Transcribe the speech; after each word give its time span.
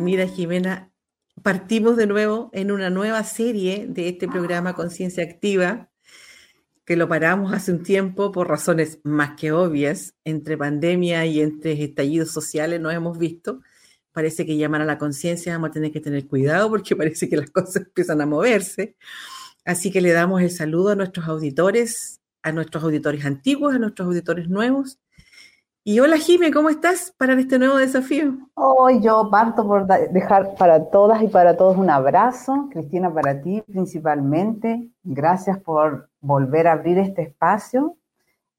Mira, 0.00 0.26
Jimena, 0.26 0.90
partimos 1.42 1.98
de 1.98 2.06
nuevo 2.06 2.48
en 2.54 2.72
una 2.72 2.88
nueva 2.88 3.22
serie 3.22 3.86
de 3.86 4.08
este 4.08 4.28
programa 4.28 4.72
Conciencia 4.72 5.22
Activa, 5.22 5.90
que 6.86 6.96
lo 6.96 7.06
paramos 7.06 7.52
hace 7.52 7.70
un 7.70 7.82
tiempo 7.82 8.32
por 8.32 8.48
razones 8.48 9.00
más 9.04 9.38
que 9.38 9.52
obvias, 9.52 10.14
entre 10.24 10.56
pandemia 10.56 11.26
y 11.26 11.42
entre 11.42 11.72
estallidos 11.84 12.30
sociales 12.30 12.80
nos 12.80 12.94
hemos 12.94 13.18
visto. 13.18 13.60
Parece 14.12 14.46
que 14.46 14.56
llamar 14.56 14.80
a 14.80 14.86
la 14.86 14.96
conciencia 14.96 15.52
vamos 15.52 15.68
a 15.68 15.72
tener 15.74 15.92
que 15.92 16.00
tener 16.00 16.26
cuidado 16.26 16.70
porque 16.70 16.96
parece 16.96 17.28
que 17.28 17.36
las 17.36 17.50
cosas 17.50 17.76
empiezan 17.84 18.22
a 18.22 18.26
moverse. 18.26 18.96
Así 19.66 19.90
que 19.90 20.00
le 20.00 20.12
damos 20.12 20.40
el 20.40 20.50
saludo 20.50 20.92
a 20.92 20.96
nuestros 20.96 21.28
auditores, 21.28 22.22
a 22.40 22.52
nuestros 22.52 22.82
auditores 22.84 23.26
antiguos, 23.26 23.74
a 23.74 23.78
nuestros 23.78 24.06
auditores 24.06 24.48
nuevos 24.48 24.98
y 25.90 25.98
hola 25.98 26.18
Jime, 26.18 26.52
¿cómo 26.52 26.68
estás 26.68 27.12
para 27.18 27.32
este 27.32 27.58
nuevo 27.58 27.74
desafío? 27.74 28.34
Hoy 28.54 29.00
yo 29.00 29.28
parto 29.28 29.66
por 29.66 29.88
dejar 29.88 30.54
para 30.54 30.88
todas 30.88 31.20
y 31.20 31.26
para 31.26 31.56
todos 31.56 31.76
un 31.76 31.90
abrazo. 31.90 32.68
Cristina, 32.70 33.12
para 33.12 33.42
ti 33.42 33.60
principalmente. 33.66 34.88
Gracias 35.02 35.58
por 35.58 36.08
volver 36.20 36.68
a 36.68 36.74
abrir 36.74 36.96
este 36.98 37.22
espacio. 37.22 37.96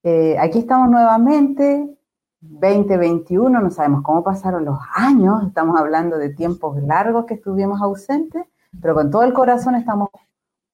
Eh, 0.04 0.36
aquí 0.42 0.60
estamos 0.60 0.90
nuevamente, 0.90 1.96
2021, 2.42 3.62
no 3.62 3.70
sabemos 3.70 4.02
cómo 4.04 4.26
pasaron 4.26 4.66
los 4.66 4.80
años, 4.94 5.48
estamos 5.48 5.80
hablando 5.80 6.18
de 6.18 6.32
tiempos 6.32 6.84
largos 6.84 7.28
que 7.28 7.36
estuvimos 7.36 7.82
ausentes, 7.82 8.44
pero 8.82 8.94
con 8.94 9.10
todo 9.10 9.24
el 9.24 9.32
corazón 9.32 9.76
estamos 9.76 10.10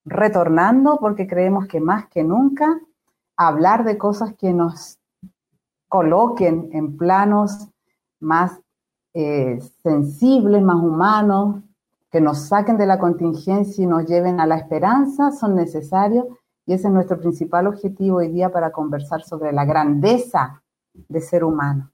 retornando 0.06 0.98
porque 1.00 1.28
creemos 1.28 1.68
que 1.68 1.80
más 1.80 2.08
que 2.08 2.24
nunca 2.24 2.80
hablar 3.36 3.84
de 3.84 4.00
cosas 4.00 4.34
que 4.34 4.54
nos 4.54 4.97
coloquen 5.88 6.70
en 6.74 6.98
planos 6.98 7.70
más 8.20 8.60
eh, 9.14 9.60
sensibles, 9.84 10.62
más 10.62 10.78
humanos, 10.78 11.64
que 12.12 12.22
nos 12.22 12.48
saquen 12.48 12.78
de 12.78 12.86
la 12.86 13.00
contingencia 13.00 13.84
y 13.84 13.88
nos 13.88 14.06
lleven 14.06 14.40
a 14.40 14.46
la 14.46 14.58
esperanza, 14.58 15.32
son 15.32 15.56
necesarios 15.56 16.26
y 16.66 16.74
ese 16.74 16.88
es 16.88 16.94
nuestro 16.94 17.20
principal 17.20 17.68
objetivo 17.68 18.18
hoy 18.18 18.30
día 18.30 18.52
para 18.52 18.72
conversar 18.72 19.24
sobre 19.24 19.52
la 19.54 19.66
grandeza 19.66 20.62
de 20.94 21.22
ser 21.22 21.44
humano. 21.44 21.92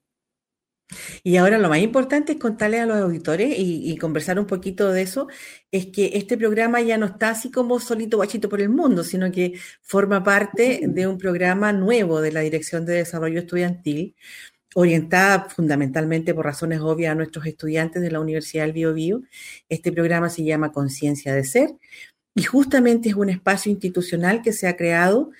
Y 1.24 1.38
ahora 1.38 1.58
lo 1.58 1.70
más 1.70 1.80
importante 1.80 2.34
es 2.34 2.40
contarle 2.40 2.80
a 2.80 2.86
los 2.86 2.98
auditores 2.98 3.54
y, 3.58 3.98
conversar 3.98 4.40
un 4.40 4.48
poquito 4.48 4.92
de 4.92 5.02
eso, 5.02 5.28
es 5.72 5.88
que 5.88 6.12
este 6.16 6.38
programa 6.38 6.82
ya 6.82 6.98
no 6.98 7.06
está 7.06 7.30
así 7.30 7.52
como 7.52 7.80
solito 7.80 8.18
guachito 8.18 8.50
por 8.50 8.62
el 8.62 8.70
mundo, 8.70 9.04
sino 9.04 9.32
que 9.32 9.54
forma 9.82 10.24
parte 10.24 10.82
de 10.88 11.08
un 11.08 11.18
programa 11.18 11.74
nuevo 11.74 12.22
de 12.22 12.32
la 12.32 12.42
Dirección 12.42 12.86
de 12.86 12.94
Desarrollo 12.96 13.40
Estudiantil, 13.40 14.16
orientada 14.76 15.50
fundamentalmente 15.50 16.34
por 16.34 16.46
razones 16.46 16.80
obvias 16.82 17.12
a 17.12 17.16
nuestros 17.16 17.46
estudiantes 17.46 18.02
de 18.02 18.12
la 18.12 18.20
Universidad 18.20 18.64
del 18.64 18.74
Bio, 18.74 18.94
Bio. 18.94 19.22
Este 19.70 19.92
programa 19.92 20.30
se 20.30 20.44
llama 20.44 20.72
Conciencia 20.72 21.34
de 21.34 21.44
Ser 21.44 21.70
y 22.36 22.44
justamente 22.44 23.10
es 23.10 23.16
un 23.16 23.30
espacio 23.30 23.72
institucional 23.72 24.42
que 24.42 24.54
se 24.54 24.68
ha 24.68 24.76
creado 24.76 25.32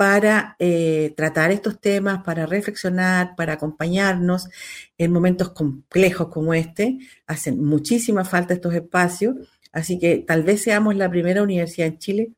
para 0.00 0.56
eh, 0.58 1.12
tratar 1.14 1.50
estos 1.50 1.78
temas, 1.78 2.22
para 2.24 2.46
reflexionar, 2.46 3.36
para 3.36 3.52
acompañarnos 3.52 4.48
en 4.96 5.12
momentos 5.12 5.50
complejos 5.50 6.28
como 6.28 6.54
este. 6.54 6.96
Hacen 7.26 7.62
muchísima 7.62 8.24
falta 8.24 8.54
estos 8.54 8.72
espacios, 8.72 9.36
así 9.72 9.98
que 9.98 10.24
tal 10.26 10.42
vez 10.42 10.62
seamos 10.62 10.96
la 10.96 11.10
primera 11.10 11.42
universidad 11.42 11.88
en 11.88 11.98
Chile 11.98 12.32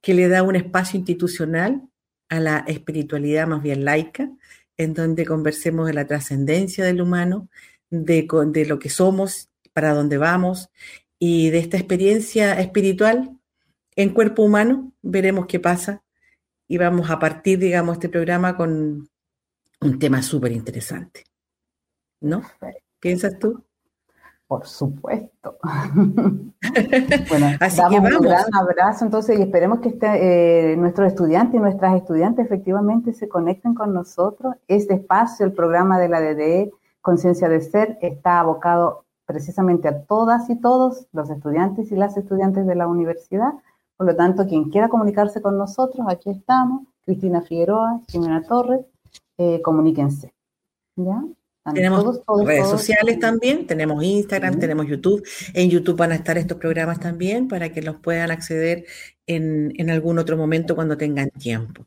que 0.00 0.14
le 0.14 0.28
da 0.28 0.44
un 0.44 0.54
espacio 0.54 0.96
institucional 0.96 1.82
a 2.28 2.38
la 2.38 2.58
espiritualidad 2.68 3.48
más 3.48 3.64
bien 3.64 3.84
laica, 3.84 4.30
en 4.76 4.94
donde 4.94 5.26
conversemos 5.26 5.88
de 5.88 5.94
la 5.94 6.06
trascendencia 6.06 6.84
del 6.84 7.00
humano, 7.00 7.48
de, 7.90 8.28
de 8.52 8.64
lo 8.64 8.78
que 8.78 8.90
somos, 8.90 9.50
para 9.72 9.92
dónde 9.92 10.18
vamos 10.18 10.70
y 11.18 11.50
de 11.50 11.58
esta 11.58 11.78
experiencia 11.78 12.60
espiritual 12.60 13.36
en 13.96 14.10
cuerpo 14.10 14.44
humano. 14.44 14.92
Veremos 15.02 15.46
qué 15.48 15.58
pasa 15.58 16.04
y 16.68 16.76
vamos 16.76 17.10
a 17.10 17.18
partir, 17.18 17.58
digamos, 17.58 17.96
este 17.96 18.10
programa 18.10 18.56
con 18.56 19.08
un 19.80 19.98
tema 19.98 20.22
súper 20.22 20.52
interesante. 20.52 21.24
¿No? 22.20 22.42
¿Piensas 23.00 23.38
tú? 23.38 23.64
Por 24.46 24.66
supuesto. 24.66 25.58
bueno, 27.28 27.46
Así 27.60 27.82
que 27.90 28.00
vamos. 28.00 28.20
un 28.20 28.26
gran 28.26 28.54
abrazo 28.54 29.04
entonces 29.04 29.38
y 29.38 29.42
esperemos 29.42 29.80
que 29.80 29.90
este, 29.90 30.72
eh, 30.72 30.76
nuestros 30.76 31.08
estudiantes 31.08 31.54
y 31.54 31.58
nuestras 31.58 31.96
estudiantes 31.96 32.46
efectivamente 32.46 33.12
se 33.12 33.28
conecten 33.28 33.74
con 33.74 33.92
nosotros. 33.94 34.54
Este 34.66 34.94
espacio, 34.94 35.46
el 35.46 35.52
programa 35.52 35.98
de 35.98 36.08
la 36.08 36.20
DDE, 36.20 36.70
Conciencia 37.00 37.48
de 37.48 37.60
Ser, 37.60 37.98
está 38.00 38.40
abocado 38.40 39.04
precisamente 39.26 39.88
a 39.88 40.02
todas 40.04 40.48
y 40.48 40.56
todos 40.56 41.06
los 41.12 41.28
estudiantes 41.30 41.92
y 41.92 41.96
las 41.96 42.16
estudiantes 42.16 42.66
de 42.66 42.74
la 42.74 42.88
universidad 42.88 43.52
por 43.98 44.06
lo 44.06 44.14
tanto, 44.14 44.46
quien 44.46 44.70
quiera 44.70 44.88
comunicarse 44.88 45.42
con 45.42 45.58
nosotros, 45.58 46.06
aquí 46.08 46.30
estamos, 46.30 46.86
Cristina 47.04 47.42
Figueroa, 47.42 48.00
Jimena 48.08 48.44
Torres, 48.44 48.86
eh, 49.36 49.60
comuníquense. 49.60 50.32
¿Ya? 50.94 51.20
Tenemos 51.74 52.22
redes 52.44 52.68
sociales 52.68 53.18
también, 53.18 53.66
tenemos 53.66 54.02
Instagram, 54.02 54.60
tenemos 54.60 54.86
YouTube. 54.86 55.26
En 55.52 55.68
YouTube 55.68 55.96
van 55.96 56.12
a 56.12 56.14
estar 56.14 56.38
estos 56.38 56.58
programas 56.58 57.00
también 57.00 57.48
para 57.48 57.72
que 57.72 57.82
los 57.82 57.96
puedan 57.96 58.30
acceder 58.30 58.84
en, 59.26 59.90
algún 59.90 60.18
otro 60.20 60.36
momento 60.36 60.76
cuando 60.76 60.96
tengan 60.96 61.30
tiempo. 61.30 61.84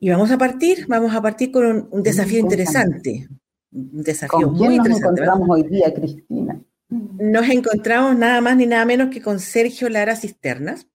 Y 0.00 0.10
vamos 0.10 0.32
a 0.32 0.36
partir, 0.36 0.84
vamos 0.88 1.14
a 1.14 1.22
partir 1.22 1.52
con 1.52 1.88
un, 1.92 2.02
desafío 2.02 2.40
interesante. 2.40 3.28
Un 3.72 4.02
desafío 4.02 4.50
muy 4.50 4.74
interesante. 4.74 4.88
Nos 4.88 4.98
encontramos 4.98 5.48
hoy 5.48 5.62
día, 5.62 5.94
Cristina? 5.94 6.60
Nos 6.88 7.48
encontramos 7.48 8.16
nada 8.16 8.40
más 8.40 8.56
ni 8.56 8.66
nada 8.66 8.84
menos 8.84 9.10
que 9.10 9.22
con 9.22 9.38
Sergio 9.38 9.88
Lara 9.88 10.16
Cisternas. 10.16 10.88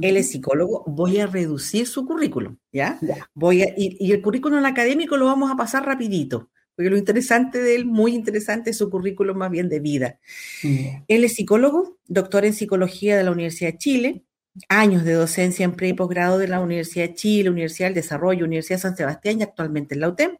Él 0.00 0.16
es 0.16 0.30
psicólogo, 0.30 0.84
voy 0.86 1.18
a 1.18 1.26
reducir 1.26 1.86
su 1.86 2.06
currículum, 2.06 2.56
¿ya? 2.72 2.98
Voy 3.34 3.62
a, 3.62 3.74
y, 3.76 4.12
el 4.12 4.22
currículum 4.22 4.64
académico 4.64 5.16
lo 5.16 5.26
vamos 5.26 5.50
a 5.50 5.56
pasar 5.56 5.84
rapidito, 5.84 6.48
porque 6.76 6.90
lo 6.90 6.96
interesante 6.96 7.60
de 7.60 7.74
él, 7.74 7.86
muy 7.86 8.14
interesante, 8.14 8.70
es 8.70 8.78
su 8.78 8.88
currículum 8.88 9.36
más 9.36 9.50
bien 9.50 9.68
de 9.68 9.80
vida. 9.80 10.20
Él 10.62 11.24
es 11.24 11.34
psicólogo, 11.34 11.98
doctor 12.06 12.44
en 12.44 12.52
psicología 12.52 13.16
de 13.16 13.24
la 13.24 13.32
Universidad 13.32 13.72
de 13.72 13.78
Chile, 13.78 14.24
años 14.68 15.04
de 15.04 15.14
docencia 15.14 15.64
en 15.64 15.72
pre 15.72 15.88
y 15.88 15.92
posgrado 15.92 16.38
de 16.38 16.48
la 16.48 16.60
Universidad 16.60 17.08
de 17.08 17.14
Chile, 17.14 17.50
Universidad 17.50 17.88
del 17.88 17.94
Desarrollo, 17.94 18.44
Universidad 18.44 18.76
de 18.76 18.82
San 18.82 18.96
Sebastián 18.96 19.40
y 19.40 19.42
actualmente 19.42 19.94
en 19.94 20.00
la 20.02 20.08
UTEM. 20.08 20.36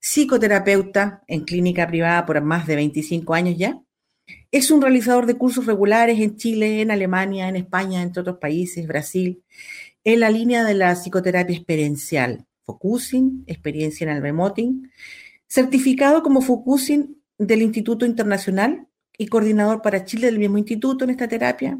Psicoterapeuta 0.00 1.22
en 1.26 1.40
clínica 1.40 1.86
privada 1.88 2.24
por 2.24 2.40
más 2.40 2.68
de 2.68 2.76
25 2.76 3.34
años 3.34 3.56
ya 3.58 3.80
es 4.50 4.70
un 4.70 4.80
realizador 4.80 5.26
de 5.26 5.34
cursos 5.34 5.66
regulares 5.66 6.20
en 6.20 6.36
Chile, 6.36 6.80
en 6.80 6.90
Alemania, 6.90 7.48
en 7.48 7.56
España, 7.56 8.02
entre 8.02 8.22
otros 8.22 8.38
países, 8.38 8.86
Brasil, 8.86 9.42
en 10.04 10.20
la 10.20 10.30
línea 10.30 10.64
de 10.64 10.74
la 10.74 10.94
psicoterapia 10.94 11.56
experiencial, 11.56 12.46
Focusing, 12.64 13.44
experiencia 13.46 14.04
en 14.04 14.16
el 14.16 14.22
remoting, 14.22 14.90
certificado 15.46 16.22
como 16.22 16.40
Focusing 16.40 17.22
del 17.38 17.62
Instituto 17.62 18.06
Internacional 18.06 18.86
y 19.16 19.26
coordinador 19.26 19.82
para 19.82 20.04
Chile 20.04 20.26
del 20.26 20.38
mismo 20.38 20.58
instituto 20.58 21.04
en 21.04 21.10
esta 21.10 21.28
terapia. 21.28 21.78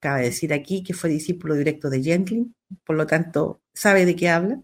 Cabe 0.00 0.22
decir 0.22 0.52
aquí 0.52 0.82
que 0.82 0.94
fue 0.94 1.10
discípulo 1.10 1.54
directo 1.54 1.88
de 1.88 2.02
Gentling, 2.02 2.54
por 2.84 2.96
lo 2.96 3.06
tanto 3.06 3.60
sabe 3.72 4.04
de 4.04 4.16
qué 4.16 4.28
habla. 4.28 4.60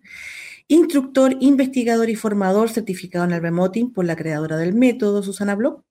Instructor, 0.67 1.37
investigador 1.41 2.11
y 2.11 2.17
formador 2.17 2.71
certificado 2.71 3.25
en 3.25 3.33
el 3.33 3.43
remoting 3.43 3.93
por 3.93 4.05
la 4.05 4.17
creadora 4.17 4.57
del 4.57 4.75
método, 4.75 5.23
Susana 5.23 5.55
Bloch 5.55 5.83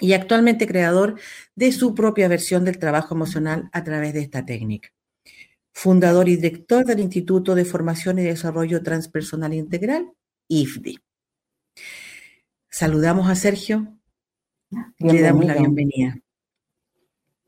y 0.00 0.12
actualmente 0.12 0.66
creador 0.66 1.18
de 1.54 1.72
su 1.72 1.94
propia 1.94 2.28
versión 2.28 2.64
del 2.64 2.78
trabajo 2.78 3.14
emocional 3.14 3.68
a 3.72 3.84
través 3.84 4.14
de 4.14 4.20
esta 4.20 4.44
técnica. 4.44 4.90
Fundador 5.72 6.28
y 6.28 6.36
director 6.36 6.84
del 6.84 7.00
Instituto 7.00 7.54
de 7.54 7.64
Formación 7.64 8.18
y 8.18 8.22
Desarrollo 8.22 8.82
Transpersonal 8.82 9.54
Integral, 9.54 10.12
IFDI. 10.48 10.98
Saludamos 12.68 13.28
a 13.28 13.34
Sergio 13.34 13.98
y 14.98 15.12
le 15.12 15.20
damos 15.20 15.44
la 15.44 15.54
bienvenida. 15.54 16.16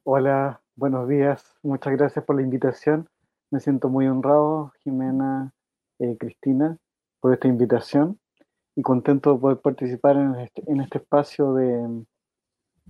Hola, 0.05 0.63
buenos 0.77 1.09
días. 1.09 1.45
Muchas 1.63 1.93
gracias 1.97 2.25
por 2.25 2.37
la 2.37 2.43
invitación. 2.43 3.09
Me 3.51 3.61
siento 3.61 3.89
muy 3.89 4.07
honrado, 4.07 4.73
Jimena, 4.83 5.53
eh, 5.99 6.17
Cristina, 6.19 6.79
por 7.21 7.35
esta 7.35 7.49
invitación 7.49 8.19
y 8.77 8.83
contento 8.83 9.35
de 9.35 9.41
poder 9.41 9.59
participar 9.59 10.17
en 10.17 10.37
este, 10.37 10.63
en 10.67 10.81
este 10.81 10.99
espacio 10.99 11.55
de, 11.55 12.05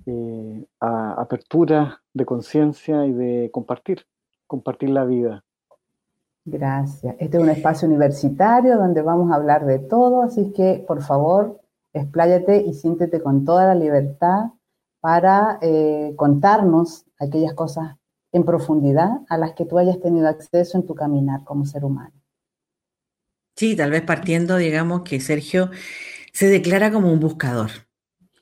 eh, 0.07 0.67
a 0.81 1.21
apertura 1.21 2.03
de 2.13 2.25
conciencia 2.25 3.07
y 3.07 3.13
de 3.13 3.51
compartir, 3.53 4.07
compartir 4.47 4.91
la 4.91 5.05
vida. 5.05 5.45
Gracias. 6.45 7.15
Este 7.19 7.37
es 7.37 7.43
un 7.43 7.51
espacio 7.51 7.87
universitario 7.87 8.77
donde 8.77 9.03
vamos 9.03 9.31
a 9.31 9.37
hablar 9.37 9.67
de 9.67 9.79
todo, 9.79 10.23
así 10.23 10.53
que 10.53 10.85
por 10.87 11.03
favor, 11.03 11.61
expláyate 11.93 12.63
y 12.63 12.75
siéntete 12.75 13.21
con 13.21 13.45
toda 13.45 13.67
la 13.67 13.75
libertad 13.75 14.51
para 15.01 15.59
eh, 15.61 16.13
contarnos 16.17 17.05
aquellas 17.19 17.55
cosas 17.55 17.97
en 18.33 18.45
profundidad 18.45 19.11
a 19.29 19.39
las 19.39 19.53
que 19.53 19.65
tú 19.65 19.79
hayas 19.79 20.01
tenido 20.01 20.29
acceso 20.29 20.79
en 20.79 20.87
tu 20.87 20.95
caminar 20.95 21.45
como 21.45 21.67
ser 21.67 21.85
humano. 21.85 22.13
Sí, 23.57 23.77
tal 23.77 23.91
vez 23.91 24.03
partiendo, 24.03 24.57
digamos, 24.57 25.03
que 25.03 25.21
Sergio 25.21 25.71
se 26.33 26.47
declara 26.47 26.93
como 26.93 27.13
un 27.13 27.21
buscador, 27.21 27.71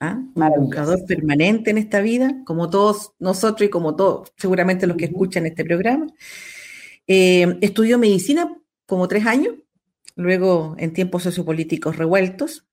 ¿ah? 0.01 0.21
un 0.35 0.65
buscador 0.65 1.05
permanente 1.07 1.71
en 1.71 1.79
esta 1.79 2.01
vida, 2.01 2.43
como 2.45 2.71
todos 2.71 3.13
nosotros 3.19 3.67
y 3.67 3.71
como 3.71 3.97
todos, 3.97 4.33
seguramente 4.37 4.87
los 4.87 4.97
que 4.97 5.07
escuchan 5.07 5.47
este 5.47 5.65
programa. 5.65 6.07
Eh, 7.07 7.59
estudió 7.61 7.99
medicina 7.99 8.55
como 8.87 9.09
tres 9.09 9.27
años, 9.27 9.55
luego 10.17 10.75
en 10.79 10.93
tiempos 10.93 11.23
sociopolíticos 11.23 11.97
revueltos, 11.97 12.67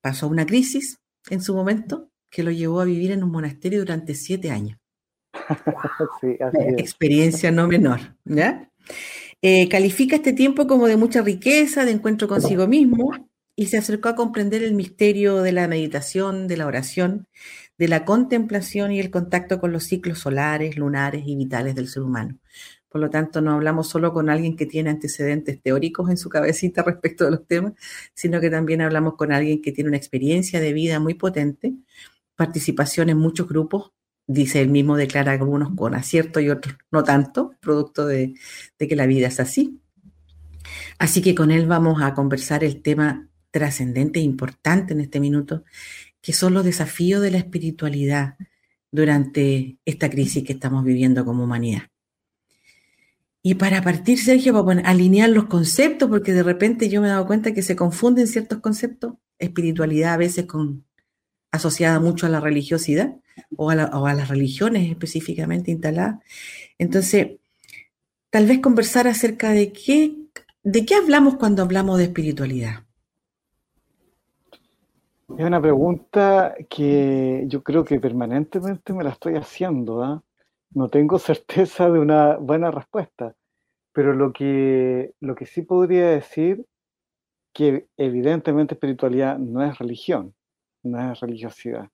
pasó 0.00 0.28
una 0.28 0.46
crisis 0.46 1.00
en 1.30 1.40
su 1.40 1.54
momento 1.54 2.10
que 2.30 2.42
lo 2.42 2.50
llevó 2.50 2.80
a 2.80 2.84
vivir 2.84 3.12
en 3.12 3.22
un 3.22 3.30
monasterio 3.30 3.80
durante 3.80 4.14
siete 4.14 4.50
años. 4.50 4.78
Experiencia 6.78 7.50
no 7.50 7.68
menor, 7.68 8.00
¿ya? 8.24 8.70
Eh, 9.40 9.68
califica 9.68 10.16
este 10.16 10.32
tiempo 10.32 10.66
como 10.66 10.86
de 10.86 10.96
mucha 10.96 11.22
riqueza, 11.22 11.84
de 11.84 11.92
encuentro 11.92 12.26
consigo 12.26 12.66
mismo, 12.66 13.12
y 13.56 13.66
se 13.66 13.78
acercó 13.78 14.08
a 14.08 14.16
comprender 14.16 14.62
el 14.62 14.74
misterio 14.74 15.42
de 15.42 15.52
la 15.52 15.68
meditación, 15.68 16.48
de 16.48 16.56
la 16.56 16.66
oración, 16.66 17.28
de 17.78 17.88
la 17.88 18.04
contemplación 18.04 18.92
y 18.92 19.00
el 19.00 19.10
contacto 19.10 19.60
con 19.60 19.72
los 19.72 19.84
ciclos 19.84 20.20
solares, 20.20 20.76
lunares 20.76 21.24
y 21.26 21.36
vitales 21.36 21.74
del 21.74 21.88
ser 21.88 22.02
humano. 22.02 22.38
Por 22.88 23.00
lo 23.00 23.10
tanto, 23.10 23.40
no 23.40 23.52
hablamos 23.52 23.88
solo 23.88 24.12
con 24.12 24.30
alguien 24.30 24.56
que 24.56 24.66
tiene 24.66 24.90
antecedentes 24.90 25.60
teóricos 25.60 26.10
en 26.10 26.16
su 26.16 26.28
cabecita 26.28 26.82
respecto 26.86 27.24
de 27.24 27.32
los 27.32 27.46
temas, 27.46 27.72
sino 28.14 28.40
que 28.40 28.50
también 28.50 28.80
hablamos 28.80 29.14
con 29.14 29.32
alguien 29.32 29.60
que 29.60 29.72
tiene 29.72 29.88
una 29.88 29.96
experiencia 29.96 30.60
de 30.60 30.72
vida 30.72 31.00
muy 31.00 31.14
potente, 31.14 31.74
participación 32.36 33.08
en 33.08 33.18
muchos 33.18 33.48
grupos, 33.48 33.92
dice 34.26 34.60
él 34.60 34.68
mismo, 34.68 34.96
declara 34.96 35.32
algunos 35.32 35.74
con 35.76 35.94
acierto 35.94 36.40
y 36.40 36.50
otros 36.50 36.76
no 36.90 37.04
tanto, 37.04 37.54
producto 37.60 38.06
de, 38.06 38.34
de 38.78 38.88
que 38.88 38.96
la 38.96 39.06
vida 39.06 39.28
es 39.28 39.40
así. 39.40 39.80
Así 40.98 41.20
que 41.20 41.34
con 41.34 41.50
él 41.50 41.66
vamos 41.66 42.00
a 42.02 42.14
conversar 42.14 42.64
el 42.64 42.80
tema 42.80 43.28
trascendente 43.54 44.18
e 44.18 44.22
importante 44.22 44.94
en 44.94 45.00
este 45.00 45.20
minuto, 45.20 45.62
que 46.20 46.32
son 46.32 46.54
los 46.54 46.64
desafíos 46.64 47.22
de 47.22 47.30
la 47.30 47.38
espiritualidad 47.38 48.34
durante 48.90 49.78
esta 49.84 50.10
crisis 50.10 50.42
que 50.42 50.54
estamos 50.54 50.84
viviendo 50.84 51.24
como 51.24 51.44
humanidad. 51.44 51.82
Y 53.44 53.54
para 53.54 53.80
partir, 53.80 54.18
Sergio, 54.18 54.64
para 54.64 54.80
alinear 54.80 55.30
los 55.30 55.44
conceptos, 55.44 56.08
porque 56.08 56.32
de 56.32 56.42
repente 56.42 56.88
yo 56.88 57.00
me 57.00 57.06
he 57.06 57.10
dado 57.10 57.28
cuenta 57.28 57.54
que 57.54 57.62
se 57.62 57.76
confunden 57.76 58.26
ciertos 58.26 58.58
conceptos, 58.58 59.14
espiritualidad 59.38 60.14
a 60.14 60.16
veces 60.16 60.46
con, 60.46 60.84
asociada 61.52 62.00
mucho 62.00 62.26
a 62.26 62.30
la 62.30 62.40
religiosidad 62.40 63.14
o 63.56 63.70
a, 63.70 63.76
las 64.14 64.28
religiones 64.28 64.90
específicamente 64.90 65.70
instaladas. 65.70 66.16
Entonces, 66.76 67.36
tal 68.30 68.46
vez 68.46 68.58
conversar 68.58 69.06
acerca 69.06 69.52
de 69.52 69.72
qué, 69.72 70.16
de 70.64 70.84
qué 70.84 70.96
hablamos 70.96 71.36
cuando 71.36 71.62
hablamos 71.62 71.98
de 71.98 72.04
espiritualidad. 72.04 72.83
Es 75.38 75.44
una 75.44 75.60
pregunta 75.60 76.54
que 76.68 77.44
yo 77.48 77.62
creo 77.62 77.84
que 77.84 77.98
permanentemente 77.98 78.92
me 78.92 79.04
la 79.04 79.10
estoy 79.10 79.34
haciendo. 79.36 80.02
¿ah? 80.02 80.22
no 80.74 80.88
tengo 80.88 81.18
certeza 81.18 81.90
de 81.90 81.98
una 81.98 82.36
buena 82.36 82.70
respuesta, 82.70 83.34
pero 83.92 84.12
lo 84.12 84.32
que, 84.32 85.14
lo 85.20 85.34
que 85.34 85.46
sí 85.46 85.62
podría 85.62 86.10
decir 86.10 86.66
que 87.52 87.86
evidentemente 87.96 88.74
espiritualidad 88.74 89.38
no 89.38 89.64
es 89.64 89.78
religión, 89.78 90.34
no 90.82 91.12
es 91.12 91.20
religiosidad. 91.20 91.88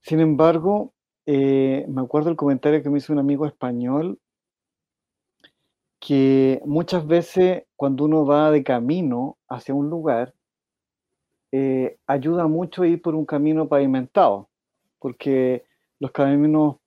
Sin 0.00 0.20
embargo, 0.20 0.94
eh, 1.26 1.84
me 1.88 2.00
acuerdo 2.00 2.30
el 2.30 2.36
comentario 2.36 2.82
que 2.82 2.90
me 2.90 2.98
hizo 2.98 3.12
un 3.12 3.18
amigo 3.18 3.46
español 3.46 4.18
que 6.00 6.60
muchas 6.66 7.06
veces 7.06 7.64
cuando 7.76 8.04
uno 8.04 8.26
va 8.26 8.50
de 8.50 8.62
camino 8.62 9.38
hacia 9.48 9.74
un 9.74 9.88
lugar, 9.88 10.34
eh, 11.56 11.98
ayuda 12.08 12.48
mucho 12.48 12.84
ir 12.84 13.00
por 13.00 13.14
un 13.14 13.24
camino 13.24 13.68
pavimentado, 13.68 14.48
porque 14.98 15.64
los 16.00 16.10
caminos 16.10 16.78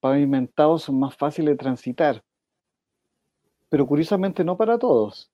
pavimentados 0.00 0.84
son 0.84 0.98
más 0.98 1.14
fáciles 1.14 1.52
de 1.52 1.58
transitar, 1.58 2.24
pero 3.68 3.86
curiosamente 3.86 4.42
no 4.42 4.56
para 4.56 4.78
todos. 4.78 5.30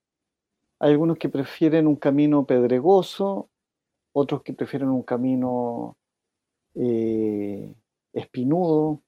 Hay 0.80 0.90
algunos 0.90 1.18
que 1.18 1.28
prefieren 1.28 1.86
un 1.86 1.94
camino 1.94 2.44
pedregoso, 2.44 3.48
otros 4.12 4.42
que 4.42 4.54
prefieren 4.54 4.88
un 4.88 5.04
camino 5.04 5.96
eh, 6.74 7.72
espinudo, 8.12 9.02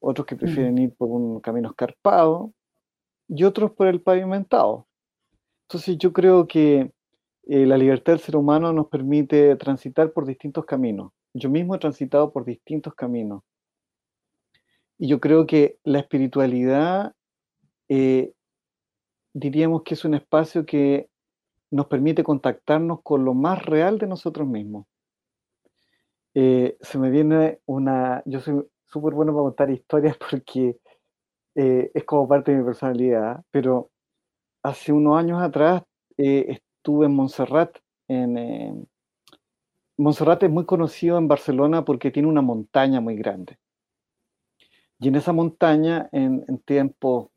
otros 0.00 0.26
que 0.26 0.36
prefieren 0.36 0.78
ir 0.78 0.94
por 0.94 1.10
un 1.10 1.38
camino 1.40 1.68
escarpado 1.68 2.54
y 3.28 3.44
otros 3.44 3.72
por 3.72 3.88
el 3.88 4.00
pavimentado. 4.00 4.86
Entonces 5.68 5.98
yo 5.98 6.14
creo 6.14 6.46
que 6.46 6.90
eh, 7.44 7.66
la 7.66 7.76
libertad 7.76 8.12
del 8.12 8.20
ser 8.20 8.36
humano 8.36 8.72
nos 8.72 8.88
permite 8.88 9.56
transitar 9.56 10.12
por 10.12 10.26
distintos 10.26 10.64
caminos. 10.64 11.12
Yo 11.34 11.50
mismo 11.50 11.74
he 11.74 11.78
transitado 11.78 12.32
por 12.32 12.44
distintos 12.44 12.94
caminos. 12.94 13.42
Y 14.98 15.08
yo 15.08 15.20
creo 15.20 15.46
que 15.46 15.78
la 15.82 15.98
espiritualidad, 15.98 17.14
eh, 17.88 18.32
diríamos 19.34 19.82
que 19.82 19.94
es 19.94 20.04
un 20.04 20.14
espacio 20.14 20.64
que 20.64 21.08
nos 21.70 21.86
permite 21.86 22.22
contactarnos 22.22 23.00
con 23.02 23.24
lo 23.24 23.34
más 23.34 23.64
real 23.64 23.98
de 23.98 24.06
nosotros 24.06 24.46
mismos. 24.46 24.86
Eh, 26.34 26.76
se 26.80 26.98
me 26.98 27.10
viene 27.10 27.60
una, 27.66 28.22
yo 28.26 28.40
soy 28.40 28.62
súper 28.84 29.14
bueno 29.14 29.32
para 29.32 29.42
contar 29.44 29.70
historias 29.70 30.16
porque 30.30 30.76
eh, 31.54 31.90
es 31.92 32.04
como 32.04 32.28
parte 32.28 32.52
de 32.52 32.58
mi 32.58 32.64
personalidad, 32.64 33.42
pero 33.50 33.90
hace 34.62 34.92
unos 34.92 35.18
años 35.18 35.42
atrás 35.42 35.82
estuve 36.82 37.06
en 37.06 37.14
Montserrat. 37.14 37.78
En, 38.08 38.88
Montserrat 39.96 40.42
es 40.42 40.50
muy 40.50 40.66
conocido 40.66 41.16
en 41.16 41.28
Barcelona 41.28 41.84
porque 41.84 42.10
tiene 42.10 42.28
una 42.28 42.42
montaña 42.42 43.00
muy 43.00 43.14
grande. 43.14 43.58
Y 44.98 45.08
en 45.08 45.14
esa 45.14 45.32
montaña, 45.32 46.08
en, 46.10 46.44
tiempos 46.64 47.28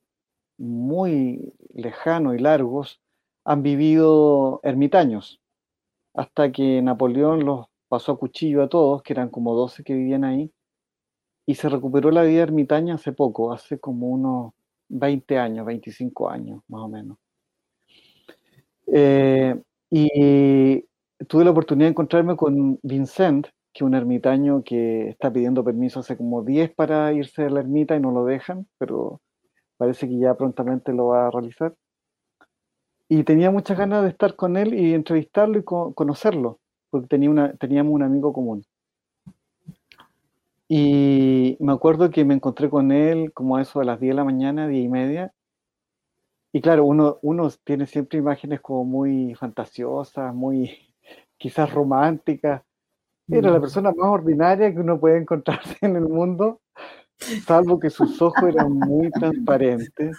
muy 0.57 1.53
lejanos 1.75 2.36
y 2.36 2.39
largos, 2.39 3.01
han 3.44 3.62
vivido 3.62 4.62
ermitaños, 4.63 5.39
hasta 6.15 6.51
que 6.51 6.81
Napoleón 6.81 7.45
los 7.45 7.68
pasó 7.88 8.13
a 8.13 8.18
cuchillo 8.18 8.63
a 8.63 8.69
todos, 8.69 9.03
que 9.03 9.13
eran 9.13 9.30
como 9.30 9.53
12 9.53 9.83
que 9.83 9.94
vivían 9.94 10.24
ahí, 10.24 10.51
y 11.45 11.53
se 11.53 11.69
recuperó 11.69 12.09
la 12.09 12.24
vida 12.24 12.42
ermitaña 12.42 12.95
hace 12.95 13.12
poco, 13.12 13.53
hace 13.53 13.80
como 13.80 14.07
unos 14.07 14.53
20 14.89 15.38
años, 15.38 15.68
25 15.68 16.30
años 16.30 16.63
más 16.68 16.81
o 16.81 16.88
menos. 16.88 17.18
Eh, 18.87 19.55
y 19.89 20.85
tuve 21.27 21.45
la 21.45 21.51
oportunidad 21.51 21.87
de 21.87 21.91
encontrarme 21.91 22.35
con 22.35 22.80
Vincent, 22.83 23.47
que 23.73 23.83
un 23.83 23.94
ermitaño 23.94 24.63
que 24.63 25.09
está 25.09 25.31
pidiendo 25.31 25.63
permiso 25.63 25.99
hace 25.99 26.18
como 26.18 26.44
10 26.44 26.73
para 26.75 27.11
irse 27.13 27.44
a 27.44 27.49
la 27.49 27.59
ermita 27.59 27.95
y 27.95 27.99
no 27.99 28.11
lo 28.11 28.25
dejan, 28.25 28.68
pero 28.77 29.21
parece 29.77 30.07
que 30.07 30.18
ya 30.18 30.35
prontamente 30.35 30.94
lo 30.94 31.07
va 31.07 31.27
a 31.27 31.31
realizar. 31.31 31.75
Y 33.09 33.23
tenía 33.23 33.51
muchas 33.51 33.77
ganas 33.77 34.04
de 34.04 34.09
estar 34.09 34.35
con 34.35 34.57
él 34.57 34.73
y 34.73 34.94
entrevistarlo 34.94 35.59
y 35.59 35.63
conocerlo, 35.63 36.59
porque 36.89 37.07
tenía 37.07 37.30
una, 37.30 37.54
teníamos 37.54 37.94
un 37.94 38.04
amigo 38.04 38.33
común. 38.33 38.63
Y 40.68 41.57
me 41.59 41.73
acuerdo 41.73 42.09
que 42.09 42.25
me 42.25 42.33
encontré 42.33 42.69
con 42.69 42.92
él 42.92 43.31
como 43.33 43.57
a 43.57 43.61
eso 43.61 43.80
de 43.80 43.85
las 43.85 43.99
10 43.99 44.11
de 44.11 44.15
la 44.15 44.23
mañana, 44.23 44.68
10 44.68 44.85
y 44.85 44.89
media. 44.89 45.33
Y 46.56 46.62
claro, 46.62 46.85
uno, 46.85 47.19
uno 47.21 47.50
tiene 47.66 47.85
siempre 47.85 48.18
imágenes 48.18 48.62
como 48.62 48.85
muy 48.85 49.35
fantasiosas, 49.35 50.33
muy 50.33 50.71
quizás 51.38 51.69
románticas, 51.74 52.64
era 53.28 53.52
la 53.52 53.57
mm. 53.57 53.62
persona 53.62 53.92
más 53.92 54.07
ordinaria 54.07 54.74
que 54.74 54.80
uno 54.80 54.97
puede 54.97 55.18
encontrarse 55.18 55.76
en 55.81 55.97
el 55.97 56.07
mundo, 56.07 56.62
salvo 57.45 57.78
que 57.78 57.90
sus 57.90 58.21
ojos 58.21 58.42
eran 58.47 58.71
muy 58.71 59.12
transparentes 59.12 60.18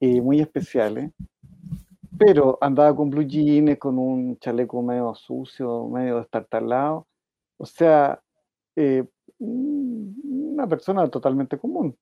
y 0.00 0.22
muy 0.22 0.40
especiales. 0.40 1.12
Pero 2.16 2.56
andaba 2.62 2.96
con 2.96 3.10
blue 3.10 3.26
jeans, 3.26 3.78
con 3.78 3.98
un 3.98 4.38
chaleco 4.38 4.80
medio 4.80 5.14
sucio, 5.14 5.86
medio 5.88 6.16
destartalado. 6.16 7.06
O 7.58 7.66
sea, 7.66 8.22
eh, 8.74 9.04
una 9.38 10.66
persona 10.66 11.06
totalmente 11.10 11.58
común. 11.58 11.94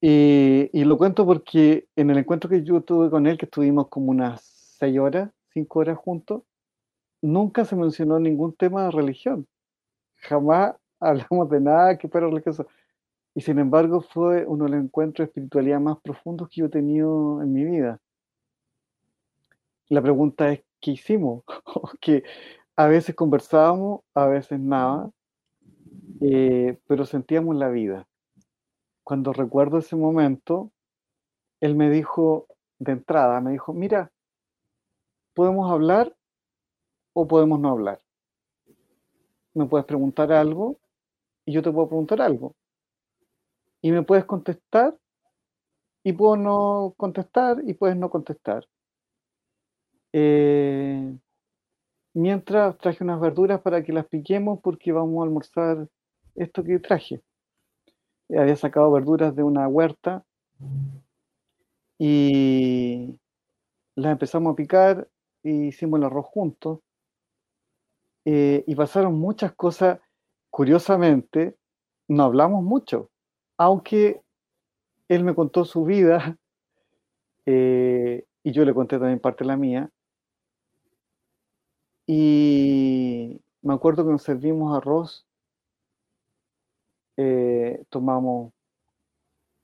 Y, 0.00 0.70
y, 0.72 0.84
lo 0.84 0.98
cuento 0.98 1.24
porque 1.24 1.88
en 1.96 2.10
el 2.10 2.18
encuentro 2.18 2.50
que 2.50 2.62
yo 2.62 2.82
tuve 2.82 3.10
con 3.10 3.26
él, 3.26 3.38
que 3.38 3.46
estuvimos 3.46 3.88
como 3.88 4.10
unas 4.10 4.42
seis 4.78 4.98
horas, 4.98 5.30
cinco 5.52 5.78
horas 5.80 5.96
juntos, 5.98 6.42
nunca 7.22 7.64
se 7.64 7.76
mencionó 7.76 8.18
ningún 8.18 8.54
tema 8.54 8.84
de 8.84 8.90
religión. 8.90 9.46
Jamás 10.16 10.74
hablamos 11.00 11.50
de 11.50 11.60
nada 11.60 11.98
que 11.98 12.08
fuera 12.08 12.28
religioso. 12.28 12.66
Y 13.34 13.42
sin 13.42 13.58
embargo 13.58 14.00
fue 14.00 14.46
uno 14.46 14.64
de 14.64 14.70
los 14.70 14.84
encuentros 14.84 15.26
de 15.26 15.30
espiritualidad 15.30 15.80
más 15.80 15.98
profundos 16.00 16.48
que 16.48 16.60
yo 16.60 16.66
he 16.66 16.70
tenido 16.70 17.42
en 17.42 17.52
mi 17.52 17.64
vida. 17.64 18.00
La 19.88 20.02
pregunta 20.02 20.50
es, 20.52 20.62
¿qué 20.80 20.92
hicimos? 20.92 21.44
que 22.00 22.24
a 22.76 22.86
veces 22.86 23.14
conversábamos, 23.14 24.00
a 24.14 24.26
veces 24.26 24.58
nada, 24.58 25.10
eh, 26.20 26.78
pero 26.86 27.04
sentíamos 27.04 27.56
la 27.56 27.68
vida. 27.68 28.06
Cuando 29.06 29.32
recuerdo 29.32 29.78
ese 29.78 29.94
momento, 29.94 30.72
él 31.60 31.76
me 31.76 31.88
dijo 31.90 32.48
de 32.80 32.90
entrada, 32.90 33.40
me 33.40 33.52
dijo, 33.52 33.72
mira, 33.72 34.10
podemos 35.32 35.70
hablar 35.70 36.16
o 37.12 37.28
podemos 37.28 37.60
no 37.60 37.70
hablar. 37.70 38.02
me 39.54 39.66
puedes 39.66 39.86
preguntar 39.86 40.32
algo 40.32 40.80
y 41.44 41.52
yo 41.52 41.62
te 41.62 41.70
puedo 41.70 41.86
preguntar 41.86 42.20
algo. 42.20 42.56
Y 43.80 43.92
me 43.92 44.02
puedes 44.02 44.24
contestar 44.24 44.98
y 46.02 46.12
puedo 46.12 46.36
no 46.36 46.92
contestar 46.96 47.58
y 47.64 47.74
puedes 47.74 47.96
no 47.96 48.10
contestar. 48.10 48.66
Eh, 50.12 51.16
mientras 52.12 52.76
traje 52.78 53.04
unas 53.04 53.20
verduras 53.20 53.60
para 53.60 53.84
que 53.84 53.92
las 53.92 54.08
piquemos 54.08 54.58
porque 54.60 54.90
vamos 54.90 55.20
a 55.20 55.26
almorzar 55.26 55.88
esto 56.34 56.64
que 56.64 56.80
traje. 56.80 57.22
Había 58.28 58.56
sacado 58.56 58.90
verduras 58.90 59.34
de 59.36 59.42
una 59.42 59.68
huerta 59.68 60.24
y 61.98 63.18
las 63.94 64.12
empezamos 64.12 64.52
a 64.52 64.56
picar 64.56 65.08
y 65.42 65.68
hicimos 65.68 65.98
el 65.98 66.06
arroz 66.06 66.26
juntos. 66.26 66.80
Eh, 68.24 68.64
y 68.66 68.74
pasaron 68.74 69.18
muchas 69.18 69.54
cosas. 69.54 70.00
Curiosamente, 70.50 71.56
no 72.08 72.24
hablamos 72.24 72.64
mucho, 72.64 73.10
aunque 73.56 74.22
él 75.08 75.22
me 75.22 75.34
contó 75.34 75.64
su 75.64 75.84
vida 75.84 76.36
eh, 77.46 78.24
y 78.42 78.52
yo 78.52 78.64
le 78.64 78.74
conté 78.74 78.98
también 78.98 79.20
parte 79.20 79.44
de 79.44 79.48
la 79.48 79.56
mía. 79.56 79.90
Y 82.06 83.40
me 83.62 83.74
acuerdo 83.74 84.04
que 84.04 84.12
nos 84.12 84.22
servimos 84.22 84.76
arroz, 84.76 85.25
eh, 87.16 87.84
tomamos, 87.90 88.52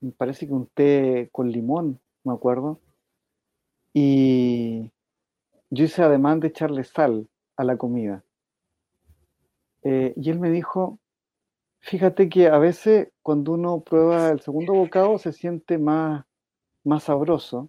me 0.00 0.12
parece 0.12 0.46
que 0.46 0.52
un 0.52 0.66
té 0.66 1.28
con 1.32 1.50
limón, 1.50 2.00
me 2.24 2.32
acuerdo, 2.32 2.80
y 3.94 4.90
yo 5.70 5.84
hice 5.84 6.02
además 6.02 6.40
de 6.40 6.48
echarle 6.48 6.84
sal 6.84 7.28
a 7.56 7.64
la 7.64 7.76
comida. 7.76 8.24
Eh, 9.82 10.14
y 10.16 10.30
él 10.30 10.38
me 10.38 10.50
dijo, 10.50 10.98
fíjate 11.80 12.28
que 12.28 12.48
a 12.48 12.58
veces 12.58 13.08
cuando 13.22 13.52
uno 13.52 13.80
prueba 13.80 14.30
el 14.30 14.40
segundo 14.40 14.74
bocado 14.74 15.18
se 15.18 15.32
siente 15.32 15.78
más, 15.78 16.24
más 16.84 17.04
sabroso 17.04 17.68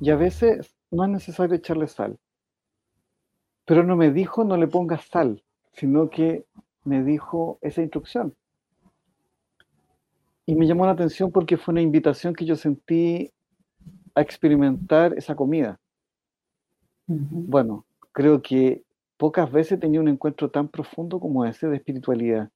y 0.00 0.10
a 0.10 0.16
veces 0.16 0.74
no 0.90 1.04
es 1.04 1.10
necesario 1.10 1.56
echarle 1.56 1.88
sal. 1.88 2.18
Pero 3.64 3.82
no 3.82 3.96
me 3.96 4.10
dijo 4.12 4.44
no 4.44 4.56
le 4.56 4.66
pongas 4.66 5.04
sal, 5.06 5.42
sino 5.72 6.08
que 6.08 6.46
me 6.84 7.02
dijo 7.02 7.58
esa 7.60 7.82
instrucción. 7.82 8.34
Y 10.48 10.54
me 10.54 10.66
llamó 10.66 10.86
la 10.86 10.92
atención 10.92 11.30
porque 11.30 11.58
fue 11.58 11.72
una 11.72 11.82
invitación 11.82 12.34
que 12.34 12.46
yo 12.46 12.56
sentí 12.56 13.30
a 14.14 14.22
experimentar 14.22 15.12
esa 15.12 15.36
comida. 15.36 15.78
Bueno, 17.06 17.84
creo 18.12 18.40
que 18.40 18.82
pocas 19.18 19.52
veces 19.52 19.78
tenía 19.78 20.00
un 20.00 20.08
encuentro 20.08 20.50
tan 20.50 20.68
profundo 20.68 21.20
como 21.20 21.44
ese 21.44 21.68
de 21.68 21.76
espiritualidad. 21.76 22.48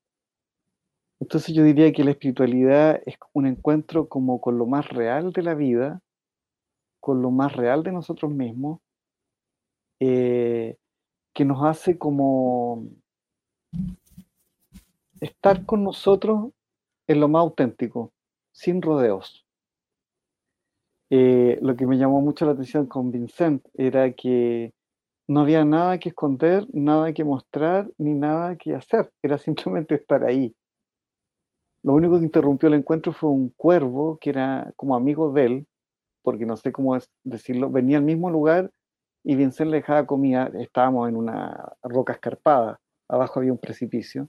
Entonces 1.21 1.55
yo 1.55 1.65
diría 1.65 1.93
que 1.93 2.03
la 2.03 2.13
espiritualidad 2.13 2.99
es 3.05 3.17
un 3.35 3.45
encuentro 3.45 4.09
como 4.09 4.41
con 4.41 4.57
lo 4.57 4.65
más 4.65 4.89
real 4.89 5.31
de 5.31 5.43
la 5.43 5.55
vida, 5.55 6.01
con 6.99 7.21
lo 7.21 7.31
más 7.31 7.55
real 7.55 7.83
de 7.83 7.93
nosotros 7.93 8.33
mismos, 8.33 8.81
eh, 10.01 10.79
que 11.35 11.45
nos 11.45 11.63
hace 11.63 11.99
como 11.99 12.87
estar 15.21 15.67
con 15.67 15.85
nosotros 15.85 16.53
en 17.07 17.21
lo 17.21 17.29
más 17.29 17.41
auténtico, 17.41 18.13
sin 18.53 18.83
rodeos. 18.83 19.47
Eh, 21.11 21.59
lo 21.61 21.77
que 21.77 21.87
me 21.87 21.99
llamó 21.99 22.21
mucho 22.21 22.47
la 22.47 22.53
atención 22.53 22.87
con 22.87 23.11
Vincent 23.11 23.67
era 23.75 24.13
que 24.13 24.73
no 25.29 25.41
había 25.41 25.65
nada 25.65 25.99
que 25.99 26.11
esconder, 26.11 26.67
nada 26.73 27.13
que 27.13 27.25
mostrar, 27.25 27.91
ni 27.99 28.15
nada 28.15 28.57
que 28.57 28.75
hacer. 28.75 29.13
Era 29.23 29.39
simplemente 29.39 29.95
estar 29.97 30.25
ahí. 30.25 30.55
Lo 31.83 31.95
único 31.95 32.19
que 32.19 32.25
interrumpió 32.25 32.69
el 32.69 32.75
encuentro 32.75 33.13
fue 33.13 33.31
un 33.31 33.51
cuervo 33.51 34.19
que 34.21 34.31
era 34.31 34.73
como 34.77 34.95
amigo 34.95 35.33
de 35.33 35.45
él, 35.45 35.67
porque 36.23 36.47
no 36.47 36.57
sé 36.57 36.73
cómo 36.73 36.97
decirlo, 37.25 37.71
venía 37.71 37.99
al 37.99 38.05
mismo 38.05 38.31
lugar 38.31 38.71
y 39.25 39.37
Vincent 39.37 39.71
le 39.71 39.79
dejaba 39.79 40.07
comida. 40.07 40.51
Estábamos 40.61 41.09
en 41.09 41.17
una 41.17 41.75
roca 41.83 42.15
escarpada, 42.15 42.81
abajo 43.09 43.41
había 43.41 43.53
un 43.53 43.59
precipicio. 43.59 44.29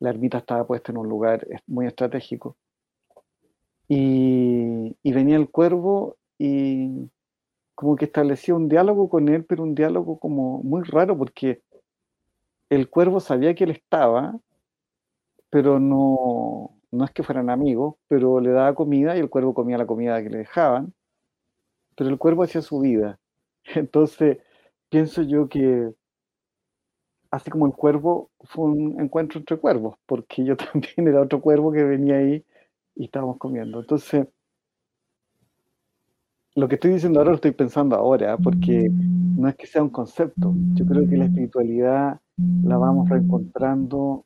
La 0.00 0.10
ermita 0.10 0.38
estaba 0.38 0.66
puesta 0.66 0.92
en 0.92 0.98
un 0.98 1.08
lugar 1.08 1.46
muy 1.66 1.86
estratégico. 1.86 2.56
Y, 3.88 4.96
venía 5.04 5.36
el 5.36 5.50
cuervo 5.50 6.16
y 6.38 7.10
como 7.74 7.96
que 7.96 8.06
establecía 8.06 8.54
un 8.54 8.68
diálogo 8.68 9.08
con 9.08 9.28
él, 9.28 9.44
pero 9.44 9.62
un 9.62 9.74
diálogo 9.74 10.18
como 10.18 10.62
muy 10.62 10.82
raro 10.84 11.16
porque 11.16 11.62
el 12.70 12.88
cuervo 12.88 13.20
sabía 13.20 13.54
que 13.54 13.64
él 13.64 13.70
estaba, 13.70 14.38
pero 15.50 15.78
no, 15.78 16.76
no 16.90 17.04
es 17.04 17.10
que 17.12 17.22
fueran 17.22 17.50
amigos, 17.50 17.96
pero 18.08 18.40
le 18.40 18.50
daba 18.50 18.74
comida 18.74 19.16
y 19.16 19.20
el 19.20 19.30
cuervo 19.30 19.54
comía 19.54 19.78
la 19.78 19.86
comida 19.86 20.22
que 20.22 20.30
le 20.30 20.38
dejaban, 20.38 20.94
pero 21.96 22.10
el 22.10 22.18
cuervo 22.18 22.44
hacía 22.44 22.62
su 22.62 22.80
vida. 22.80 23.18
Entonces, 23.74 24.38
pienso 24.88 25.22
yo 25.22 25.48
que 25.48 25.92
así 27.34 27.50
como 27.50 27.66
el 27.66 27.72
cuervo 27.72 28.30
fue 28.40 28.66
un 28.66 29.00
encuentro 29.00 29.38
entre 29.40 29.58
cuervos, 29.58 29.96
porque 30.06 30.44
yo 30.44 30.56
también 30.72 31.08
era 31.08 31.20
otro 31.20 31.40
cuervo 31.40 31.72
que 31.72 31.82
venía 31.82 32.16
ahí 32.16 32.44
y 32.94 33.04
estábamos 33.04 33.38
comiendo. 33.38 33.80
Entonces, 33.80 34.28
lo 36.54 36.68
que 36.68 36.76
estoy 36.76 36.92
diciendo 36.92 37.18
ahora 37.18 37.30
lo 37.30 37.36
estoy 37.36 37.50
pensando 37.50 37.96
ahora, 37.96 38.38
porque 38.38 38.88
no 38.88 39.48
es 39.48 39.56
que 39.56 39.66
sea 39.66 39.82
un 39.82 39.90
concepto. 39.90 40.54
Yo 40.74 40.86
creo 40.86 41.08
que 41.08 41.16
la 41.16 41.24
espiritualidad 41.24 42.20
la 42.62 42.76
vamos 42.76 43.08
reencontrando 43.08 44.24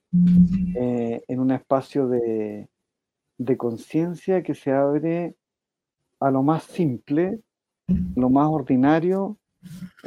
eh, 0.74 1.22
en 1.26 1.40
un 1.40 1.50
espacio 1.50 2.08
de, 2.08 2.68
conciencia 3.56 4.42
que 4.42 4.54
se 4.54 4.72
abre 4.72 5.34
a 6.20 6.30
lo 6.30 6.42
más 6.42 6.64
simple, 6.64 7.40
lo 8.14 8.28
más 8.28 8.48
ordinario 8.48 9.38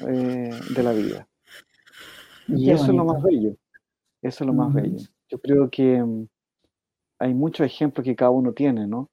eh, 0.07 0.51
de 0.75 0.83
la 0.83 0.91
vida. 0.91 1.27
Y 2.47 2.71
eso 2.71 2.85
es 2.85 2.93
lo 2.93 3.05
más 3.05 3.21
bello. 3.21 3.55
Eso 4.21 4.43
es 4.43 4.47
lo 4.47 4.53
más 4.53 4.73
bello. 4.73 4.97
Yo 5.29 5.39
creo 5.39 5.69
que 5.69 6.01
mm, 6.01 6.27
hay 7.19 7.33
muchos 7.33 7.65
ejemplos 7.65 8.03
que 8.03 8.15
cada 8.15 8.31
uno 8.31 8.53
tiene, 8.53 8.87
¿no? 8.87 9.09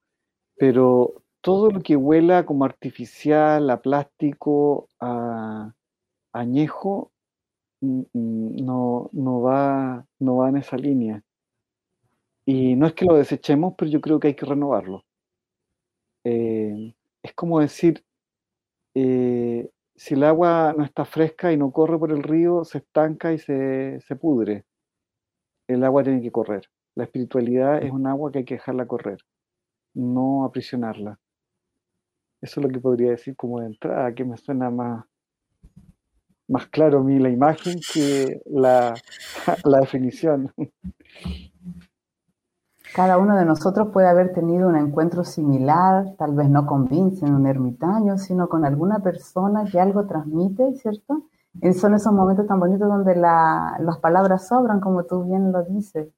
Pero 0.57 1.23
todo 1.41 1.71
lo 1.71 1.81
que 1.81 1.97
huela 1.97 2.45
como 2.45 2.65
artificial, 2.65 3.71
a 3.71 3.81
plástico, 3.81 4.89
a, 5.01 5.73
añejo, 6.33 7.13
mm, 7.81 8.01
mm, 8.13 8.57
no, 8.65 9.11
no, 9.13 9.41
va, 9.41 10.07
no 10.19 10.37
va 10.37 10.49
en 10.49 10.57
esa 10.57 10.77
línea. 10.77 11.23
Y 12.45 12.77
no 12.77 12.87
es 12.87 12.95
que 12.95 13.05
lo 13.05 13.15
desechemos, 13.15 13.75
pero 13.77 13.91
yo 13.91 14.01
creo 14.01 14.19
que 14.19 14.29
hay 14.29 14.35
que 14.35 14.47
renovarlo. 14.47 15.05
Eh, 16.25 16.95
es 17.23 17.35
como 17.35 17.61
decir, 17.61 18.05
eh, 18.95 19.71
si 19.99 20.15
el 20.15 20.23
agua 20.23 20.75
no 20.79 20.85
está 20.85 21.05
fresca 21.05 21.53
y 21.53 21.57
no 21.57 21.73
corre 21.73 21.99
por 21.99 22.13
el 22.13 22.23
río, 22.23 22.65
se 22.65 22.79
estanca 22.79 23.33
y 23.33 23.39
se, 23.39 24.01
se 24.01 24.15
pudre. 24.15 24.65
El 25.67 25.83
agua 25.83 26.05
tiene 26.05 26.23
que 26.23 26.31
correr. 26.31 26.71
La 26.95 27.05
espiritualidad 27.05 27.83
es 27.83 27.91
un 27.91 28.07
agua 28.07 28.31
que 28.31 28.39
hay 28.39 28.45
que 28.45 28.55
dejarla 28.55 28.87
correr, 28.87 29.19
no 29.95 30.45
aprisionarla. 30.45 31.19
Eso 32.41 32.61
es 32.61 32.67
lo 32.67 32.73
que 32.73 32.79
podría 32.79 33.11
decir 33.11 33.35
como 33.35 33.59
de 33.59 33.67
entrada, 33.67 34.15
que 34.15 34.25
me 34.25 34.37
suena 34.37 34.71
más, 34.71 35.05
más 36.47 36.69
claro 36.69 37.01
a 37.01 37.03
mí 37.03 37.19
la 37.19 37.31
imagen 37.31 37.81
que 37.93 38.41
la, 38.47 38.95
la 39.65 39.81
definición. 39.81 40.53
Cada 42.95 43.19
uno 43.19 43.37
de 43.37 43.45
nosotros 43.45 43.89
puede 43.93 44.09
haber 44.09 44.33
tenido 44.33 44.69
un 44.69 44.77
encuentro 44.77 45.23
similar, 45.23 46.15
tal 46.17 46.35
vez 46.35 46.49
no 46.49 46.67
con 46.67 46.89
Vincent, 46.89 47.33
un 47.33 47.47
ermitaño, 47.47 48.19
sino 48.19 48.49
con 48.49 48.65
alguna 48.65 49.01
persona 49.01 49.65
que 49.65 49.79
algo 49.79 50.07
transmite, 50.07 50.75
¿cierto? 50.75 51.23
Y 51.61 51.73
son 51.75 51.95
esos 51.95 52.13
momentos 52.13 52.47
tan 52.47 52.59
bonitos 52.59 52.89
donde 52.89 53.15
las 53.15 53.99
palabras 54.01 54.49
sobran, 54.49 54.81
como 54.81 55.05
tú 55.05 55.25
bien 55.25 55.53
lo 55.53 55.65
dices. 55.65 56.09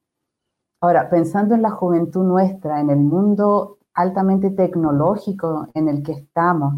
Ahora, 0.80 1.10
pensando 1.10 1.54
en 1.54 1.62
la 1.62 1.70
juventud 1.70 2.24
nuestra, 2.24 2.80
en 2.80 2.90
el 2.90 3.00
mundo 3.00 3.78
altamente 3.92 4.50
tecnológico 4.50 5.68
en 5.74 5.88
el 5.88 6.02
que 6.02 6.12
estamos, 6.12 6.74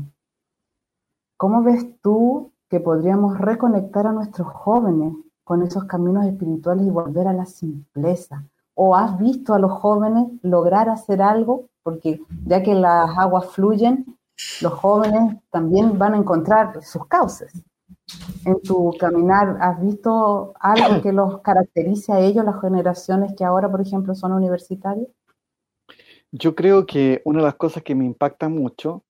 ¿cómo 1.37 1.62
ves 1.62 2.00
tú 2.00 2.52
que 2.68 2.80
podríamos 2.80 3.38
reconectar 3.38 4.06
a 4.06 4.12
nuestros 4.12 4.49
jóvenes 4.49 5.14
con 5.44 5.62
esos 5.62 5.84
caminos 5.84 6.26
espirituales 6.26 6.87
y 6.87 6.90
volver 6.90 7.28
a 7.28 7.32
la 7.32 7.46
simpleza? 7.46 8.44
¿O 8.74 8.96
has 8.96 9.18
visto 9.18 9.54
a 9.54 9.58
los 9.58 9.72
jóvenes 9.72 10.28
lograr 10.42 10.88
hacer 10.88 11.22
algo? 11.22 11.68
Porque 11.82 12.20
ya 12.46 12.62
que 12.62 12.74
las 12.74 13.16
aguas 13.18 13.46
fluyen, 13.46 14.18
los 14.60 14.72
jóvenes 14.72 15.36
también 15.50 15.98
van 15.98 16.14
a 16.14 16.18
encontrar 16.18 16.82
sus 16.82 17.06
cauces. 17.06 17.52
En 18.44 18.60
tu 18.62 18.92
caminar, 18.98 19.58
¿has 19.60 19.80
visto 19.80 20.54
algo 20.58 21.02
que 21.02 21.12
los 21.12 21.40
caracterice 21.40 22.12
a 22.12 22.20
ellos, 22.20 22.44
las 22.44 22.60
generaciones 22.60 23.34
que 23.36 23.44
ahora, 23.44 23.70
por 23.70 23.80
ejemplo, 23.80 24.14
son 24.14 24.32
universitarios? 24.32 25.08
Yo 26.32 26.54
creo 26.54 26.86
que 26.86 27.20
una 27.24 27.40
de 27.40 27.44
las 27.44 27.56
cosas 27.56 27.82
que 27.82 27.94
me 27.94 28.04
impacta 28.04 28.48
mucho, 28.48 29.04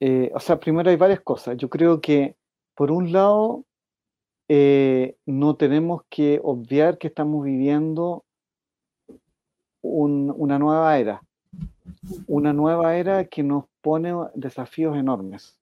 eh, 0.00 0.30
o 0.34 0.40
sea, 0.40 0.60
primero 0.60 0.90
hay 0.90 0.96
varias 0.96 1.20
cosas. 1.20 1.56
Yo 1.56 1.70
creo 1.70 2.00
que, 2.00 2.36
por 2.74 2.90
un 2.90 3.10
lado, 3.10 3.64
eh, 4.48 5.16
no 5.24 5.56
tenemos 5.56 6.02
que 6.10 6.40
obviar 6.44 6.98
que 6.98 7.08
estamos 7.08 7.42
viviendo 7.42 8.25
una 9.86 10.58
nueva 10.58 10.98
era, 10.98 11.22
una 12.26 12.52
nueva 12.52 12.96
era 12.96 13.24
que 13.24 13.42
nos 13.42 13.64
pone 13.80 14.12
desafíos 14.34 14.96
enormes. 14.96 15.58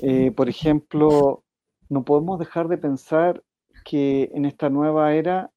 Eh, 0.00 0.32
por 0.32 0.48
ejemplo, 0.48 1.44
no 1.88 2.04
podemos 2.04 2.38
dejar 2.38 2.68
de 2.68 2.78
pensar 2.78 3.42
que 3.84 4.30
en 4.34 4.44
esta 4.44 4.70
nueva 4.70 5.14
era 5.14 5.50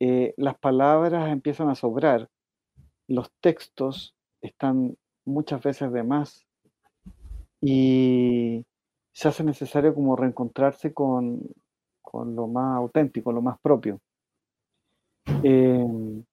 eh, 0.00 0.34
las 0.36 0.58
palabras 0.58 1.30
empiezan 1.30 1.68
a 1.68 1.74
sobrar, 1.74 2.28
los 3.08 3.30
textos 3.40 4.14
están 4.40 4.96
muchas 5.24 5.62
veces 5.62 5.92
de 5.92 6.02
más 6.02 6.46
y 7.60 8.64
se 9.12 9.28
hace 9.28 9.44
necesario 9.44 9.94
como 9.94 10.16
reencontrarse 10.16 10.92
con, 10.92 11.40
lo 12.12 12.46
más 12.48 12.76
auténtico, 12.76 13.32
lo 13.32 13.42
más 13.42 13.58
propio. 13.60 14.00
Em, 15.42 16.24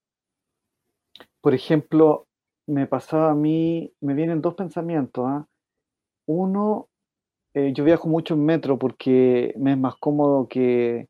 por 1.42 1.54
ejemplo, 1.54 2.28
me 2.68 2.88
pasaba 2.88 3.32
a 3.32 3.36
mí, 3.36 3.94
me 4.02 4.14
vienen 4.14 4.42
dos 4.42 4.56
pensamientos. 4.56 5.26
¿ah? 5.28 5.48
Uno, 6.28 6.90
eh, 7.54 7.74
yo 7.74 7.84
viajo 7.84 8.08
mucho 8.10 8.36
en 8.36 8.46
metro 8.46 8.78
porque 8.78 9.54
me 9.58 9.72
es 9.74 9.78
más 9.78 9.96
cómodo 9.98 10.48
que 10.48 11.08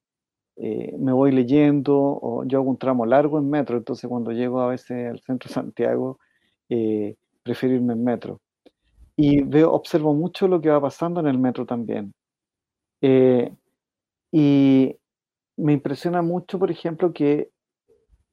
eh, 0.58 0.96
me 1.00 1.14
voy 1.14 1.32
leyendo 1.32 1.98
o 1.98 2.44
yo 2.46 2.60
hago 2.60 2.70
un 2.70 2.78
tramo 2.78 3.06
largo 3.06 3.40
en 3.40 3.50
metro, 3.50 3.78
entonces 3.78 4.10
cuando 4.10 4.32
llego 4.32 4.62
a 4.62 4.70
veces 4.70 5.10
al 5.10 5.20
centro 5.22 5.50
de 5.50 5.54
Santiago, 5.54 6.20
eh, 6.70 7.16
prefiero 7.44 7.76
irme 7.76 7.94
en 7.94 8.04
metro 8.04 8.42
y 9.22 9.42
veo, 9.44 9.74
observo 9.74 10.14
mucho 10.14 10.48
lo 10.48 10.62
que 10.62 10.70
va 10.70 10.80
pasando 10.80 11.20
en 11.20 11.28
el 11.28 11.38
metro 11.38 11.66
también. 11.66 12.14
Eh, 13.02 13.54
y 14.32 14.96
me 15.58 15.74
impresiona 15.74 16.22
mucho, 16.22 16.58
por 16.58 16.72
ejemplo, 16.72 17.12
que 17.12 17.50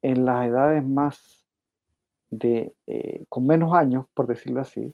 en 0.01 0.23
las 0.23 0.47
edades 0.47 0.85
más 0.85 1.36
de, 2.29 2.73
eh, 2.87 3.25
con 3.29 3.45
menos 3.45 3.73
años, 3.73 4.05
por 4.13 4.27
decirlo 4.27 4.61
así, 4.61 4.93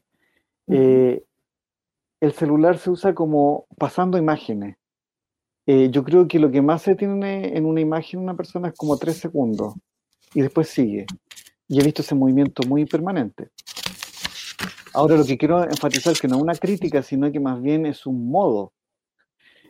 eh, 0.67 1.23
el 2.19 2.31
celular 2.33 2.77
se 2.77 2.89
usa 2.89 3.13
como 3.13 3.67
pasando 3.77 4.17
imágenes. 4.17 4.77
yo 5.65 6.03
creo 6.03 6.27
que 6.27 6.39
lo 6.39 6.51
que 6.51 6.61
más 6.61 6.81
se 6.81 6.95
tiene 6.95 7.57
en 7.57 7.65
una 7.65 7.79
imagen 7.79 8.19
una 8.19 8.35
persona 8.35 8.69
es 8.69 8.75
como 8.75 8.97
tres 8.97 9.17
segundos 9.17 9.73
y 10.33 10.41
después 10.41 10.67
sigue. 10.69 11.05
Y 11.67 11.79
he 11.79 11.83
visto 11.83 12.01
ese 12.01 12.15
movimiento 12.15 12.63
muy 12.67 12.85
permanente. 12.85 13.49
Ahora 14.93 15.15
lo 15.15 15.25
que 15.25 15.37
quiero 15.37 15.63
enfatizar 15.63 16.13
es 16.13 16.21
que 16.21 16.27
no 16.27 16.35
es 16.35 16.41
una 16.43 16.55
crítica, 16.55 17.01
sino 17.01 17.31
que 17.31 17.39
más 17.39 17.61
bien 17.61 17.85
es 17.85 18.05
un 18.05 18.29
modo. 18.29 18.73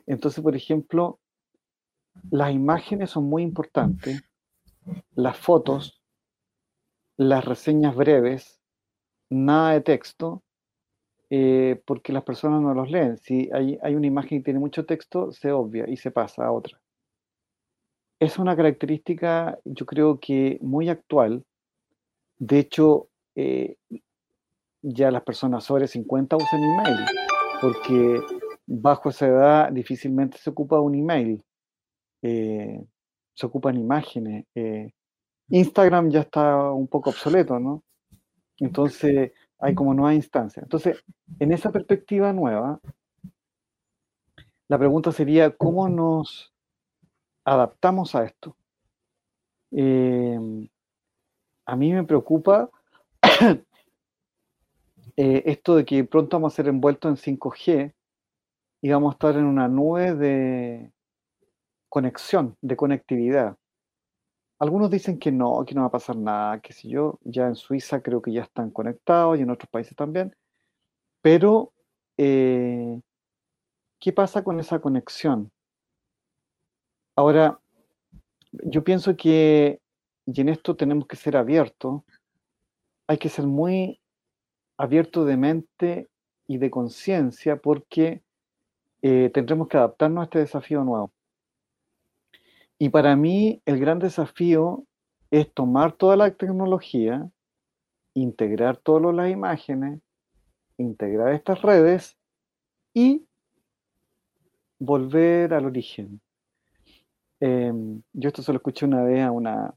Entonces, 0.05 0.43
por 0.43 0.55
ejemplo, 0.55 1.19
las 2.29 2.53
imágenes 2.53 3.11
son 3.11 3.25
muy 3.25 3.43
importantes, 3.43 4.21
las 5.15 5.37
fotos, 5.37 6.02
las 7.17 7.45
reseñas 7.45 7.95
breves, 7.95 8.59
nada 9.29 9.73
de 9.73 9.81
texto, 9.81 10.43
eh, 11.29 11.81
porque 11.85 12.13
las 12.13 12.23
personas 12.23 12.61
no 12.61 12.73
los 12.73 12.89
leen. 12.89 13.17
Si 13.17 13.49
hay, 13.53 13.77
hay, 13.81 13.95
una 13.95 14.07
imagen 14.07 14.39
que 14.39 14.45
tiene 14.45 14.59
mucho 14.59 14.85
texto, 14.85 15.31
se 15.31 15.51
obvia 15.51 15.89
y 15.89 15.97
se 15.97 16.11
pasa 16.11 16.45
a 16.45 16.51
otra. 16.51 16.79
Es 18.19 18.37
una 18.37 18.55
característica, 18.55 19.57
yo 19.65 19.85
creo 19.85 20.19
que 20.19 20.57
muy 20.61 20.89
actual. 20.89 21.43
De 22.37 22.59
hecho, 22.59 23.09
eh, 23.35 23.77
ya 24.81 25.11
las 25.11 25.23
personas 25.23 25.63
sobre 25.63 25.87
50 25.87 26.35
usan 26.35 26.63
email, 26.63 27.05
porque 27.61 28.21
bajo 28.67 29.09
esa 29.09 29.27
edad 29.27 29.71
difícilmente 29.71 30.37
se 30.37 30.49
ocupa 30.49 30.79
un 30.79 30.95
email, 30.95 31.43
eh, 32.21 32.83
se 33.33 33.45
ocupan 33.45 33.77
imágenes. 33.77 34.45
Instagram 35.49 36.09
ya 36.09 36.21
está 36.21 36.71
un 36.71 36.87
poco 36.87 37.11
obsoleto, 37.11 37.59
¿no? 37.59 37.83
Entonces 38.57 39.31
hay 39.59 39.75
como 39.75 39.93
nueva 39.93 40.13
instancia. 40.13 40.61
Entonces, 40.63 41.03
en 41.39 41.51
esa 41.51 41.71
perspectiva 41.71 42.33
nueva, 42.33 42.79
la 44.67 44.77
pregunta 44.77 45.11
sería, 45.11 45.55
¿cómo 45.55 45.87
nos 45.89 46.53
adaptamos 47.45 48.15
a 48.15 48.25
esto? 48.25 48.55
Eh, 49.71 50.69
a 51.65 51.75
mí 51.75 51.93
me 51.93 52.03
preocupa 52.03 52.69
eh, 55.17 55.43
esto 55.45 55.75
de 55.75 55.85
que 55.85 56.03
pronto 56.03 56.37
vamos 56.37 56.53
a 56.53 56.55
ser 56.57 56.67
envueltos 56.67 57.25
en 57.25 57.37
5G 57.37 57.93
y 58.81 58.89
vamos 58.89 59.11
a 59.11 59.15
estar 59.15 59.35
en 59.35 59.45
una 59.45 59.67
nube 59.67 60.13
de 60.13 60.91
conexión, 61.89 62.57
de 62.61 62.75
conectividad. 62.75 63.57
Algunos 64.63 64.89
dicen 64.89 65.19
que 65.19 65.29
no, 65.29 65.65
que 65.65 65.75
no 65.75 65.81
va 65.81 65.87
a 65.87 65.91
pasar 65.91 66.15
nada, 66.15 66.61
que 66.61 66.71
si 66.71 66.87
yo, 66.87 67.19
ya 67.25 67.47
en 67.47 67.55
Suiza 67.55 68.01
creo 68.01 68.21
que 68.21 68.31
ya 68.31 68.43
están 68.43 68.71
conectados 68.71 69.37
y 69.37 69.41
en 69.41 69.49
otros 69.49 69.69
países 69.69 69.93
también, 69.93 70.33
pero 71.21 71.73
eh, 72.15 73.01
¿qué 73.99 74.13
pasa 74.13 74.41
con 74.41 74.61
esa 74.61 74.79
conexión? 74.79 75.51
Ahora, 77.17 77.59
yo 78.53 78.85
pienso 78.85 79.17
que, 79.17 79.81
y 80.27 80.39
en 80.39 80.47
esto 80.47 80.77
tenemos 80.77 81.07
que 81.07 81.17
ser 81.17 81.35
abiertos, 81.35 82.03
hay 83.07 83.17
que 83.17 83.27
ser 83.27 83.45
muy 83.45 83.99
abierto 84.77 85.25
de 85.25 85.35
mente 85.35 86.07
y 86.47 86.57
de 86.57 86.71
conciencia 86.71 87.57
porque 87.57 88.23
eh, 89.01 89.29
tendremos 89.33 89.67
que 89.67 89.75
adaptarnos 89.75 90.21
a 90.21 90.23
este 90.23 90.39
desafío 90.39 90.85
nuevo. 90.85 91.11
Y 92.83 92.89
para 92.89 93.15
mí 93.15 93.61
el 93.65 93.79
gran 93.79 93.99
desafío 93.99 94.83
es 95.31 95.49
tomar 95.53 95.93
toda 95.93 96.17
la 96.17 96.31
tecnología, 96.31 97.29
integrar 98.13 98.75
todas 98.75 99.15
las 99.15 99.31
imágenes, 99.31 100.01
integrar 100.75 101.31
estas 101.31 101.61
redes 101.61 102.17
y 102.93 103.25
volver 104.79 105.53
al 105.53 105.65
origen. 105.65 106.19
Em, 107.39 108.01
yo 108.11 108.27
esto 108.27 108.41
se 108.41 108.51
lo 108.51 108.57
escuché 108.57 108.85
una 108.85 109.01
vez 109.01 109.23
a 109.23 109.31
una, 109.31 109.73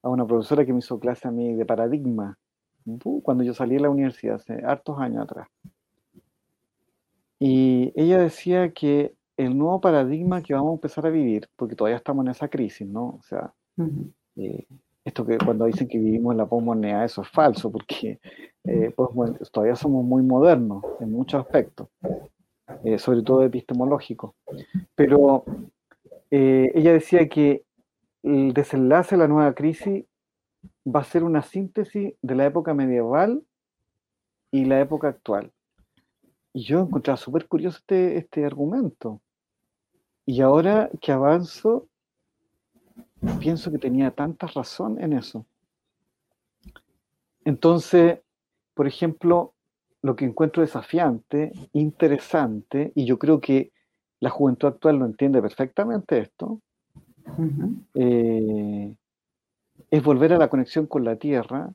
a 0.00 0.08
una 0.08 0.26
profesora 0.26 0.64
que 0.64 0.72
me 0.72 0.78
hizo 0.78 0.98
clase 0.98 1.28
a 1.28 1.30
mí 1.30 1.52
de 1.52 1.66
paradigma 1.66 2.38
cuando 3.22 3.44
yo 3.44 3.52
salí 3.52 3.74
de 3.74 3.82
la 3.82 3.90
universidad, 3.90 4.36
hace 4.36 4.64
hartos 4.64 4.98
años 4.98 5.24
atrás. 5.24 5.48
Y 7.38 7.92
ella 7.94 8.16
decía 8.16 8.72
que 8.72 9.14
el 9.36 9.56
nuevo 9.56 9.80
paradigma 9.80 10.42
que 10.42 10.54
vamos 10.54 10.70
a 10.70 10.74
empezar 10.74 11.06
a 11.06 11.10
vivir, 11.10 11.48
porque 11.56 11.74
todavía 11.74 11.96
estamos 11.96 12.24
en 12.24 12.30
esa 12.30 12.48
crisis, 12.48 12.86
¿no? 12.86 13.06
O 13.06 13.22
sea, 13.22 13.52
eh, 14.36 14.66
esto 15.04 15.26
que 15.26 15.38
cuando 15.38 15.66
dicen 15.66 15.88
que 15.88 15.98
vivimos 15.98 16.32
en 16.32 16.38
la 16.38 16.46
posmodernidad, 16.46 17.04
eso 17.04 17.22
es 17.22 17.28
falso, 17.28 17.70
porque 17.70 18.20
eh, 18.64 18.92
pues, 18.94 19.50
todavía 19.50 19.76
somos 19.76 20.04
muy 20.04 20.22
modernos 20.22 20.84
en 21.00 21.12
muchos 21.12 21.40
aspectos, 21.40 21.88
eh, 22.84 22.98
sobre 22.98 23.22
todo 23.22 23.42
epistemológicos. 23.42 24.32
Pero 24.94 25.44
ella 26.30 26.92
decía 26.92 27.28
que 27.28 27.62
el 28.24 28.52
desenlace 28.54 29.14
de 29.14 29.20
la 29.20 29.28
nueva 29.28 29.54
crisis 29.54 30.04
va 30.84 31.00
a 31.00 31.04
ser 31.04 31.22
una 31.22 31.42
síntesis 31.42 32.14
de 32.20 32.34
la 32.34 32.46
época 32.46 32.74
medieval 32.74 33.44
y 34.50 34.64
la 34.64 34.80
época 34.80 35.08
actual. 35.08 35.52
Y 36.52 36.64
yo 36.64 36.80
encontraba 36.80 37.16
súper 37.16 37.48
curioso 37.48 37.78
este, 37.78 38.16
este 38.16 38.44
argumento. 38.44 39.20
Y 40.26 40.40
ahora 40.40 40.90
que 41.00 41.12
avanzo, 41.12 41.86
pienso 43.40 43.70
que 43.70 43.78
tenía 43.78 44.10
tanta 44.10 44.46
razón 44.46 45.00
en 45.00 45.12
eso. 45.12 45.44
Entonces, 47.44 48.20
por 48.74 48.86
ejemplo, 48.86 49.54
lo 50.02 50.16
que 50.16 50.24
encuentro 50.24 50.62
desafiante, 50.62 51.52
interesante, 51.72 52.92
y 52.94 53.06
yo 53.06 53.18
creo 53.18 53.40
que 53.40 53.72
la 54.20 54.30
juventud 54.30 54.68
actual 54.68 54.96
lo 54.96 55.06
entiende 55.06 55.42
perfectamente 55.42 56.18
esto, 56.18 56.60
es 57.94 58.96
volver 60.02 60.32
a 60.32 60.38
la 60.38 60.48
conexión 60.48 60.86
con 60.86 61.04
la 61.04 61.16
Tierra, 61.16 61.72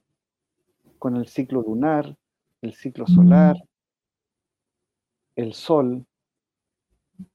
con 0.98 1.16
el 1.16 1.28
ciclo 1.28 1.62
lunar, 1.62 2.18
el 2.62 2.74
ciclo 2.74 3.08
solar, 3.08 3.56
el 5.36 5.54
Sol. 5.54 6.06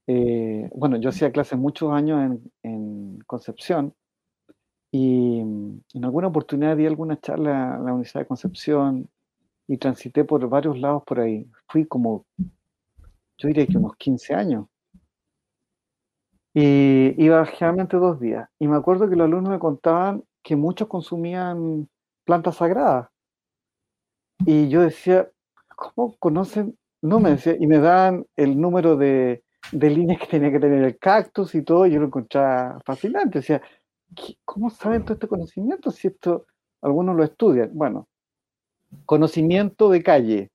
Eh, 0.07 0.69
bueno, 0.73 0.97
yo 0.97 1.09
hacía 1.09 1.31
clases 1.31 1.57
muchos 1.57 1.91
años 1.91 2.39
en, 2.63 3.19
Concepción 3.27 3.93
y 4.91 5.39
en 5.39 6.05
alguna 6.05 6.27
oportunidad 6.27 6.77
di 6.77 6.85
alguna 6.85 7.19
charla 7.19 7.75
en 7.77 7.85
la 7.85 7.91
Universidad 7.91 8.21
de 8.21 8.27
Concepción 8.27 9.09
y 9.67 9.77
transité 9.77 10.23
por 10.23 10.47
varios 10.47 10.79
lados 10.79 11.03
por 11.05 11.19
ahí. 11.19 11.49
Fui 11.67 11.85
como, 11.85 12.25
yo 12.37 13.47
diría 13.47 13.65
que 13.65 13.77
unos 13.77 13.95
15 13.97 14.33
años. 14.35 14.67
Y 16.53 17.13
iba 17.21 17.45
generalmente 17.45 17.97
dos 17.97 18.19
días. 18.19 18.47
Y 18.59 18.67
me 18.67 18.77
acuerdo 18.77 19.09
que 19.09 19.15
los 19.15 19.25
alumnos 19.25 19.51
me 19.51 19.59
contaban 19.59 20.23
que 20.43 20.55
muchos 20.55 20.87
consumían 20.87 21.89
plantas 22.23 22.57
sagradas. 22.57 23.09
Y 24.45 24.69
yo 24.69 24.81
decía, 24.81 25.29
¿cómo 25.75 26.15
conocen? 26.17 26.77
No 27.01 27.19
me 27.19 27.31
decía, 27.31 27.55
y 27.59 27.67
me 27.67 27.79
dan 27.79 28.25
el 28.35 28.59
número 28.59 28.95
de, 28.95 29.44
de 29.71 29.89
líneas 29.89 30.19
que 30.19 30.27
tenía 30.27 30.51
que 30.51 30.59
tener 30.59 30.83
el 30.83 30.97
cactus 30.97 31.55
y 31.55 31.63
todo, 31.63 31.85
yo 31.85 31.99
lo 31.99 32.07
encontraba 32.07 32.79
fascinante. 32.85 33.39
O 33.39 33.41
sea, 33.41 33.61
¿cómo 34.43 34.69
saben 34.69 35.03
todo 35.03 35.13
este 35.13 35.27
conocimiento 35.27 35.91
si 35.91 36.07
esto 36.07 36.45
algunos 36.81 37.15
lo 37.15 37.23
estudian? 37.23 37.71
Bueno, 37.73 38.07
conocimiento 39.05 39.89
de 39.89 40.03
calle. 40.03 40.51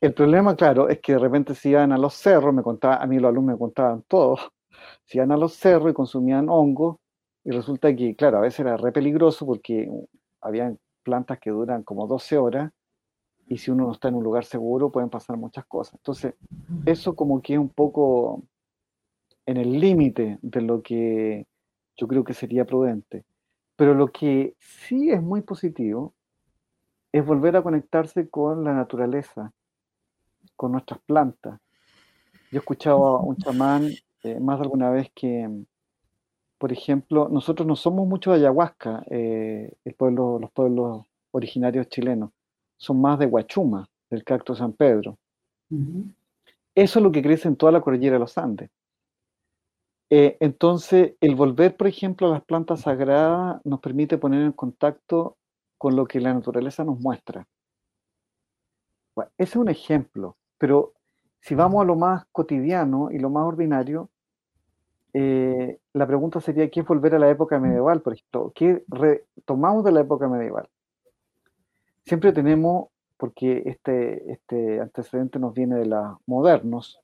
El 0.00 0.12
problema, 0.12 0.54
claro, 0.54 0.88
es 0.88 1.00
que 1.00 1.12
de 1.12 1.18
repente 1.18 1.54
se 1.54 1.70
iban 1.70 1.92
a 1.92 1.98
los 1.98 2.14
cerros, 2.14 2.52
me 2.52 2.62
contaba, 2.62 2.96
a 2.96 3.06
mí 3.06 3.18
los 3.18 3.30
alumnos 3.30 3.54
me 3.54 3.58
contaban 3.58 4.02
todo, 4.02 4.36
se 5.06 5.18
iban 5.18 5.32
a 5.32 5.36
los 5.36 5.54
cerros 5.54 5.90
y 5.90 5.94
consumían 5.94 6.48
hongos, 6.48 6.98
y 7.44 7.50
resulta 7.50 7.94
que, 7.94 8.14
claro, 8.16 8.38
a 8.38 8.40
veces 8.42 8.60
era 8.60 8.76
re 8.76 8.92
peligroso 8.92 9.46
porque 9.46 9.90
había 10.40 10.74
plantas 11.02 11.38
que 11.38 11.50
duran 11.50 11.82
como 11.82 12.06
12 12.06 12.38
horas, 12.38 12.72
y 13.46 13.58
si 13.58 13.70
uno 13.70 13.86
no 13.86 13.92
está 13.92 14.08
en 14.08 14.14
un 14.14 14.24
lugar 14.24 14.44
seguro 14.44 14.90
pueden 14.90 15.10
pasar 15.10 15.36
muchas 15.36 15.64
cosas. 15.66 15.94
Entonces, 15.94 16.34
eso 16.86 17.14
como 17.14 17.42
que 17.42 17.54
es 17.54 17.58
un 17.58 17.68
poco 17.68 18.42
en 19.46 19.56
el 19.56 19.78
límite 19.78 20.38
de 20.42 20.60
lo 20.62 20.82
que 20.82 21.46
yo 21.96 22.08
creo 22.08 22.24
que 22.24 22.34
sería 22.34 22.64
prudente. 22.64 23.24
Pero 23.76 23.94
lo 23.94 24.08
que 24.12 24.54
sí 24.58 25.10
es 25.10 25.22
muy 25.22 25.42
positivo 25.42 26.14
es 27.12 27.24
volver 27.24 27.56
a 27.56 27.62
conectarse 27.62 28.28
con 28.28 28.64
la 28.64 28.72
naturaleza, 28.72 29.52
con 30.56 30.72
nuestras 30.72 31.00
plantas. 31.00 31.60
Yo 32.50 32.58
he 32.58 32.60
escuchado 32.60 33.06
a 33.06 33.20
un 33.20 33.36
chamán 33.36 33.88
eh, 34.22 34.40
más 34.40 34.58
de 34.58 34.64
alguna 34.64 34.90
vez 34.90 35.10
que, 35.14 35.48
por 36.58 36.72
ejemplo, 36.72 37.28
nosotros 37.28 37.66
no 37.66 37.76
somos 37.76 38.06
mucho 38.08 38.30
de 38.30 38.38
ayahuasca, 38.38 39.04
eh, 39.10 39.72
el 39.84 39.94
pueblo, 39.94 40.38
los 40.38 40.50
pueblos 40.52 41.06
originarios 41.32 41.88
chilenos, 41.88 42.30
son 42.76 43.00
más 43.00 43.18
de 43.18 43.26
guachuma, 43.26 43.88
del 44.10 44.24
cactus 44.24 44.58
San 44.58 44.72
Pedro. 44.72 45.18
Eso 46.74 46.98
es 46.98 47.02
lo 47.02 47.12
que 47.12 47.22
crece 47.22 47.48
en 47.48 47.56
toda 47.56 47.72
la 47.72 47.80
cordillera 47.80 48.14
de 48.14 48.20
los 48.20 48.36
Andes. 48.38 48.70
Eh, 50.10 50.36
entonces, 50.40 51.14
el 51.20 51.34
volver, 51.34 51.76
por 51.76 51.86
ejemplo, 51.86 52.28
a 52.28 52.30
las 52.30 52.44
plantas 52.44 52.82
sagradas 52.82 53.60
nos 53.64 53.80
permite 53.80 54.18
poner 54.18 54.42
en 54.42 54.52
contacto 54.52 55.36
con 55.78 55.96
lo 55.96 56.06
que 56.06 56.20
la 56.20 56.32
naturaleza 56.32 56.84
nos 56.84 57.00
muestra. 57.00 57.46
ese 59.16 59.28
es 59.38 59.56
un 59.56 59.68
ejemplo, 59.68 60.36
pero 60.58 60.92
si 61.40 61.54
vamos 61.54 61.82
a 61.82 61.84
lo 61.84 61.96
más 61.96 62.24
cotidiano 62.32 63.10
y 63.10 63.18
lo 63.18 63.30
más 63.30 63.44
ordinario, 63.44 64.10
eh, 65.12 65.78
la 65.92 66.06
pregunta 66.06 66.40
sería, 66.40 66.68
¿qué 66.70 66.80
es 66.80 66.86
volver 66.86 67.14
a 67.14 67.18
la 67.18 67.30
época 67.30 67.58
medieval, 67.58 68.00
por 68.02 68.14
ejemplo? 68.14 68.52
¿Qué 68.54 68.84
retomamos 68.88 69.84
de 69.84 69.92
la 69.92 70.00
época 70.00 70.28
medieval? 70.28 70.68
Siempre 72.06 72.32
tenemos, 72.32 72.88
porque 73.16 73.62
este, 73.66 74.30
este 74.32 74.80
antecedente 74.80 75.38
nos 75.38 75.54
viene 75.54 75.76
de 75.76 75.86
los 75.86 76.18
modernos, 76.26 77.00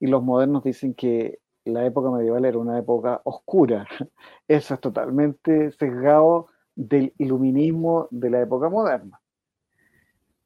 y 0.00 0.06
los 0.06 0.22
modernos 0.22 0.64
dicen 0.64 0.94
que 0.94 1.38
la 1.64 1.86
época 1.86 2.10
medieval 2.10 2.44
era 2.44 2.58
una 2.58 2.78
época 2.78 3.20
oscura. 3.24 3.86
Eso 4.48 4.74
es 4.74 4.80
totalmente 4.80 5.70
sesgado 5.72 6.48
del 6.74 7.12
iluminismo 7.18 8.08
de 8.10 8.30
la 8.30 8.42
época 8.42 8.68
moderna. 8.68 9.20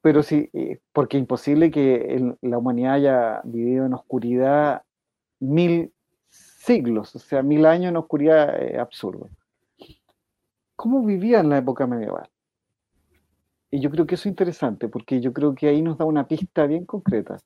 Pero 0.01 0.23
sí, 0.23 0.49
eh, 0.53 0.79
porque 0.93 1.17
es 1.17 1.21
imposible 1.21 1.71
que 1.71 2.37
la 2.41 2.57
humanidad 2.57 2.93
haya 2.93 3.41
vivido 3.43 3.85
en 3.85 3.93
oscuridad 3.93 4.83
mil 5.39 5.91
siglos, 6.29 7.15
o 7.15 7.19
sea, 7.19 7.43
mil 7.43 7.65
años 7.65 7.89
en 7.89 7.97
oscuridad 7.97 8.61
eh, 8.61 8.79
absurdo. 8.79 9.29
¿Cómo 10.75 11.03
vivía 11.03 11.41
en 11.41 11.49
la 11.49 11.57
época 11.57 11.85
medieval? 11.85 12.29
Y 13.71 13.79
yo 13.79 13.91
creo 13.91 14.07
que 14.07 14.15
eso 14.15 14.23
es 14.23 14.31
interesante, 14.31 14.87
porque 14.87 15.21
yo 15.21 15.31
creo 15.31 15.53
que 15.53 15.67
ahí 15.67 15.81
nos 15.81 15.97
da 15.97 16.05
una 16.05 16.27
pista 16.27 16.65
bien 16.65 16.85
concreta. 16.85 17.37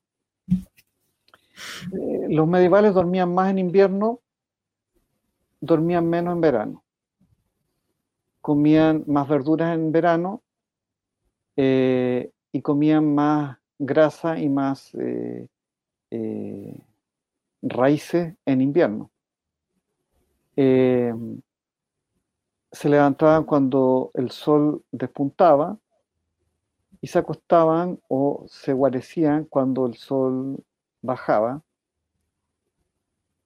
Eh, 1.56 2.26
los 2.30 2.48
medievales 2.48 2.94
dormían 2.94 3.34
más 3.34 3.50
en 3.50 3.58
invierno, 3.58 4.20
dormían 5.60 6.08
menos 6.08 6.34
en 6.34 6.40
verano. 6.40 6.84
Comían 8.40 9.04
más 9.06 9.28
verduras 9.28 9.74
en 9.74 9.92
verano 9.92 10.42
eh, 11.56 12.30
y 12.52 12.62
comían 12.62 13.14
más 13.14 13.58
grasa 13.78 14.38
y 14.38 14.48
más 14.48 14.94
eh, 14.94 15.46
raíces 17.62 18.34
en 18.44 18.60
invierno. 18.60 19.10
se 20.56 21.14
levantaban 22.88 23.44
cuando 23.44 24.10
el 24.14 24.30
sol 24.30 24.84
despuntaba 24.90 25.78
y 27.04 27.06
se 27.06 27.18
acostaban 27.18 28.00
o 28.08 28.46
se 28.48 28.72
guarecían 28.72 29.44
cuando 29.44 29.84
el 29.84 29.92
sol 29.92 30.64
bajaba. 31.02 31.60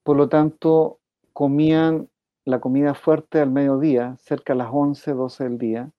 Por 0.04 0.16
lo 0.16 0.28
tanto, 0.28 1.00
comían 1.32 2.08
la 2.44 2.60
comida 2.60 2.94
fuerte 2.94 3.40
al 3.40 3.50
mediodía, 3.50 4.16
cerca 4.20 4.52
a 4.52 4.56
las 4.56 4.68
11, 4.70 5.12
12 5.12 5.42
del 5.42 5.58
día. 5.58 5.90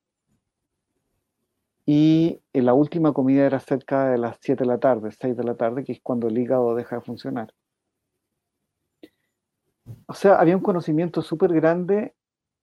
Y 1.85 2.39
la 2.53 2.73
última 2.73 3.11
comida 3.11 3.45
era 3.45 3.59
cerca 3.59 4.09
de 4.09 4.19
las 4.19 4.37
7 4.39 4.63
de 4.63 4.65
la 4.65 4.77
tarde, 4.77 5.11
6 5.11 5.35
de 5.35 5.43
la 5.43 5.55
tarde, 5.55 5.83
que 5.83 5.91
es 5.91 5.99
cuando 6.01 6.29
el 6.29 6.37
hígado 6.37 6.75
deja 6.75 6.95
de 6.95 7.01
funcionar. 7.01 7.53
O 10.05 10.13
sea, 10.13 10.39
había 10.39 10.55
un 10.55 10.63
conocimiento 10.63 11.21
súper 11.21 11.51
grande 11.51 12.15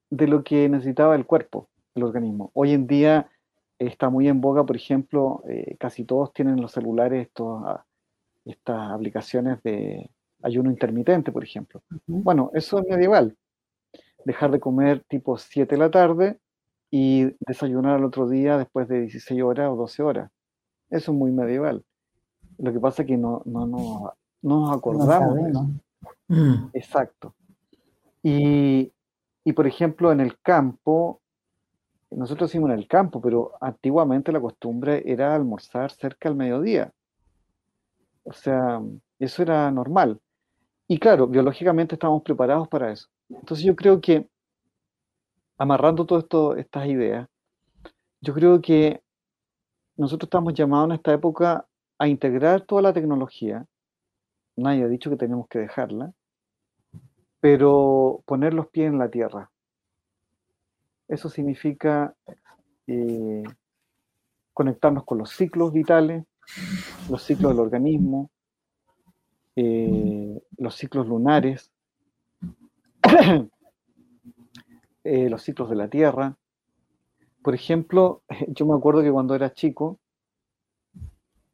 de 0.09 0.27
lo 0.27 0.43
que 0.43 0.71
necesitaba 0.71 1.17
el 1.17 1.27
cuerpo, 1.27 1.69
el 1.95 2.05
organismo. 2.05 2.51
Hoy 2.55 2.73
en 2.73 2.87
día 2.87 3.31
está 3.79 4.11
muy 4.11 4.29
en 4.29 4.41
boga, 4.41 4.65
por 4.65 4.77
ejemplo, 4.77 5.43
eh, 5.49 5.77
casi 5.79 6.05
todos 6.05 6.33
tienen 6.33 6.61
los 6.61 6.73
celulares 6.73 7.27
estos 7.27 7.63
ah, 7.65 7.85
estas 8.47 8.93
aplicaciones 8.93 9.63
de 9.63 10.11
ayuno 10.43 10.71
intermitente, 10.71 11.33
por 11.33 11.43
ejemplo. 11.43 11.83
Bueno, 12.07 12.51
eso 12.55 12.79
es 12.79 12.87
medieval. 12.89 13.37
Dejar 14.25 14.51
de 14.51 14.61
comer 14.61 15.05
tipo 15.09 15.37
7 15.37 15.75
de 15.75 15.79
la 15.79 15.91
tarde 15.91 16.39
y 16.91 17.35
desayunar 17.41 17.97
al 17.97 18.05
otro 18.05 18.29
día 18.29 18.57
después 18.57 18.89
de 18.89 19.01
16 19.03 19.43
horas 19.43 19.71
o 19.71 19.77
12 19.77 20.03
horas. 20.03 20.31
Eso 20.91 21.13
es 21.13 21.19
muy 21.19 21.33
medieval. 21.33 21.85
Lo 22.59 22.73
que 22.73 22.81
pasa 22.81 23.03
es 23.03 23.09
que 23.09 23.17
no, 23.17 23.43
no, 23.45 24.15
nos 24.43 24.77
acordamos. 24.77 25.37
Mm. 26.29 26.69
Exacto. 26.73 27.35
Y, 28.23 28.93
y, 29.45 29.53
por 29.53 29.67
ejemplo, 29.67 30.13
en 30.13 30.21
el 30.21 30.39
campo, 30.41 31.21
nosotros 32.11 32.51
hicimos 32.51 32.71
en 32.71 32.79
el 32.79 32.87
campo, 32.87 33.21
pero 33.21 33.53
antiguamente 33.61 34.33
la 34.33 34.41
costumbre 34.41 35.03
era 35.07 35.35
almorzar 35.35 35.91
cerca 35.91 36.29
al 36.29 36.37
mediodía. 36.37 36.93
O 38.25 38.33
sea, 38.33 38.81
eso 39.19 39.43
era 39.43 39.71
normal. 39.71 40.21
Y 40.89 40.99
claro, 40.99 41.27
biológicamente 41.27 41.95
estamos 41.95 42.23
preparados 42.23 42.69
para 42.69 42.93
eso. 42.93 43.09
Entonces 43.29 43.65
yo 43.65 43.75
creo 43.75 44.01
que, 44.01 44.29
amarrando 45.59 46.07
todas 46.07 46.59
estas 46.59 46.87
ideas, 46.87 47.29
yo 48.21 48.35
creo 48.35 48.61
que 48.61 49.03
nosotros 49.97 50.27
estamos 50.27 50.55
llamados 50.55 50.91
en 50.91 50.95
esta 50.97 51.13
época 51.13 51.67
a 51.99 52.09
integrar 52.09 52.61
toda 52.63 52.83
la 52.83 52.93
tecnología. 52.93 53.67
Nadie 54.57 54.85
ha 54.85 54.89
dicho 54.89 55.11
que 55.11 55.17
tenemos 55.17 55.49
que 55.49 55.59
dejarla, 55.59 56.13
pero 57.41 58.23
poner 58.27 58.55
los 58.55 58.69
pies 58.69 58.89
en 58.89 58.99
la 58.99 59.11
tierra. 59.11 59.51
Eso 61.09 61.29
significa 61.29 62.15
eh, 62.87 63.43
conectarnos 64.53 65.05
con 65.05 65.19
los 65.19 65.31
ciclos 65.31 65.73
vitales, 65.73 66.25
los 67.11 67.23
ciclos 67.23 67.53
del 67.53 67.61
organismo, 67.61 68.31
eh, 69.55 70.41
los 70.59 70.75
ciclos 70.75 71.07
lunares, 71.07 71.71
eh, 75.05 75.31
los 75.31 75.43
ciclos 75.43 75.71
de 75.71 75.77
la 75.77 75.89
Tierra. 75.89 76.37
Por 77.43 77.55
ejemplo, 77.55 78.23
yo 78.49 78.67
me 78.67 78.75
acuerdo 78.75 79.03
que 79.03 79.13
cuando 79.13 79.35
era 79.35 79.53
chico, 79.53 79.99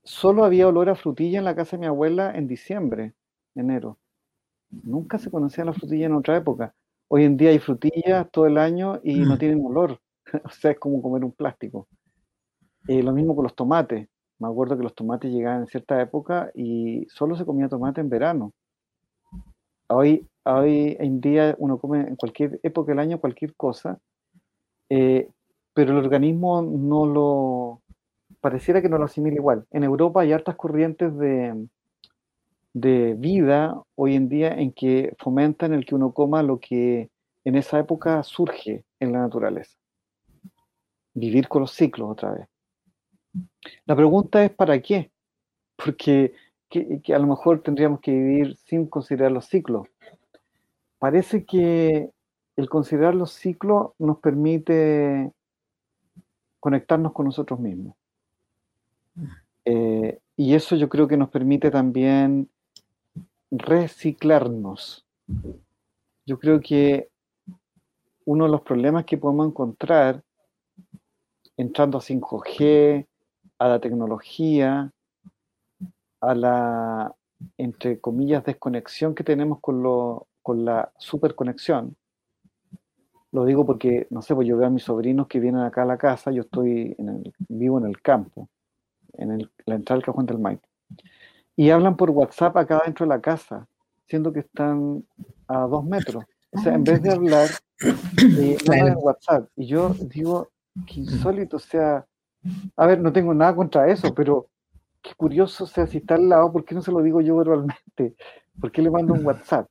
solo 0.03 0.45
había 0.45 0.69
olor 0.69 0.89
a 0.89 0.95
frutilla 0.95 1.39
en 1.39 1.45
la 1.45 1.55
casa 1.55 1.77
de 1.77 1.81
mi 1.81 1.87
abuela 1.87 2.37
en 2.37 2.49
diciembre, 2.49 3.15
enero. 3.55 3.99
Nunca 4.71 5.19
se 5.19 5.31
conocía 5.31 5.65
la 5.65 5.75
frutilla 5.75 6.07
en 6.07 6.15
otra 6.15 6.37
época. 6.37 6.75
Hoy 7.15 7.25
en 7.25 7.37
día 7.37 7.51
hay 7.51 7.59
frutillas 7.59 8.31
todo 8.31 8.47
el 8.47 8.57
año 8.57 8.99
y 9.03 9.21
no 9.21 9.35
mm. 9.35 9.39
tienen 9.39 9.63
olor. 9.63 10.01
o 10.45 10.49
sea, 10.49 10.71
es 10.71 10.79
como 10.79 11.03
comer 11.03 11.23
un 11.23 11.33
plástico. 11.33 11.87
Eh, 12.89 13.03
lo 13.03 13.13
mismo 13.13 13.37
con 13.37 13.43
los 13.43 13.55
tomates. 13.55 14.09
Me 14.39 14.49
acuerdo 14.49 14.79
que 14.79 14.83
los 14.83 14.95
tomates 14.95 15.31
llegaban 15.31 15.61
en 15.61 15.67
cierta 15.67 16.01
época 16.01 16.51
y 16.55 17.07
solo 17.11 17.37
se 17.37 17.45
comía 17.45 17.69
tomate 17.69 18.01
en 18.01 18.09
verano. 18.09 18.55
Hoy, 19.89 20.27
hoy 20.45 20.97
en 20.99 21.21
día 21.21 21.55
uno 21.59 21.77
come 21.77 22.01
en 22.01 22.17
cualquier 22.17 22.59
época 22.63 22.93
del 22.93 23.01
año 23.01 23.21
cualquier 23.21 23.55
cosa, 23.57 23.99
eh, 24.89 25.29
pero 25.75 25.93
el 25.93 25.99
organismo 25.99 26.63
no 26.63 27.05
lo, 27.05 27.83
pareciera 28.41 28.81
que 28.81 28.89
no 28.89 28.97
lo 28.97 29.05
asimila 29.05 29.37
igual. 29.37 29.67
En 29.71 29.85
Europa 29.85 30.23
hay 30.23 30.33
hartas 30.33 30.57
corrientes 30.57 31.15
de, 31.19 31.69
de 32.75 33.15
vida 33.15 33.83
hoy 33.95 34.15
en 34.15 34.29
día 34.29 34.49
en 34.55 34.73
que 34.73 35.15
fomentan 35.19 35.73
el 35.73 35.85
que 35.85 35.95
uno 35.95 36.13
coma 36.13 36.43
lo 36.43 36.59
que 36.59 37.11
en 37.45 37.57
esa 37.57 37.79
época 37.79 38.23
surge 38.23 38.85
en 39.01 39.13
la 39.13 39.21
naturaleza. 39.21 39.77
Vivir 41.15 41.49
con 41.49 41.63
los 41.63 41.73
ciclos 41.73 42.11
otra 42.11 42.33
vez. 42.33 42.49
La 43.85 43.97
pregunta 43.97 44.45
es 44.45 44.51
¿para 44.51 44.81
qué? 44.81 45.11
Porque 45.77 46.35
que, 46.73 47.15
a 47.15 47.19
lo 47.19 47.27
mejor 47.27 47.63
tendríamos 47.63 48.01
que 48.01 48.13
vivir 48.13 48.57
sin 48.57 48.87
considerar 48.87 49.31
los 49.31 49.47
ciclos. 49.47 49.87
Parece 50.99 51.45
que 51.45 52.11
el 52.57 52.69
considerar 52.69 53.15
los 53.15 53.33
ciclos 53.33 53.93
nos 53.99 54.19
permite 54.19 55.33
conectarnos 56.61 57.13
con 57.13 57.27
nosotros 57.27 57.61
mismos. 57.61 57.95
Eh, 59.65 60.21
y 60.37 60.55
eso 60.55 60.77
yo 60.77 60.89
creo 60.89 61.07
que 61.09 61.17
nos 61.17 61.29
permite 61.29 61.71
también 61.71 62.49
reciclarnos. 63.53 65.07
Yo 66.25 66.39
creo 66.39 66.61
que 66.61 67.11
uno 68.25 68.47
de 68.47 68.51
los 68.51 68.63
problemas 68.63 69.05
que 69.05 69.19
podemos 69.19 69.47
encontrar 69.47 70.23
entrando 71.57 71.99
a 71.99 72.01
5G, 72.01 73.07
a 73.59 73.69
la 73.69 73.81
tecnología, 73.81 74.91
a 76.21 76.35
la, 76.35 77.15
entre 77.59 78.01
comillas, 78.01 78.45
desconexión 78.45 79.15
que 79.15 79.23
tenemos 79.23 79.61
con, 79.61 79.83
lo, 79.83 80.29
con 80.41 80.65
la 80.65 80.91
superconexión. 80.97 81.97
Lo 83.33 83.45
digo 83.45 83.67
porque, 83.67 84.07
no 84.11 84.23
sé, 84.23 84.35
pues 84.35 84.49
yo 84.49 84.57
veo 84.57 84.67
a 84.67 84.71
mis 84.71 84.85
sobrinos 84.85 85.27
que 85.27 85.41
vienen 85.41 85.63
acá 85.63 85.83
a 85.83 85.87
la 85.87 85.99
casa, 85.99 86.31
yo 86.31 86.43
estoy 86.43 86.95
en 86.99 87.09
el, 87.09 87.35
vivo 87.49 87.79
en 87.79 87.87
el 87.87 88.01
campo, 88.01 88.49
en 89.15 89.51
la 89.67 89.75
entrada 89.75 89.99
del 89.99 90.05
cajón 90.07 90.27
del 90.27 90.39
Maipo, 90.39 90.69
y 91.57 91.71
hablan 91.71 91.97
por 91.97 92.11
WhatsApp 92.11 92.57
acá 92.57 92.83
dentro 92.85 93.05
de 93.05 93.11
la 93.11 93.21
casa, 93.21 93.67
siendo 94.07 94.33
que 94.33 94.41
están 94.41 95.05
a 95.49 95.61
dos 95.61 95.85
metros. 95.85 96.25
O 96.53 96.59
sea, 96.59 96.75
en 96.75 96.85
vez 96.85 97.03
de 97.03 97.13
hablar, 97.13 97.49
eh, 97.81 98.57
en 98.73 98.97
WhatsApp. 98.97 99.49
Y 99.57 99.67
yo 99.67 99.95
digo, 100.01 100.49
qué 100.87 101.01
insólito, 101.01 101.57
o 101.57 101.61
sea, 101.61 102.07
a 102.77 102.87
ver, 102.87 103.01
no 103.01 103.13
tengo 103.13 103.35
nada 103.35 103.55
contra 103.55 103.89
eso, 103.91 104.15
pero 104.15 104.49
qué 105.01 105.15
curioso, 105.15 105.65
o 105.65 105.67
sea, 105.67 105.87
si 105.87 105.99
está 105.99 106.15
al 106.15 106.29
lado, 106.29 106.53
¿por 106.53 106.65
qué 106.65 106.75
no 106.75 106.83
se 106.83 106.93
lo 106.93 107.03
digo 107.03 107.21
yo 107.21 107.37
verbalmente? 107.37 108.17
¿Por 108.61 108.71
qué 108.71 108.83
le 108.83 108.91
mando 108.91 109.15
un 109.15 109.25
WhatsApp? 109.25 109.69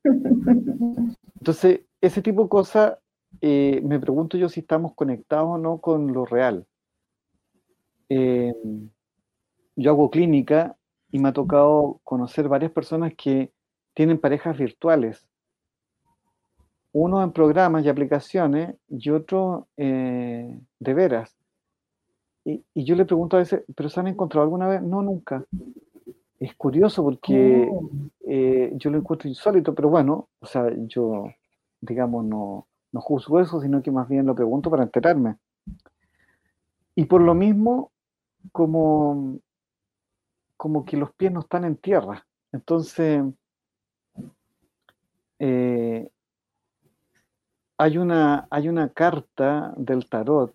Entonces, 1.40 1.82
ese 2.00 2.22
tipo 2.22 2.44
de 2.44 2.50
cosas, 2.50 2.98
eh, 3.40 3.82
me 3.84 4.00
pregunto 4.00 4.38
yo 4.38 4.50
si 4.50 4.62
estamos 4.62 4.94
conectados 4.96 5.50
o 5.50 5.58
no 5.58 5.80
con 5.80 6.14
lo 6.14 6.26
real. 6.26 6.66
Eh, 8.10 8.54
yo 9.76 9.92
hago 9.92 10.10
clínica 10.10 10.76
y 11.12 11.20
me 11.20 11.30
ha 11.30 11.34
tocado 11.34 12.00
conocer 12.04 12.48
varias 12.48 12.72
personas 12.72 13.14
que 13.16 13.52
tienen 13.94 14.20
parejas 14.20 14.58
virtuales. 14.58 15.28
Uno 16.94 17.22
en 17.24 17.32
programas 17.32 17.86
y 17.86 17.90
aplicaciones 17.90 18.76
y 18.90 19.10
otro 19.10 19.68
eh, 19.78 20.60
de 20.80 20.94
veras. 20.94 21.36
Y, 22.44 22.64
yo 22.74 22.96
le 22.96 23.06
pregunto 23.06 23.38
a 23.38 23.40
veces, 23.40 23.64
¿pero 23.76 23.90
se 23.90 24.00
han 24.00 24.08
encontrado 24.08 24.44
alguna 24.44 24.68
vez? 24.68 24.82
No, 24.82 25.02
nunca. 25.02 25.46
Es 26.40 26.56
curioso 26.56 27.04
porque 27.04 27.70
oh. 27.72 27.90
eh, 28.22 28.72
yo 28.76 28.90
lo 28.90 28.98
encuentro 28.98 29.30
insólito, 29.30 29.76
pero 29.76 29.90
bueno, 29.90 30.30
o 30.40 30.46
sea, 30.46 30.72
yo, 30.88 31.26
digamos, 31.80 32.26
no, 32.26 32.68
no 32.92 33.02
juzgo 33.02 33.40
eso, 33.40 33.62
sino 33.62 33.82
que 33.82 33.92
más 33.92 34.10
bien 34.10 34.26
lo 34.26 34.36
pregunto 34.36 34.70
para 34.70 34.84
enterarme. 34.84 35.36
Y 36.96 37.06
por 37.06 37.22
lo 37.22 37.34
mismo, 37.36 37.92
como, 38.52 39.40
como 40.62 40.86
que 40.86 40.96
los 40.96 41.12
pies 41.14 41.32
no 41.32 41.40
están 41.40 41.66
en 41.66 41.76
tierra. 41.76 42.24
Entonces, 42.52 43.24
eh, 45.40 46.08
hay, 47.80 47.98
una, 47.98 48.48
hay 48.52 48.70
una 48.70 48.90
carta 48.90 49.74
del 49.76 50.08
tarot 50.08 50.52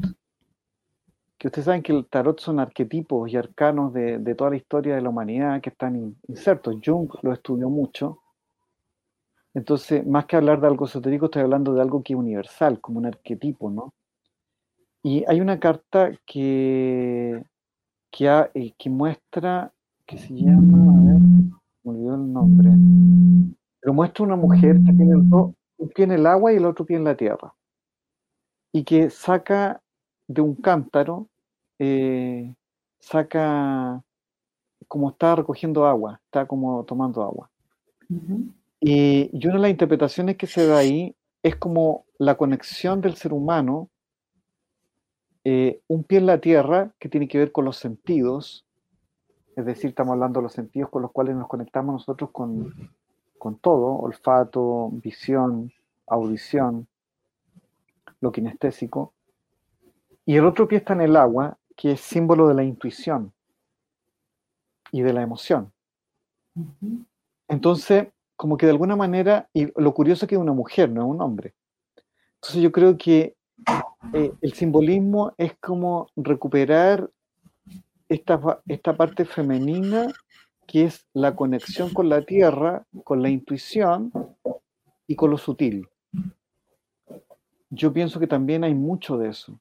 que 1.37 1.49
ustedes 1.49 1.64
saben 1.64 1.83
que 1.83 1.90
el 1.90 2.07
tarot 2.07 2.38
son 2.38 2.61
arquetipos 2.61 3.29
y 3.33 3.37
arcanos 3.37 3.92
de, 3.92 4.35
toda 4.37 4.51
la 4.51 4.57
historia 4.59 4.95
de 4.95 5.03
la 5.03 5.09
humanidad 5.09 5.61
que 5.61 5.71
están 5.71 6.16
insertos. 6.29 6.77
Jung 6.85 7.11
lo 7.23 7.33
estudió 7.33 7.69
mucho. 7.69 8.23
Entonces, 9.55 10.07
más 10.07 10.27
que 10.27 10.37
hablar 10.37 10.61
de 10.61 10.69
algo 10.69 10.85
esotérico, 10.85 11.25
estoy 11.25 11.42
hablando 11.42 11.75
de 11.75 11.83
algo 11.83 12.05
que 12.05 12.12
es 12.12 12.16
universal, 12.16 12.81
como 12.81 13.01
un 13.01 13.07
arquetipo, 13.07 13.73
¿no? 13.73 13.92
Y 15.03 15.25
hay 15.27 15.40
una 15.40 15.59
carta 15.59 16.12
que, 16.25 17.42
que, 18.12 18.49
eh, 18.55 18.73
que 18.79 18.88
muestra, 18.88 19.73
que 20.07 20.19
se 20.19 20.35
llama, 20.35 20.92
a 20.92 21.05
ver, 21.05 21.21
me 21.83 21.90
olvidó 21.90 22.14
el 22.14 22.33
nombre, 22.33 22.71
pero 23.81 23.92
muestra 23.92 24.25
una 24.25 24.37
mujer 24.37 24.77
que 24.85 24.92
tiene 24.92 25.16
un 25.16 25.88
pie 25.95 26.05
en 26.05 26.12
el 26.12 26.27
agua 26.27 26.53
y 26.53 26.57
el 26.57 26.64
otro 26.64 26.85
pie 26.85 26.97
en 26.97 27.05
la 27.05 27.16
tierra. 27.16 27.55
Y 28.73 28.85
que 28.85 29.11
saca 29.11 29.83
de 30.29 30.40
un 30.40 30.55
cántaro, 30.55 31.29
eh, 31.79 32.55
saca 33.01 34.03
como 34.88 35.11
está 35.11 35.37
recogiendo 35.37 35.87
agua, 35.87 36.21
está 36.25 36.47
como 36.47 36.85
tomando 36.85 37.23
agua. 37.23 37.51
y, 38.81 39.47
una 39.47 39.55
de 39.55 39.61
las 39.61 39.71
interpretaciones 39.71 40.37
que 40.37 40.47
se 40.47 40.66
da 40.66 40.79
ahí 40.79 41.16
es 41.42 41.57
como 41.57 42.05
la 42.19 42.37
conexión 42.37 43.01
del 43.01 43.16
ser 43.16 43.33
humano, 43.33 43.88
eh, 45.45 45.81
un 45.87 46.05
pie 46.05 46.19
en 46.19 46.27
la 46.27 46.40
tierra, 46.40 46.92
que 46.99 47.09
tiene 47.09 47.29
que 47.29 47.38
ver 47.38 47.53
con 47.53 47.64
los 47.64 47.77
sentidos, 47.77 48.66
es 49.57 49.64
decir, 49.64 49.88
estamos 49.88 50.12
hablando 50.12 50.40
de 50.40 50.45
los 50.45 50.53
sentidos 50.53 50.90
con 50.90 51.01
los 51.01 51.11
cuales 51.11 51.35
nos 51.35 51.49
conectamos 51.49 51.95
nosotros 51.95 52.31
con, 52.31 52.75
con 53.38 53.59
todo, 53.59 53.87
olfato, 53.97 54.90
visión, 54.92 55.73
audición, 56.07 56.87
lo 58.21 58.31
kinestésico, 58.31 59.14
y 60.27 60.37
el 60.37 60.45
otro 60.45 60.69
pie 60.69 60.79
está 60.79 60.92
en 60.92 61.01
el 61.01 61.16
agua, 61.16 61.57
que 61.75 61.92
es 61.92 62.01
símbolo 62.01 62.49
de 62.49 62.55
la 62.55 62.64
intuición 62.64 63.33
y 64.92 65.01
de 65.01 65.12
la 65.12 65.23
emoción. 65.23 65.73
Entonces, 67.49 68.09
como 68.35 68.59
que 68.59 68.66
de 68.66 68.73
alguna 68.73 68.97
manera, 68.97 69.49
y 69.55 69.73
lo 69.81 69.95
curioso 69.95 70.25
es 70.25 70.29
que 70.29 70.35
es 70.35 70.40
una 70.40 70.53
mujer, 70.53 70.90
no 70.90 71.03
es 71.03 71.09
un 71.09 71.23
hombre. 71.23 71.55
Entonces 72.35 72.61
yo 72.61 72.73
creo 72.73 72.99
que 72.99 73.37
eh, 74.12 74.33
el 74.42 74.53
simbolismo 74.53 75.33
es 75.38 75.57
como 75.59 76.09
recuperar 76.16 77.11
esta, 78.09 78.61
esta 78.66 78.97
parte 78.97 79.25
femenina 79.25 80.09
que 80.66 80.85
es 80.85 81.07
la 81.12 81.35
conexión 81.37 81.92
con 81.92 82.09
la 82.09 82.23
tierra, 82.23 82.85
con 83.05 83.23
la 83.23 83.29
intuición 83.29 84.12
y 85.07 85.14
con 85.14 85.31
lo 85.31 85.38
sutil. 85.38 85.88
Yo 87.71 87.92
pienso 87.92 88.19
que 88.19 88.27
también 88.27 88.64
hay 88.64 88.75
mucho 88.75 89.16
de 89.16 89.29
eso. 89.29 89.61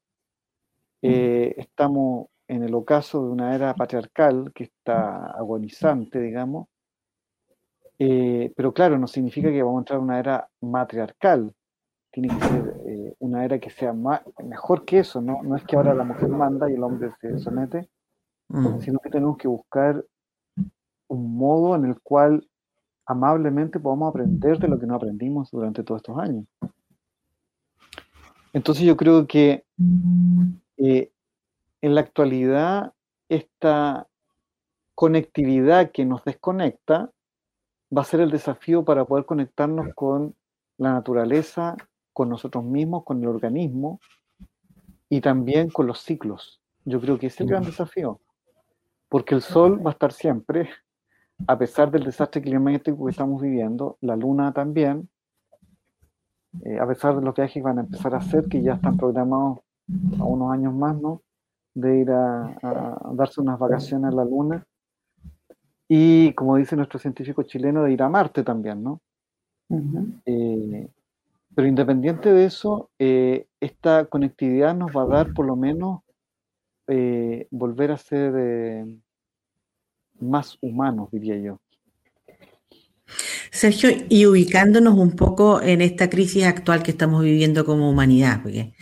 Eh, 1.01 1.53
estamos 1.58 2.27
en 2.47 2.63
el 2.63 2.73
ocaso 2.73 3.23
de 3.23 3.31
una 3.31 3.55
era 3.55 3.73
patriarcal 3.75 4.51
que 4.53 4.65
está 4.65 5.27
agonizante, 5.27 6.19
digamos, 6.19 6.67
eh, 7.97 8.51
pero 8.55 8.73
claro, 8.73 8.97
no 8.97 9.08
significa 9.08 9.49
que 9.49 9.63
vamos 9.63 9.77
a 9.77 9.81
entrar 9.81 9.99
en 9.99 10.05
una 10.05 10.19
era 10.19 10.49
matriarcal. 10.62 11.53
Tiene 12.12 12.29
que 12.29 12.45
ser 12.45 12.81
eh, 12.88 13.15
una 13.19 13.45
era 13.45 13.60
que 13.60 13.69
sea 13.69 13.93
mejor 14.43 14.86
que 14.86 14.99
eso, 14.99 15.21
¿no? 15.21 15.43
No 15.43 15.55
es 15.55 15.63
que 15.63 15.75
ahora 15.75 15.93
la 15.93 16.03
mujer 16.03 16.29
manda 16.29 16.69
y 16.69 16.73
el 16.73 16.84
hombre 16.84 17.12
se 17.19 17.38
somete, 17.39 17.89
mm. 18.49 18.79
sino 18.79 18.99
que 18.99 19.10
tenemos 19.10 19.38
que 19.38 19.47
buscar 19.47 20.03
un 21.08 21.38
modo 21.38 21.75
en 21.75 21.86
el 21.86 21.99
cual 22.01 22.47
amablemente 23.05 23.79
podamos 23.79 24.10
aprender 24.10 24.58
de 24.60 24.67
lo 24.67 24.79
que 24.79 24.88
no 24.88 24.95
aprendimos 24.95 25.51
durante 25.51 25.84
todos 25.84 25.99
estos 25.99 26.17
años. 26.17 26.45
Entonces 28.53 28.86
yo 28.86 28.95
creo 28.95 29.27
que 29.27 29.65
eh, 30.77 31.12
en 31.81 31.95
la 31.95 32.01
actualidad 32.01 32.93
esta 33.29 34.08
conectividad 34.95 35.91
que 35.91 36.05
nos 36.05 36.23
desconecta 36.23 37.12
va 37.95 38.01
a 38.01 38.05
ser 38.05 38.21
el 38.21 38.31
desafío 38.31 38.84
para 38.86 39.05
poder 39.05 39.25
conectarnos 39.25 39.93
con 39.93 40.36
la 40.77 40.93
naturaleza, 40.93 41.75
con 42.13 42.29
nosotros 42.29 42.63
mismos, 42.63 43.03
con 43.03 43.21
el 43.21 43.27
organismo 43.27 43.99
y 45.10 45.21
también 45.21 45.69
con 45.69 45.88
los 45.88 45.99
ciclos. 45.99 46.62
Yo 46.86 47.01
creo 47.01 47.19
que 47.19 47.27
ese 47.27 47.36
es 47.36 47.41
el 47.41 47.47
gran 47.47 47.63
desafío, 47.63 48.19
porque 49.15 49.34
el 49.34 49.41
sol 49.41 49.80
va 49.82 49.91
a 49.91 49.93
estar 49.93 50.12
siempre, 50.12 50.69
a 51.47 51.58
pesar 51.58 51.89
del 51.89 52.04
desastre 52.04 52.41
climático 52.41 53.06
que 53.06 53.12
estamos 53.12 53.41
viviendo, 53.41 53.97
la 54.01 54.17
luna 54.17 54.51
también, 54.51 55.08
eh, 56.65 56.78
a 56.78 56.86
pesar 56.86 57.15
de 57.15 57.21
los 57.21 57.34
viajes 57.34 57.54
que 57.54 57.62
van 57.62 57.78
a 57.78 57.84
empezar 57.84 58.13
a 58.13 58.17
hacer, 58.17 58.49
que 58.49 58.62
ya 58.62 58.73
están 58.73 58.97
programados 58.97 59.60
a 60.19 60.23
unos 60.25 60.51
años 60.51 60.73
más, 60.73 60.99
¿no? 60.99 61.21
De 61.73 61.99
ir 61.99 62.12
a, 62.12 62.58
darse 63.13 63.39
unas 63.39 63.58
vacaciones 63.58 64.12
a 64.12 64.15
la 64.17 64.25
Luna. 64.25 64.65
Y 65.88 66.34
como 66.34 66.58
dice 66.58 66.75
nuestro 66.75 66.99
científico 66.99 67.41
chileno, 67.43 67.84
de 67.84 67.93
ir 67.93 68.04
a 68.04 68.10
Marte 68.10 68.43
también, 68.43 68.84
¿no? 68.84 68.99
Eh, 70.25 70.89
pero 71.56 71.67
independiente 71.69 72.34
de 72.34 72.43
eso, 72.43 72.89
eh, 72.99 73.47
esta 73.62 74.08
conectividad 74.08 74.75
nos 74.75 74.91
va 74.91 75.04
a 75.04 75.08
dar 75.08 75.34
por 75.34 75.45
lo 75.45 75.56
menos 75.56 76.01
eh, 76.88 77.47
volver 77.49 77.93
a 77.93 77.97
ser 77.97 79.05
más 80.19 80.58
humanos, 80.62 81.10
diría 81.12 81.38
yo. 81.38 81.60
Sergio, 83.51 83.89
y 84.10 84.25
ubicándonos 84.25 84.97
un 84.97 85.15
poco 85.15 85.62
en 85.62 85.82
esta 85.82 86.10
crisis 86.10 86.43
actual 86.43 86.84
que 86.84 86.91
estamos 86.91 87.23
viviendo 87.23 87.63
como 87.65 87.89
humanidad, 87.89 88.41
porque 88.41 88.73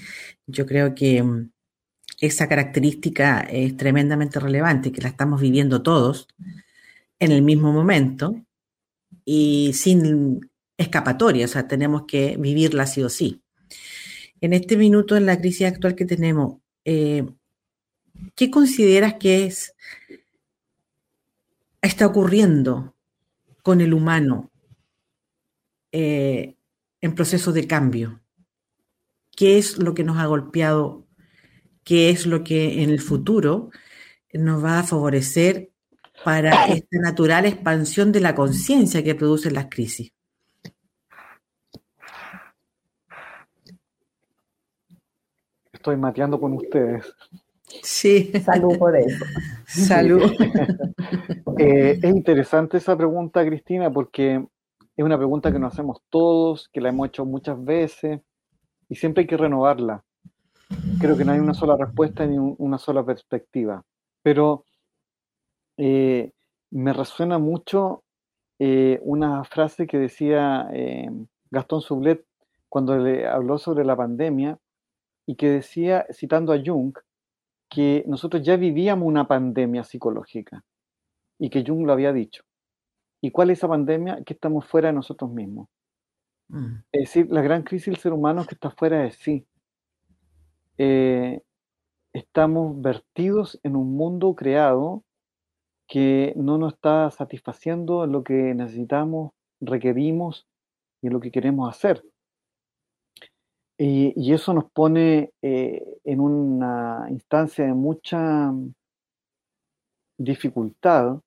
yo 0.48 0.66
creo 0.66 0.96
que 0.96 1.22
mm, 1.22 1.52
esa 2.20 2.48
característica 2.48 3.42
es 3.42 3.78
tremendamente 3.78 4.40
relevante, 4.40 4.92
que 4.92 5.02
la 5.02 5.10
estamos 5.10 5.42
viviendo 5.42 5.84
todos. 5.84 6.28
en 7.20 7.32
el 7.32 7.42
mismo 7.42 7.72
momento 7.72 8.36
y 9.26 9.72
sin 9.74 10.50
escapatoria, 10.78 11.46
o 11.46 11.48
sea, 11.48 11.68
tenemos 11.68 12.04
que 12.06 12.36
vivirla 12.38 12.86
sí 12.86 13.02
o 13.04 13.10
sí. 13.10 13.42
En 14.42 14.54
este 14.54 14.76
minuto, 14.78 15.16
en 15.16 15.26
la 15.26 15.40
crisis 15.40 15.68
actual 15.68 15.96
que 15.96 16.06
tenemos, 16.06 16.60
eh, 16.86 17.26
¿qué 18.36 18.52
consideras 18.52 19.16
que 19.16 19.46
es, 19.46 19.74
está 21.88 22.08
ocurriendo 22.08 22.96
con 23.62 23.82
el 23.82 23.94
humano 23.94 24.52
eh, 25.92 26.56
en 27.02 27.16
proceso 27.16 27.52
de 27.52 27.68
cambio? 27.68 28.22
¿Qué 29.36 29.58
es 29.58 29.78
lo 29.78 29.94
que 29.94 30.04
nos 30.04 30.18
ha 30.18 30.26
golpeado? 30.26 31.06
¿Qué 31.84 32.10
es 32.10 32.26
lo 32.26 32.44
que 32.44 32.82
en 32.82 32.90
el 32.90 33.02
futuro 33.02 33.70
nos 34.32 34.64
va 34.64 34.80
a 34.80 34.84
favorecer 34.84 35.72
para 36.24 36.68
esta 36.68 36.98
natural 37.00 37.46
expansión 37.46 38.12
de 38.12 38.22
la 38.22 38.34
conciencia 38.34 39.04
que 39.04 39.16
producen 39.16 39.54
las 39.54 39.68
crisis? 39.70 40.12
Estoy 45.74 45.98
mateando 45.98 46.40
con 46.40 46.54
ustedes. 46.54 47.14
Sí. 47.82 48.32
Salud 48.44 48.78
por 48.78 48.96
eso. 48.96 49.26
Salud. 49.68 50.32
Eh, 51.60 52.00
es 52.02 52.16
interesante 52.16 52.78
esa 52.78 52.98
pregunta, 52.98 53.46
Cristina, 53.46 53.92
porque 53.94 54.44
es 54.98 55.06
una 55.06 55.18
pregunta 55.18 55.52
que 55.52 55.60
nos 55.60 55.74
hacemos 55.74 56.02
todos, 56.10 56.68
que 56.74 56.82
la 56.82 56.90
hemos 56.90 57.10
hecho 57.10 57.26
muchas 57.26 57.64
veces 57.64 58.22
y 58.90 58.96
siempre 58.96 59.22
hay 59.22 59.28
que 59.28 59.38
renovarla. 59.38 60.04
Creo 61.00 61.16
que 61.16 61.24
no 61.24 61.32
hay 61.32 61.40
una 61.40 61.54
sola 61.54 61.78
respuesta 61.78 62.26
ni 62.26 62.40
una 62.40 62.80
sola 62.80 63.06
perspectiva. 63.06 63.84
Pero 64.24 64.66
eh, 65.78 66.32
me 66.72 66.92
resuena 66.92 67.38
mucho 67.38 68.04
eh, 68.58 69.00
una 69.04 69.44
frase 69.44 69.86
que 69.86 70.00
decía 70.00 70.68
Gastón 71.52 71.82
Sublet 71.82 72.26
cuando 72.68 72.98
le 72.98 73.28
habló 73.28 73.60
sobre 73.60 73.86
la 73.86 73.96
pandemia 73.96 74.58
y 75.28 75.36
que 75.36 75.52
decía, 75.52 76.08
citando 76.12 76.52
a 76.52 76.60
Jung, 76.66 76.98
que 77.74 78.04
nosotros 78.08 78.44
ya 78.44 78.56
vivíamos 78.56 79.08
una 79.08 79.28
pandemia 79.28 79.84
psicológica 79.84 80.64
y 81.40 81.50
que 81.50 81.64
Jung 81.66 81.88
lo 81.88 81.94
había 81.94 82.14
dicho. 82.14 82.44
¿Y 83.20 83.32
cuál 83.32 83.50
es 83.50 83.58
esa 83.58 83.68
pandemia? 83.68 84.24
Que 84.24 84.34
estamos 84.34 84.66
fuera 84.68 84.90
de 84.90 84.94
nosotros 84.94 85.32
mismos. 85.32 85.70
Mm. 86.50 86.76
Es 86.92 87.02
decir, 87.02 87.28
la 87.32 87.42
gran 87.42 87.64
crisis 87.64 87.88
del 87.88 87.98
ser 87.98 88.14
humano 88.14 88.42
es 88.42 88.48
que 88.48 88.54
está 88.54 88.70
fuera 88.70 89.00
de 89.00 89.12
sí. 89.12 89.48
estamos 92.14 92.80
vertidos 92.80 93.60
en 93.64 93.76
un 93.76 93.96
mundo 93.96 94.36
creado 94.36 95.04
que 95.88 96.34
no 96.36 96.60
nos 96.60 96.74
está 96.74 97.10
satisfaciendo 97.10 98.04
en 98.04 98.12
lo 98.12 98.24
que 98.24 98.54
necesitamos, 98.54 99.32
requerimos 99.62 100.48
y 101.02 101.08
en 101.08 101.14
lo 101.14 101.20
que 101.20 101.32
queremos 101.32 101.70
hacer. 101.70 102.04
Y, 103.86 104.32
eso 104.32 104.54
nos 104.54 104.72
pone 104.72 105.34
eh, 105.42 106.00
en 106.06 106.22
una 106.22 107.06
instancia 107.10 107.66
de 107.66 107.74
mucha 107.74 108.50
dificultad 110.18 111.20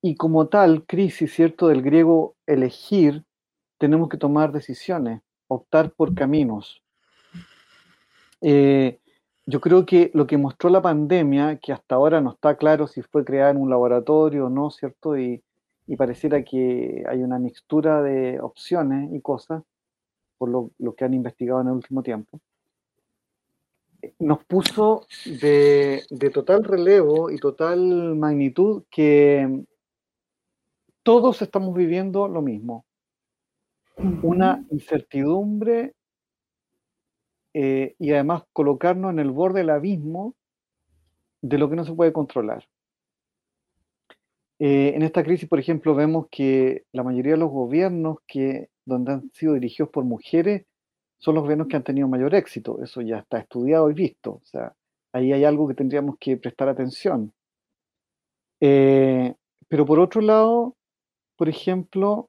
y 0.00 0.14
como 0.14 0.46
tal, 0.46 0.86
crisis, 0.86 1.34
¿cierto? 1.34 1.66
Del 1.66 1.82
griego 1.82 2.36
elegir, 2.46 3.24
tenemos 3.76 4.08
que 4.08 4.18
tomar 4.18 4.52
decisiones, 4.52 5.20
optar 5.48 5.90
por 5.90 6.14
caminos. 6.14 6.80
Eh, 8.40 9.00
yo 9.46 9.60
creo 9.60 9.84
que 9.84 10.12
lo 10.14 10.28
que 10.28 10.38
mostró 10.38 10.70
la 10.70 10.80
pandemia, 10.80 11.56
que 11.56 11.72
hasta 11.72 11.96
ahora 11.96 12.20
no 12.20 12.30
está 12.30 12.56
claro 12.56 12.86
si 12.86 13.02
fue 13.02 13.24
creada 13.24 13.50
en 13.50 13.56
un 13.56 13.68
laboratorio 13.68 14.46
o 14.46 14.48
no, 14.48 14.70
¿cierto? 14.70 15.18
Y, 15.18 15.42
pareciera 15.98 16.44
que 16.44 17.02
hay 17.08 17.20
una 17.20 17.40
mixtura 17.40 18.00
de 18.00 18.40
opciones 18.40 19.12
y 19.12 19.20
cosas, 19.20 19.64
por 20.40 20.48
lo, 20.48 20.94
que 20.94 21.04
han 21.04 21.12
investigado 21.12 21.60
en 21.60 21.66
el 21.66 21.74
último 21.74 22.02
tiempo, 22.02 22.40
nos 24.18 24.42
puso 24.46 25.06
de, 25.26 26.02
de 26.08 26.30
total 26.30 26.64
relevo 26.64 27.30
y 27.30 27.36
total 27.36 28.16
magnitud 28.16 28.84
que 28.90 29.66
todos 31.02 31.42
estamos 31.42 31.74
viviendo 31.74 32.26
lo 32.26 32.40
mismo. 32.40 32.86
Una 34.22 34.64
incertidumbre 34.70 35.92
eh, 37.52 37.94
y 37.98 38.12
además 38.12 38.44
colocarnos 38.54 39.10
en 39.10 39.18
el 39.18 39.32
borde 39.32 39.58
del 39.60 39.70
abismo 39.70 40.34
de 41.42 41.58
lo 41.58 41.68
que 41.68 41.76
no 41.76 41.84
se 41.84 41.92
puede 41.92 42.14
controlar. 42.14 42.64
Eh, 44.58 44.92
en 44.94 45.02
esta 45.02 45.22
crisis, 45.22 45.46
por 45.46 45.58
ejemplo, 45.58 45.94
vemos 45.94 46.28
que 46.30 46.84
la 46.92 47.02
mayoría 47.02 47.32
de 47.32 47.38
los 47.38 47.50
gobiernos 47.50 48.20
que 48.26 48.69
donde 48.84 49.12
han 49.12 49.30
sido 49.32 49.54
dirigidos 49.54 49.90
por 49.90 50.04
mujeres 50.04 50.66
son 51.18 51.34
los 51.34 51.44
gobiernos 51.44 51.68
que 51.68 51.76
han 51.76 51.84
tenido 51.84 52.08
mayor 52.08 52.34
éxito. 52.34 52.82
Eso 52.82 53.00
ya 53.02 53.18
está 53.18 53.38
estudiado 53.38 53.90
y 53.90 53.94
visto. 53.94 54.32
O 54.32 54.42
sea, 54.44 54.74
ahí 55.12 55.32
hay 55.32 55.44
algo 55.44 55.68
que 55.68 55.74
tendríamos 55.74 56.16
que 56.18 56.36
prestar 56.36 56.68
atención. 56.68 57.32
Eh, 58.60 59.34
pero 59.68 59.86
por 59.86 60.00
otro 60.00 60.20
lado, 60.20 60.76
por 61.36 61.48
ejemplo, 61.48 62.28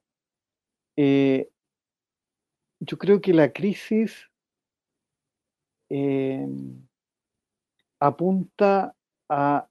yo 0.96 2.98
creo 2.98 3.20
que 3.20 3.32
la 3.32 3.52
crisis 3.52 4.28
Em, 5.94 6.88
apunta 8.00 8.94
a 9.28 9.68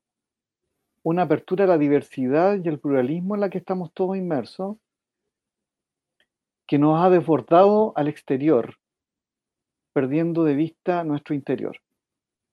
una 1.02 1.24
apertura 1.24 1.64
a 1.64 1.68
la 1.68 1.80
diversidad 1.80 2.60
y 2.64 2.68
el 2.68 2.80
pluralismo 2.80 3.34
en 3.34 3.42
la 3.42 3.50
que 3.50 3.58
estamos 3.58 3.92
todos 3.92 4.16
inmersos, 4.16 4.78
que 6.72 6.80
nos 6.80 7.04
ha 7.04 7.10
desbordado 7.10 7.92
al 7.98 8.08
exterior, 8.08 8.76
perdiendo 9.92 10.46
de 10.46 10.56
vista 10.56 11.04
nuestro 11.04 11.36
interior, 11.36 11.76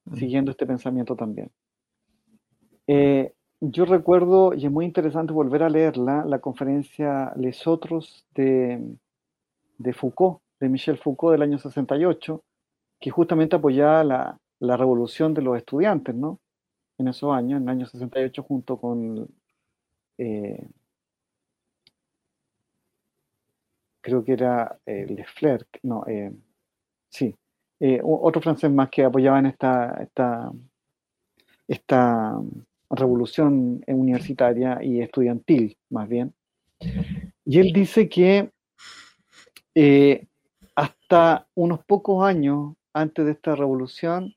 mm. 0.07 0.17
siguiendo 0.17 0.51
este 0.51 0.67
pensamiento 0.67 1.15
también. 1.15 1.53
Eh, 2.89 3.33
yo 3.61 3.85
recuerdo, 3.85 4.55
y 4.55 4.67
es 4.67 4.73
muy 4.73 4.87
interesante 4.87 5.33
volver 5.33 5.63
a 5.63 5.69
leerla, 5.69 6.25
la 6.25 6.41
conferencia 6.41 7.33
Les 7.37 7.65
Otros 7.69 8.27
de, 8.35 8.97
de 9.79 9.93
Foucault, 9.93 10.41
de 10.59 10.69
Michel 10.69 10.99
Foucault 10.99 11.31
del 11.35 11.43
año 11.43 11.59
68, 11.59 12.43
que 12.99 13.11
justamente 13.11 13.55
apoyaba 13.55 14.03
la, 14.03 14.41
la 14.59 14.77
revolución 14.77 15.33
de 15.33 15.43
los 15.43 15.57
estudiantes, 15.57 16.17
¿no? 16.17 16.41
En 16.99 17.07
esos 17.07 17.33
años, 17.33 17.59
en 17.59 17.69
el 17.69 17.69
año 17.69 17.87
68, 17.87 18.43
junto 18.43 18.81
con, 18.81 19.29
eh, 20.19 20.67
creo 24.09 24.25
que 24.25 24.33
era 24.33 24.79
eh, 24.87 25.25
no, 25.83 26.05
eh, 26.07 26.33
sí, 27.11 27.35
eh, 27.81 28.01
otro 28.03 28.41
francés 28.41 28.71
más 28.71 28.89
que 28.89 29.05
apoyaban 29.05 29.47
esta, 29.47 29.99
esta, 30.03 30.51
esta 31.67 32.41
revolución 32.91 33.85
universitaria 33.87 34.79
y 34.83 35.03
estudiantil, 35.03 35.77
más 35.91 36.09
bien. 36.09 36.33
Y 37.45 37.59
él 37.59 37.73
dice 37.73 38.09
que 38.09 38.51
hasta 40.75 41.47
unos 41.55 41.85
pocos 41.85 42.25
años 42.25 42.75
antes 42.93 43.25
de 43.27 43.33
esta 43.33 43.55
revolución, 43.55 44.35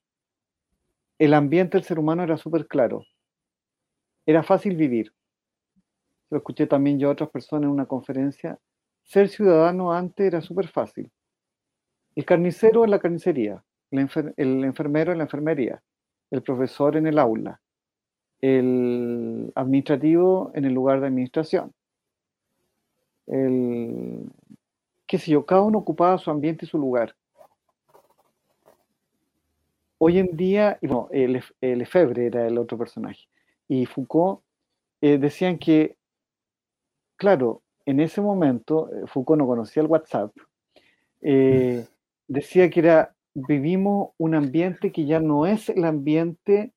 el 1.17 1.33
ambiente 1.33 1.77
del 1.77 1.85
ser 1.85 1.97
humano 1.97 2.23
era 2.23 2.37
súper 2.37 2.67
claro. 2.67 3.05
Era 4.25 4.43
fácil 4.43 4.75
vivir. 4.75 5.13
Lo 6.29 6.37
escuché 6.37 6.67
también 6.67 6.99
yo 6.99 7.09
a 7.09 7.13
otras 7.13 7.29
personas 7.29 7.63
en 7.63 7.71
una 7.71 7.85
conferencia. 7.85 8.59
Ser 9.03 9.29
ciudadano 9.29 9.93
antes 9.93 10.25
era 10.25 10.41
súper 10.41 10.67
fácil. 10.67 11.11
El 12.15 12.25
carnicero 12.25 12.83
en 12.83 12.91
la 12.91 12.99
carnicería, 12.99 13.63
el, 13.89 14.63
enfermero 14.63 15.11
en 15.11 15.17
la 15.17 15.25
enfermería, 15.25 15.81
el 16.29 16.41
profesor 16.41 16.97
en 16.97 17.07
el 17.07 17.19
aula, 17.19 17.61
el 18.39 19.51
administrativo 19.55 20.51
en 20.55 20.65
el 20.65 20.73
lugar 20.73 20.99
de 21.01 21.07
administración. 21.07 21.73
El, 23.27 24.29
qué 25.07 25.17
sé 25.17 25.31
yo, 25.31 25.45
cada 25.45 25.61
uno 25.61 25.79
ocupaba 25.79 26.17
su 26.17 26.31
ambiente 26.31 26.65
y 26.65 26.69
su 26.69 26.77
lugar. 26.77 27.15
Hoy 29.97 30.17
en 30.17 30.35
día, 30.35 30.79
bueno, 30.81 31.09
el, 31.11 31.43
Lefebvre 31.61 32.25
era 32.25 32.47
el 32.47 32.57
otro 32.57 32.77
personaje, 32.77 33.27
y 33.67 33.85
Foucault 33.85 34.41
eh, 34.99 35.17
decían 35.17 35.59
que, 35.59 35.95
claro, 37.15 37.61
en 37.85 37.99
ese 37.99 38.21
momento, 38.21 38.89
eh, 38.93 39.07
Foucault 39.07 39.39
no 39.39 39.47
conocía 39.47 39.81
el 39.81 39.89
WhatsApp, 39.89 40.35
eh, 41.21 41.85
decía 42.27 42.69
que 42.69 42.79
era, 42.79 43.15
vivimos 43.33 44.11
un 44.17 44.35
ambiente 44.35 44.91
que 44.91 45.05
ya 45.05 45.19
no 45.19 45.45
es 45.45 45.69
el 45.69 45.85
ambiente 45.85 46.73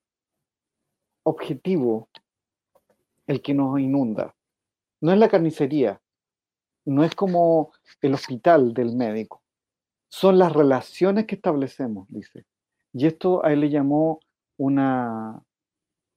objetivo 1.23 2.09
el 3.27 3.41
que 3.41 3.55
nos 3.55 3.81
inunda. 3.81 4.35
No 5.01 5.13
es 5.13 5.19
la 5.19 5.29
carnicería, 5.29 6.01
no 6.85 7.05
es 7.05 7.15
como 7.15 7.73
el 8.03 8.15
hospital 8.15 8.75
del 8.75 8.95
médico, 8.95 9.43
son 10.09 10.39
las 10.39 10.53
relaciones 10.53 11.27
que 11.27 11.35
establecemos, 11.35 12.07
dice. 12.09 12.45
Y 12.93 13.07
esto 13.07 13.45
a 13.45 13.53
él 13.53 13.61
le 13.61 13.71
llamó 13.71 14.21
una, 14.57 15.43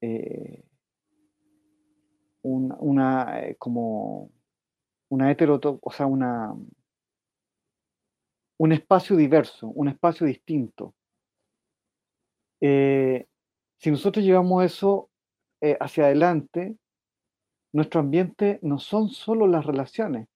eh, 0.01 0.63
una, 2.43 3.41
como 3.57 4.29
una 5.09 5.31
hetero, 5.31 5.59
o 5.81 5.91
sea, 5.91 6.05
una, 6.05 6.53
un 8.57 8.71
espacio 8.71 9.15
diverso, 9.15 9.67
un 9.67 9.87
espacio 9.87 10.25
distinto. 10.25 10.93
Eh, 12.59 13.27
si 13.77 13.91
nosotros 13.91 14.25
llevamos 14.25 14.63
eso 14.63 15.09
eh, 15.61 15.77
hacia 15.79 16.05
adelante, 16.05 16.75
nuestro 17.71 17.99
ambiente 17.99 18.59
no 18.63 18.79
son 18.79 19.09
solo 19.09 19.47
las 19.47 19.65
relaciones, 19.65 20.27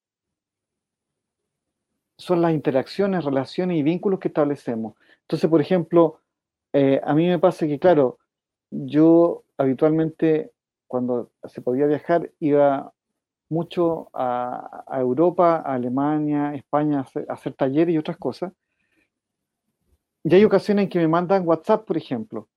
son 2.18 2.42
las 2.42 2.54
interacciones, 2.54 3.26
relaciones 3.26 3.78
y 3.78 3.84
vínculos 3.84 4.20
que 4.20 4.28
establecemos. 4.28 4.96
Entonces, 5.22 5.50
por 5.50 5.62
ejemplo, 5.62 6.20
eh, 6.74 7.02
a 7.04 7.16
mí 7.16 7.28
me 7.28 7.40
pasa 7.40 7.66
que, 7.66 7.80
claro, 7.80 8.20
yo 8.70 9.44
habitualmente 9.58 10.52
cuando 10.88 11.32
se 11.46 11.62
podía 11.62 11.88
viajar 11.88 12.32
iba 12.40 12.94
mucho 13.52 14.10
a, 14.14 14.98
Europa, 15.00 15.58
a 15.58 15.74
Alemania, 15.74 16.56
España, 16.56 17.06
a 17.28 17.34
hacer, 17.34 17.54
talleres 17.54 17.94
y 17.94 17.98
otras 17.98 18.18
cosas. 18.18 18.54
Y 20.24 20.34
hay 20.34 20.46
ocasiones 20.46 20.84
en 20.84 20.90
que 20.90 21.00
me 21.00 21.08
mandan 21.08 21.46
WhatsApp, 21.46 21.86
por 21.86 21.98
ejemplo, 21.98 22.48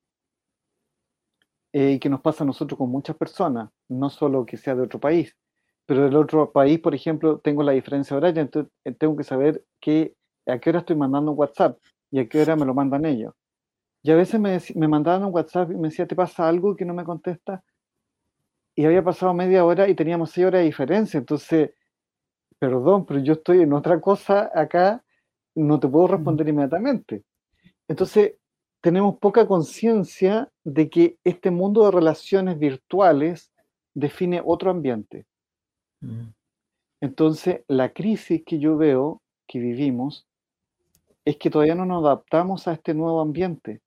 eh, 1.72 1.92
y 1.92 1.99
que 1.99 2.09
nos 2.09 2.20
pasa 2.20 2.45
a 2.45 2.47
nosotros 2.47 2.78
con 2.78 2.90
muchas 2.90 3.16
personas, 3.16 3.70
no 3.88 4.09
solo 4.09 4.47
que 4.47 4.57
sea 4.57 4.76
de 4.76 4.82
otro 4.82 5.01
país, 5.01 5.36
pero 5.84 6.05
del 6.05 6.16
otro 6.16 6.53
país, 6.53 6.78
por 6.78 6.95
ejemplo, 6.95 7.38
tengo 7.40 7.62
la 7.64 7.72
diferencia 7.72 8.16
horaria, 8.16 8.42
entonces 8.42 8.72
eh, 8.84 8.92
tengo 8.92 9.16
que 9.16 9.24
saber 9.24 9.64
que, 9.80 10.14
a 10.47 10.59
qué 10.61 10.70
hora 10.70 10.80
estoy 10.80 10.97
mandando 10.97 11.32
un 11.32 11.38
WhatsApp 11.38 11.78
y 12.11 12.20
a 12.20 12.28
qué 12.28 12.40
hora 12.40 12.55
me 12.55 12.66
lo 12.66 12.74
mandan 12.74 13.05
ellos. 13.05 13.34
Y 14.03 14.12
a 14.12 14.16
veces 14.16 14.38
me, 14.38 14.61
me 14.76 14.86
mandaban 14.86 15.24
un 15.24 15.34
WhatsApp 15.34 15.72
y 15.72 15.74
me 15.74 15.88
decía, 15.88 16.07
¿te 16.07 16.14
pasa 16.14 16.47
algo 16.47 16.76
que 16.76 16.84
no 16.84 16.95
me 16.95 17.05
contesta? 17.05 17.64
Y 18.74 18.84
había 18.84 19.02
pasado 19.02 19.32
media 19.34 19.64
hora 19.64 19.88
y 19.88 19.94
teníamos 19.94 20.30
seis 20.30 20.46
horas 20.46 20.60
de 20.60 20.66
diferencia. 20.66 21.18
Entonces, 21.18 21.70
perdón, 22.58 23.06
pero 23.06 23.20
yo 23.20 23.34
estoy 23.34 23.60
en 23.60 23.72
otra 23.72 24.00
cosa 24.00 24.50
acá, 24.54 25.04
no 25.54 25.78
te 25.78 25.88
puedo 25.88 26.08
responder 26.08 26.48
inmediatamente. 26.48 27.24
Entonces, 27.86 28.34
tenemos 28.80 29.18
poca 29.18 29.46
conciencia 29.46 30.50
de 30.64 30.90
que 30.90 31.18
este 31.24 31.50
mundo 31.50 31.84
de 31.84 31.92
relaciones 31.92 32.58
virtuales 32.58 33.52
define 33.94 34.42
otro 34.44 34.70
ambiente. 34.70 35.26
Mm. 36.00 36.28
Entonces, 37.00 37.62
la 37.68 37.92
crisis 37.92 38.42
que 38.44 38.58
yo 38.58 38.76
veo 38.76 39.22
que 39.46 39.58
vivimos 39.58 40.26
es 41.24 41.36
que 41.36 41.50
todavía 41.50 41.74
no 41.74 41.86
nos 41.86 42.04
adaptamos 42.04 42.66
a 42.66 42.72
este 42.72 42.92
nuevo 42.94 43.20
ambiente, 43.20 43.80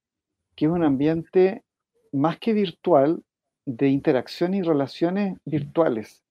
que 0.56 0.66
es 0.66 0.72
un 0.72 0.84
ambiente 0.84 1.64
más 2.12 2.40
que 2.40 2.54
virtual, 2.54 3.24
de 3.68 3.90
interacción 3.90 4.54
y 4.54 4.62
relaciones 4.62 5.38
virtuales. 5.44 6.24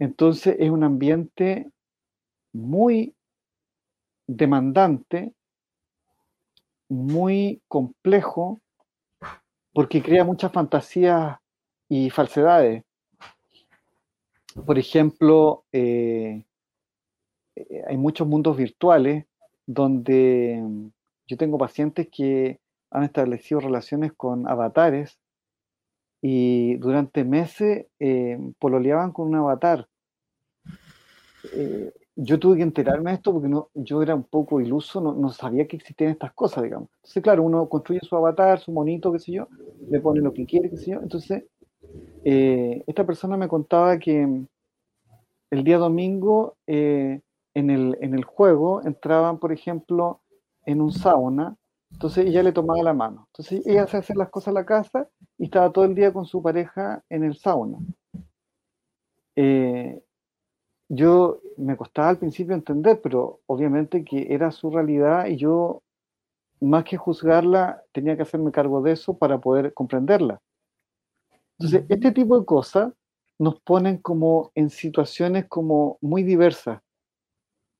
Entonces 0.00 0.56
es 0.58 0.70
un 0.70 0.82
ambiente 0.82 1.70
muy 2.52 3.14
demandante, 4.26 5.32
muy 6.88 7.62
complejo, 7.68 8.60
porque 9.72 10.02
crea 10.02 10.24
muchas 10.24 10.50
fantasías 10.50 11.38
y 11.88 12.10
falsedades. 12.10 12.82
Por 14.66 14.80
ejemplo, 14.80 15.64
eh, 15.70 16.42
eh, 17.54 17.82
hay 17.86 17.96
muchos 17.96 18.26
mundos 18.26 18.56
virtuales 18.56 19.26
donde 19.64 20.60
yo 21.28 21.36
tengo 21.36 21.56
pacientes 21.56 22.08
que 22.10 22.58
han 22.90 23.04
establecido 23.04 23.60
relaciones 23.60 24.12
con 24.12 24.48
avatares 24.48 25.20
y 26.20 26.76
durante 26.76 27.24
meses 27.24 27.86
eh, 27.98 28.38
pololeaban 28.58 29.12
con 29.12 29.28
un 29.28 29.36
avatar. 29.36 29.86
Eh, 31.52 31.92
yo 32.16 32.38
tuve 32.38 32.56
que 32.56 32.62
enterarme 32.62 33.10
de 33.10 33.16
esto 33.16 33.32
porque 33.32 33.48
no, 33.48 33.68
yo 33.74 34.02
era 34.02 34.14
un 34.14 34.24
poco 34.24 34.60
iluso, 34.60 35.00
no, 35.00 35.30
sabía 35.30 35.66
que 35.66 35.76
existían 35.76 36.10
estas 36.10 36.32
cosas, 36.32 36.64
digamos. 36.64 36.88
Entonces, 36.96 37.22
claro, 37.22 37.42
uno 37.42 37.68
construye 37.68 38.00
su 38.02 38.16
avatar, 38.16 38.58
su 38.58 38.72
monito, 38.72 39.12
qué 39.12 39.18
sé 39.18 39.32
yo, 39.32 39.48
le 39.90 40.00
pone 40.00 40.20
lo 40.20 40.32
que 40.32 40.46
quiere, 40.46 40.70
qué 40.70 40.78
sé 40.78 40.92
yo. 40.92 41.00
Entonces, 41.02 41.44
eh, 42.24 42.82
esta 42.86 43.04
persona 43.04 43.36
me 43.36 43.48
contaba 43.48 43.98
que 43.98 44.46
el 45.50 45.64
día 45.64 45.78
domingo 45.78 46.56
en, 46.66 47.22
el, 47.54 47.98
en 48.00 48.14
el 48.14 48.24
juego 48.24 48.82
entraban, 48.84 49.38
por 49.38 49.52
ejemplo, 49.52 50.20
en 50.64 50.80
un 50.80 50.92
sauna 50.92 51.56
entonces 51.90 52.26
ella 52.26 52.42
le 52.42 52.52
tomaba 52.52 52.82
la 52.82 52.92
mano. 52.92 53.28
Entonces 53.32 53.66
ella 53.66 53.86
se 53.86 53.98
hace 53.98 54.14
las 54.14 54.30
cosas 54.30 54.48
en 54.48 54.54
la 54.54 54.66
casa 54.66 55.08
y 55.38 55.44
estaba 55.44 55.72
todo 55.72 55.84
el 55.84 55.94
día 55.94 56.12
con 56.12 56.26
su 56.26 56.42
pareja 56.42 57.02
en 57.08 57.24
el 57.24 57.36
sauna. 57.36 57.78
Eh, 59.36 60.02
yo 60.88 61.40
me 61.56 61.76
costaba 61.76 62.10
al 62.10 62.18
principio 62.18 62.54
entender, 62.54 63.00
pero 63.02 63.40
obviamente 63.46 64.04
que 64.04 64.32
era 64.32 64.50
su 64.50 64.70
realidad 64.70 65.26
y 65.26 65.36
yo, 65.36 65.82
más 66.60 66.84
que 66.84 66.96
juzgarla, 66.96 67.82
tenía 67.92 68.16
que 68.16 68.22
hacerme 68.22 68.52
cargo 68.52 68.82
de 68.82 68.92
eso 68.92 69.18
para 69.18 69.38
poder 69.40 69.74
comprenderla. 69.74 70.40
Entonces, 71.58 71.84
este 71.88 72.12
tipo 72.12 72.38
de 72.38 72.46
cosas 72.46 72.92
nos 73.38 73.60
ponen 73.60 73.98
como 73.98 74.52
en 74.54 74.70
situaciones 74.70 75.46
como 75.48 75.98
muy 76.00 76.22
diversas. 76.22 76.80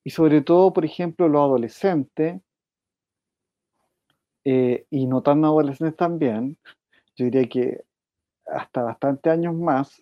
Y 0.05 0.11
sobre 0.11 0.41
todo, 0.41 0.73
por 0.73 0.85
ejemplo, 0.85 1.29
los 1.29 1.41
adolescentes 1.41 2.41
eh, 4.49 4.87
y 4.91 5.07
no 5.09 5.23
tan 5.23 5.45
adolescentes 5.45 5.97
también, 5.97 6.57
yo 7.17 7.25
diría 7.25 7.49
que 7.49 7.85
hasta 8.47 8.85
bastante 8.85 9.29
años 9.29 9.57
más. 9.57 10.01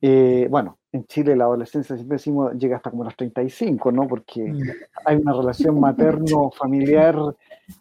Eh, 0.00 0.48
bueno, 0.50 0.80
en 0.90 1.06
Chile 1.06 1.36
la 1.36 1.44
adolescencia 1.44 1.94
siempre 1.94 2.16
decimos 2.16 2.54
llega 2.54 2.78
hasta 2.78 2.90
como 2.90 3.04
los 3.04 3.14
35, 3.14 3.92
¿no? 3.92 4.08
Porque 4.08 4.42
mm. 4.42 4.62
hay 5.04 5.16
una 5.18 5.32
relación 5.32 5.78
materno-familiar 5.78 7.16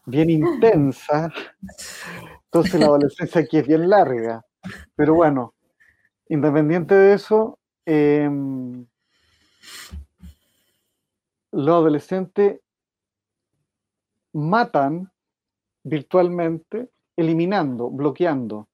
bien 0.05 0.29
intensa. 0.29 1.33
Entonces 2.43 2.79
la 2.79 2.85
adolescencia 2.85 3.41
aquí 3.41 3.57
es 3.57 3.65
bien 3.65 3.89
larga. 3.89 4.45
Pero 4.95 5.15
bueno, 5.15 5.55
independiente 6.29 6.93
de 6.93 7.15
eso, 7.15 7.57
em, 7.87 8.85
los 11.51 11.75
adolescentes 11.75 12.59
matan 14.31 15.11
virtualmente, 15.85 16.89
eliminando, 17.15 17.89
bloqueando. 17.89 18.67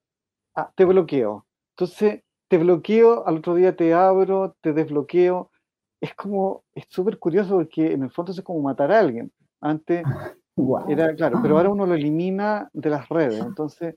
Ah, 0.55 0.71
te 0.75 0.85
bloqueo. 0.85 1.45
Entonces, 1.75 2.23
te 2.47 2.57
bloqueo, 2.57 3.27
al 3.27 3.37
otro 3.37 3.55
día 3.55 3.75
te 3.75 3.93
abro, 3.93 4.55
te 4.61 4.73
desbloqueo. 4.73 5.51
Es 5.99 6.15
como, 6.15 6.63
es 6.73 6.85
súper 6.89 7.19
curioso 7.19 7.55
porque 7.55 7.91
en 7.91 8.03
el 8.03 8.11
fondo 8.11 8.31
es 8.31 8.41
como 8.41 8.61
matar 8.61 8.91
a 8.91 8.99
alguien. 8.99 9.31
Antes 9.59 10.03
era 10.89 11.13
claro, 11.15 11.39
pero 11.41 11.57
ahora 11.57 11.69
uno 11.69 11.85
lo 11.85 11.93
elimina 11.93 12.69
de 12.73 12.89
las 12.89 13.07
redes. 13.09 13.41
Entonces, 13.41 13.95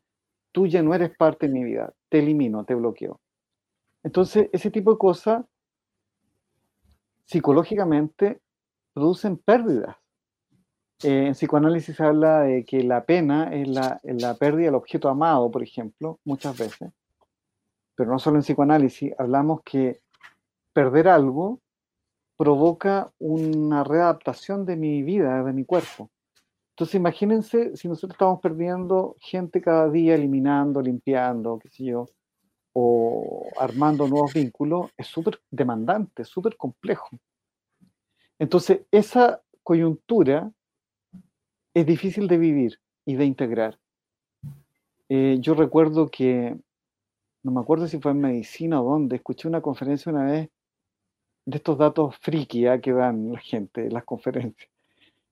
tú 0.52 0.66
ya 0.66 0.82
no 0.82 0.92
eres 0.94 1.16
parte 1.16 1.46
de 1.46 1.52
mi 1.52 1.64
vida. 1.64 1.92
Te 2.08 2.18
elimino, 2.18 2.64
te 2.64 2.74
bloqueo. 2.74 3.20
Entonces, 4.02 4.50
ese 4.52 4.70
tipo 4.70 4.92
de 4.92 4.98
cosas 4.98 5.44
psicológicamente 7.24 8.40
producen 8.92 9.38
pérdidas. 9.38 9.96
Eh, 11.04 11.26
en 11.26 11.32
psicoanálisis 11.34 11.96
se 11.96 12.02
habla 12.02 12.40
de 12.40 12.64
que 12.64 12.82
la 12.82 13.04
pena 13.04 13.52
es 13.52 13.68
la, 13.68 14.00
la, 14.04 14.34
pérdida 14.36 14.66
del 14.66 14.74
objeto 14.74 15.10
amado, 15.10 15.50
por 15.50 15.62
ejemplo, 15.62 16.18
muchas 16.24 16.56
veces. 16.56 16.92
Pero 17.94 18.10
no 18.10 18.18
solo 18.18 18.36
en 18.36 18.42
psicoanálisis, 18.42 19.12
hablamos 19.18 19.60
que 19.62 20.00
perder 20.72 21.08
algo 21.08 21.60
provoca 22.38 23.12
una 23.18 23.84
readaptación 23.84 24.64
de 24.64 24.76
mi 24.76 25.02
vida, 25.02 25.44
de 25.44 25.52
mi 25.52 25.66
cuerpo. 25.66 26.10
Entonces 26.70 26.94
imagínense 26.94 27.76
si 27.76 27.86
nosotros 27.86 28.14
estamos 28.14 28.40
perdiendo 28.40 29.14
gente 29.20 29.60
cada 29.60 29.90
día, 29.90 30.14
eliminando, 30.14 30.80
limpiando, 30.80 31.58
qué 31.58 31.68
sé 31.68 31.84
yo, 31.84 32.08
o 32.72 33.46
armando 33.60 34.08
nuevos 34.08 34.32
vínculos, 34.32 34.90
es 34.96 35.06
súper 35.06 35.38
demandante, 35.50 36.24
súper 36.24 36.56
complejo. 36.56 37.10
Entonces 38.38 38.80
esa 38.90 39.42
coyuntura 39.62 40.50
es 41.74 41.86
difícil 41.86 42.28
de 42.28 42.38
vivir 42.38 42.80
y 43.04 43.16
de 43.16 43.24
integrar. 43.24 43.78
Eh, 45.08 45.38
yo 45.40 45.54
recuerdo 45.54 46.08
que, 46.08 46.56
no 47.42 47.52
me 47.52 47.60
acuerdo 47.60 47.88
si 47.88 47.98
fue 47.98 48.12
en 48.12 48.20
medicina 48.20 48.80
o 48.80 48.90
dónde, 48.90 49.16
escuché 49.16 49.48
una 49.48 49.60
conferencia 49.60 50.10
una 50.10 50.24
vez 50.24 50.50
de 51.46 51.56
estos 51.56 51.76
datos 51.76 52.16
friki 52.18 52.66
¿ah? 52.66 52.80
que 52.80 52.92
dan 52.92 53.32
la 53.32 53.40
gente 53.40 53.86
en 53.86 53.92
las 53.92 54.04
conferencias, 54.04 54.70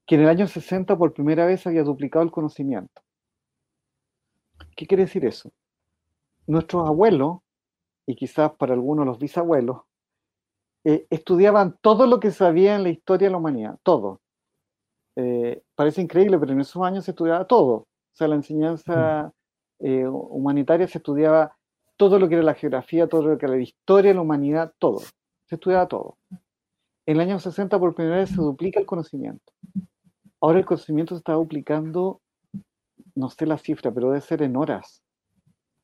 que 0.07 0.17
en 0.17 0.23
el 0.23 0.29
año 0.29 0.47
60 0.47 0.99
por 0.99 1.15
primera 1.15 1.47
vez 1.47 1.67
había 1.67 1.85
duplicado 1.85 2.25
el 2.25 2.31
conocimiento. 2.31 3.03
¿Qué 4.77 4.87
quiere 4.87 5.05
decir 5.05 5.25
eso? 5.25 5.53
Nuestros 6.47 6.87
abuelos, 6.87 7.39
y 8.05 8.17
quizás 8.17 8.53
para 8.53 8.75
algunos 8.75 9.07
los 9.07 9.19
bisabuelos, 9.19 9.83
eh, 10.85 11.07
estudiaban 11.11 11.79
todo 11.81 12.07
lo 12.07 12.19
que 12.19 12.33
sabía 12.33 12.75
en 12.75 12.83
la 12.83 12.89
historia 12.89 13.29
de 13.29 13.33
la 13.33 13.39
humanidad, 13.39 13.79
todo. 13.85 14.22
Eh, 15.17 15.63
parece 15.75 16.01
increíble, 16.01 16.39
pero 16.39 16.53
en 16.53 16.61
esos 16.61 16.83
años 16.83 17.05
se 17.05 17.11
estudiaba 17.11 17.47
todo. 17.47 17.73
O 17.73 18.15
sea, 18.15 18.29
la 18.29 18.35
enseñanza 18.35 19.33
eh, 19.79 20.07
humanitaria 20.07 20.87
se 20.87 20.99
estudiaba 20.99 21.57
todo 21.97 22.19
lo 22.19 22.29
que 22.29 22.35
era 22.35 22.43
la 22.43 22.55
geografía, 22.55 23.09
todo 23.09 23.23
lo 23.23 23.39
que 23.39 23.47
era 23.47 23.57
la 23.57 23.63
historia, 23.63 24.15
la 24.15 24.21
humanidad, 24.21 24.73
todo. 24.79 25.01
Se 25.47 25.57
estudiaba 25.57 25.87
todo. 25.87 26.19
En 27.07 27.17
el 27.17 27.21
año 27.21 27.39
60 27.39 27.79
por 27.79 27.95
primera 27.95 28.19
vez 28.19 28.31
se 28.31 28.37
duplica 28.37 28.81
el 28.81 28.87
conocimiento. 28.87 29.53
Ahora 30.41 30.59
el 30.59 30.65
conocimiento 30.65 31.15
se 31.15 31.19
está 31.19 31.35
duplicando, 31.35 32.21
no 33.15 33.29
sé 33.29 33.47
la 33.47 33.59
cifra, 33.59 33.93
pero 33.93 34.09
debe 34.09 34.21
ser 34.21 34.43
en 34.43 34.57
horas. 34.57 35.03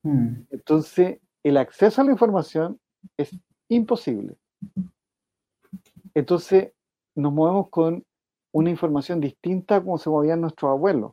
Mm. 0.03 0.43
Entonces, 0.51 1.20
el 1.43 1.57
acceso 1.57 2.01
a 2.01 2.05
la 2.05 2.12
información 2.12 2.81
es 3.16 3.31
imposible. 3.68 4.37
Entonces, 6.14 6.72
nos 7.14 7.33
movemos 7.33 7.68
con 7.68 8.05
una 8.59 8.71
información 8.71 9.21
distinta 9.21 9.77
a 9.77 9.81
como 9.81 9.99
se 9.99 10.11
movían 10.11 10.41
nuestros 10.41 10.71
abuelos. 10.71 11.13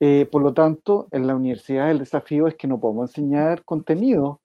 Eh, 0.00 0.26
por 0.30 0.42
lo 0.42 0.52
tanto, 0.52 1.06
en 1.12 1.26
la 1.26 1.36
universidad 1.36 1.90
el 1.90 2.00
desafío 2.00 2.48
es 2.48 2.56
que 2.56 2.66
no 2.66 2.80
podemos 2.80 3.10
enseñar 3.10 3.64
contenido 3.64 4.40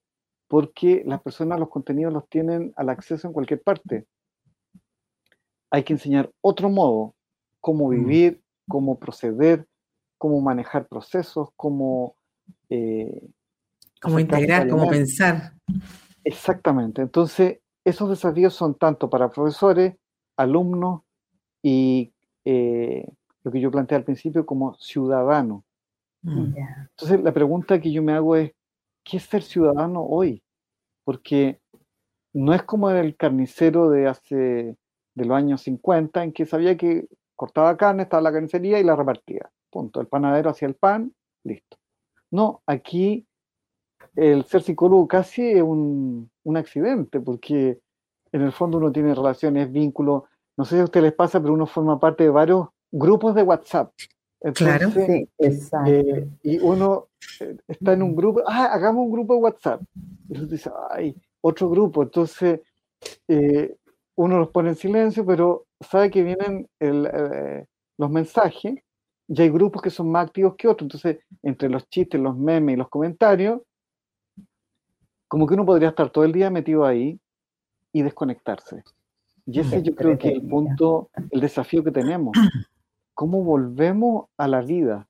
porque 0.48 1.04
las 1.06 1.22
personas 1.22 1.60
los 1.60 1.70
contenidos 1.70 2.14
los 2.14 2.28
tienen 2.28 2.74
al 2.76 2.90
acceso 2.90 3.28
en 3.28 3.34
cualquier 3.34 3.62
parte. 3.62 4.06
Hay 5.72 5.84
que 5.84 5.94
enseñar 5.94 6.30
otro 6.42 6.70
modo, 6.70 7.16
cómo 7.60 7.88
mm. 7.88 7.90
vivir, 7.92 8.42
cómo 8.68 9.00
proceder, 9.00 9.66
cómo 10.18 10.42
manejar 10.42 10.88
procesos, 10.88 11.50
cómo... 11.56 12.16
Eh, 12.70 13.30
cómo 14.02 14.20
integrar, 14.20 14.68
cómo 14.68 14.90
pensar. 14.90 15.54
Exactamente. 16.24 17.02
Entonces, 17.02 17.60
esos 17.84 18.10
desafíos 18.10 18.54
son 18.54 18.76
tanto 18.76 19.10
para 19.10 19.32
profesores, 19.32 19.96
alumnos 20.36 21.02
y 21.62 22.14
eh, 22.46 23.08
lo 23.44 23.52
que 23.52 23.60
yo 23.60 23.72
planteé 23.72 23.98
al 23.98 24.04
principio 24.04 24.46
como 24.46 24.76
ciudadano. 24.76 25.64
Mm. 26.22 26.54
Entonces, 26.92 27.22
la 27.22 27.34
pregunta 27.34 27.80
que 27.80 27.92
yo 27.92 28.02
me 28.04 28.14
hago 28.14 28.36
es, 28.36 28.52
¿qué 29.04 29.18
es 29.18 29.24
ser 29.24 29.44
ciudadano 29.44 30.04
hoy? 30.04 30.44
Porque 31.04 31.60
no 32.34 32.54
es 32.54 32.64
como 32.64 32.90
el 32.92 33.16
carnicero 33.16 33.90
de 33.90 34.08
hace 34.08 34.78
de 35.14 35.26
los 35.26 35.36
años 35.36 35.62
50 35.62 36.24
en 36.24 36.32
que 36.32 36.46
sabía 36.46 36.78
que 36.78 37.08
cortaba 37.36 37.76
carne, 37.76 38.04
estaba 38.04 38.20
en 38.20 38.24
la 38.26 38.32
carnicería 38.32 38.80
y 38.80 38.84
la 38.84 38.96
repartía. 38.96 39.50
Punto. 39.70 40.00
El 40.00 40.08
panadero 40.08 40.50
hacía 40.50 40.68
el 40.68 40.76
pan, 40.76 41.14
listo. 41.44 41.78
No, 42.30 42.62
aquí 42.66 43.26
el 44.16 44.46
ser 44.46 44.62
psicólogo 44.62 45.08
casi 45.08 45.52
es 45.52 45.62
un, 45.62 46.30
un 46.44 46.58
accidente, 46.58 47.20
porque 47.20 47.80
en 48.32 48.42
el 48.42 48.52
fondo 48.52 48.78
uno 48.78 48.92
tiene 48.92 49.14
relaciones, 49.14 49.72
vínculos. 49.72 50.24
No 50.62 50.66
sé 50.66 50.76
si 50.76 50.82
a 50.82 50.84
ustedes 50.84 51.06
les 51.06 51.14
pasa, 51.14 51.42
pero 51.42 51.56
uno 51.56 51.66
forma 51.66 52.00
parte 52.00 52.24
de 52.24 52.30
varios 52.30 52.68
grupos 52.92 53.34
de 53.34 53.42
WhatsApp. 53.42 53.92
claro, 54.54 54.92
sí, 54.92 55.28
exacto. 55.40 55.90
Eh, 55.90 56.30
y 56.44 56.60
uno 56.60 57.08
eh, 57.40 57.58
está 57.68 57.94
en 57.94 58.04
un 58.04 58.16
grupo, 58.16 58.44
ah, 58.46 58.66
hagamos 58.66 59.06
un 59.06 59.12
grupo 59.12 59.34
de 59.34 59.40
WhatsApp. 59.40 59.82
Y 60.30 60.38
uno 60.38 60.46
dice, 60.46 60.70
ay, 60.92 61.16
otro 61.42 61.68
grupo. 61.68 62.04
Entonces, 62.04 62.62
eh, 63.28 63.76
uno 64.14 64.38
los 64.38 64.50
pone 64.50 64.70
en 64.70 64.76
silencio, 64.76 65.26
pero 65.26 65.66
sabe 65.80 66.12
que 66.12 66.22
vienen 66.22 66.68
los 67.98 68.12
mensajes 68.12 68.76
y 69.28 69.42
hay 69.42 69.50
grupos 69.50 69.82
que 69.82 69.90
son 69.90 70.12
más 70.12 70.28
activos 70.28 70.54
que 70.60 70.68
otros. 70.68 70.86
Entonces, 70.86 71.26
entre 71.42 71.70
los 71.70 71.90
chistes, 71.90 72.22
los 72.22 72.38
memes 72.38 72.76
y 72.76 72.78
los 72.78 72.90
comentarios, 72.90 73.62
como 75.28 75.48
que 75.48 75.56
uno 75.56 75.66
podría 75.66 75.90
estar 75.90 76.12
todo 76.12 76.24
el 76.24 76.34
día 76.34 76.52
metido 76.52 76.86
ahí 76.86 77.20
y 77.92 78.04
desconectarse. 78.04 78.84
Y 79.46 79.60
ese 79.60 79.82
yo 79.82 79.96
creo 79.96 80.18
que 80.18 80.30
es 80.30 80.34
el 80.36 80.48
punto, 80.48 81.10
el 81.30 81.42
desafío 81.42 81.84
que 81.84 81.92
tenemos. 81.92 82.34
¿Cómo 83.14 83.44
volvemos 83.44 84.28
a 84.38 84.48
la 84.48 84.62
vida? 84.62 85.08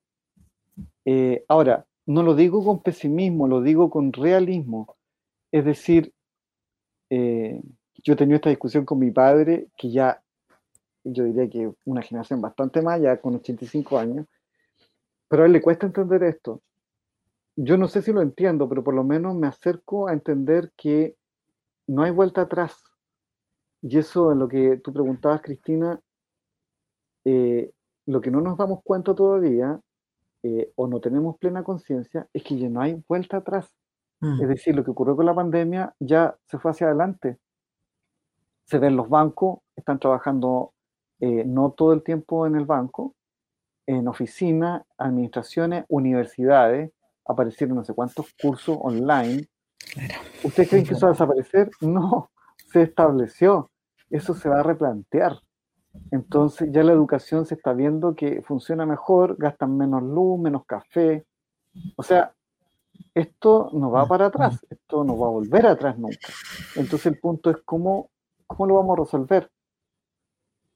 Eh, 1.06 1.46
ahora, 1.48 1.86
no 2.06 2.24
lo 2.24 2.36
digo 2.36 2.64
con 2.64 2.82
pesimismo, 2.82 3.48
lo 3.48 3.62
digo 3.62 3.90
con 3.90 4.12
realismo. 4.14 4.96
Es 5.52 5.66
decir, 5.66 6.14
eh, 7.10 7.62
yo 8.04 8.14
he 8.14 8.16
tenido 8.16 8.36
esta 8.36 8.50
discusión 8.50 8.86
con 8.86 9.00
mi 9.00 9.12
padre, 9.12 9.68
que 9.78 9.92
ya, 9.92 10.22
yo 11.04 11.24
diría 11.24 11.50
que 11.50 11.72
una 11.86 12.02
generación 12.02 12.42
bastante 12.42 12.82
más, 12.82 13.02
ya 13.02 13.18
con 13.18 13.36
85 13.36 13.98
años, 13.98 14.28
pero 15.28 15.44
a 15.44 15.46
él 15.46 15.52
le 15.52 15.62
cuesta 15.62 15.86
entender 15.86 16.24
esto. 16.24 16.62
Yo 17.56 17.78
no 17.78 17.88
sé 17.88 18.02
si 18.02 18.12
lo 18.12 18.22
entiendo, 18.22 18.68
pero 18.68 18.84
por 18.84 18.94
lo 18.94 19.04
menos 19.04 19.36
me 19.36 19.48
acerco 19.48 20.08
a 20.08 20.14
entender 20.14 20.72
que 20.76 21.16
no 21.88 22.04
hay 22.04 22.12
vuelta 22.12 22.42
atrás. 22.42 22.91
Y 23.82 23.98
eso 23.98 24.32
en 24.32 24.40
lo 24.40 24.48
que 24.48 24.78
tú 24.78 24.94
preguntabas, 24.94 25.42
Cristina, 25.42 26.00
eh, 27.26 27.72
lo 28.06 28.22
que 28.22 28.32
no 28.32 28.42
nos 28.42 28.58
damos 28.58 28.82
cuenta 28.84 29.16
todavía, 29.16 29.80
eh, 30.44 30.72
o 30.76 30.88
no 30.88 31.00
tenemos 31.00 31.38
plena 31.38 31.64
conciencia, 31.64 32.28
es 32.34 32.44
que 32.44 32.58
ya 32.58 32.70
no 32.70 32.82
hay 32.82 33.04
vuelta 33.08 33.38
atrás. 33.38 33.74
Mm. 34.20 34.42
Es 34.42 34.48
decir, 34.50 34.76
lo 34.76 34.84
que 34.84 34.92
ocurrió 34.92 35.16
con 35.16 35.26
la 35.26 35.36
pandemia 35.36 35.96
ya 36.00 36.36
se 36.46 36.60
fue 36.60 36.72
hacia 36.72 36.88
adelante. 36.88 37.40
Se 38.66 38.78
ven 38.78 38.96
los 38.96 39.10
bancos, 39.10 39.60
están 39.76 40.00
trabajando 40.00 40.74
eh, 41.20 41.44
no 41.46 41.72
todo 41.72 41.94
el 41.94 42.04
tiempo 42.04 42.46
en 42.48 42.56
el 42.56 42.66
banco, 42.66 43.16
en 43.88 44.08
oficinas, 44.08 44.84
administraciones, 44.98 45.86
universidades, 45.90 46.92
aparecieron 47.26 47.78
no 47.78 47.84
sé 47.84 47.94
cuántos 47.94 48.34
cursos 48.42 48.78
online. 48.80 49.48
¿Ustedes 50.44 50.70
creen 50.70 50.86
que 50.86 50.94
eso 50.94 51.06
va 51.06 51.10
a 51.10 51.14
desaparecer? 51.14 51.72
No, 51.82 52.32
se 52.72 52.84
estableció. 52.84 53.70
Eso 54.12 54.36
se 54.36 54.49
va 54.49 54.59
a 54.59 54.64
replantear. 54.64 55.39
Entonces 56.12 56.70
ya 56.72 56.84
la 56.84 56.93
educación 56.93 57.45
se 57.45 57.55
está 57.55 57.74
viendo 57.74 58.16
que 58.16 58.41
funciona 58.43 58.86
mejor, 58.86 59.36
gastan 59.38 59.78
menos 59.78 60.03
luz, 60.03 60.39
menos 60.39 60.66
café. 60.66 61.26
O 61.95 62.03
sea, 62.03 62.34
esto 63.14 63.70
no 63.74 63.91
va 63.91 64.07
para 64.07 64.28
atrás, 64.28 64.66
esto 64.70 65.03
no 65.03 65.18
va 65.18 65.28
a 65.28 65.32
volver 65.32 65.66
atrás 65.66 65.97
nunca. 65.97 66.28
Entonces 66.76 67.07
el 67.07 67.20
punto 67.20 67.49
es 67.49 67.57
cómo, 67.66 68.09
cómo 68.47 68.68
lo 68.68 68.76
vamos 68.76 68.97
a 68.97 69.03
resolver. 69.03 69.49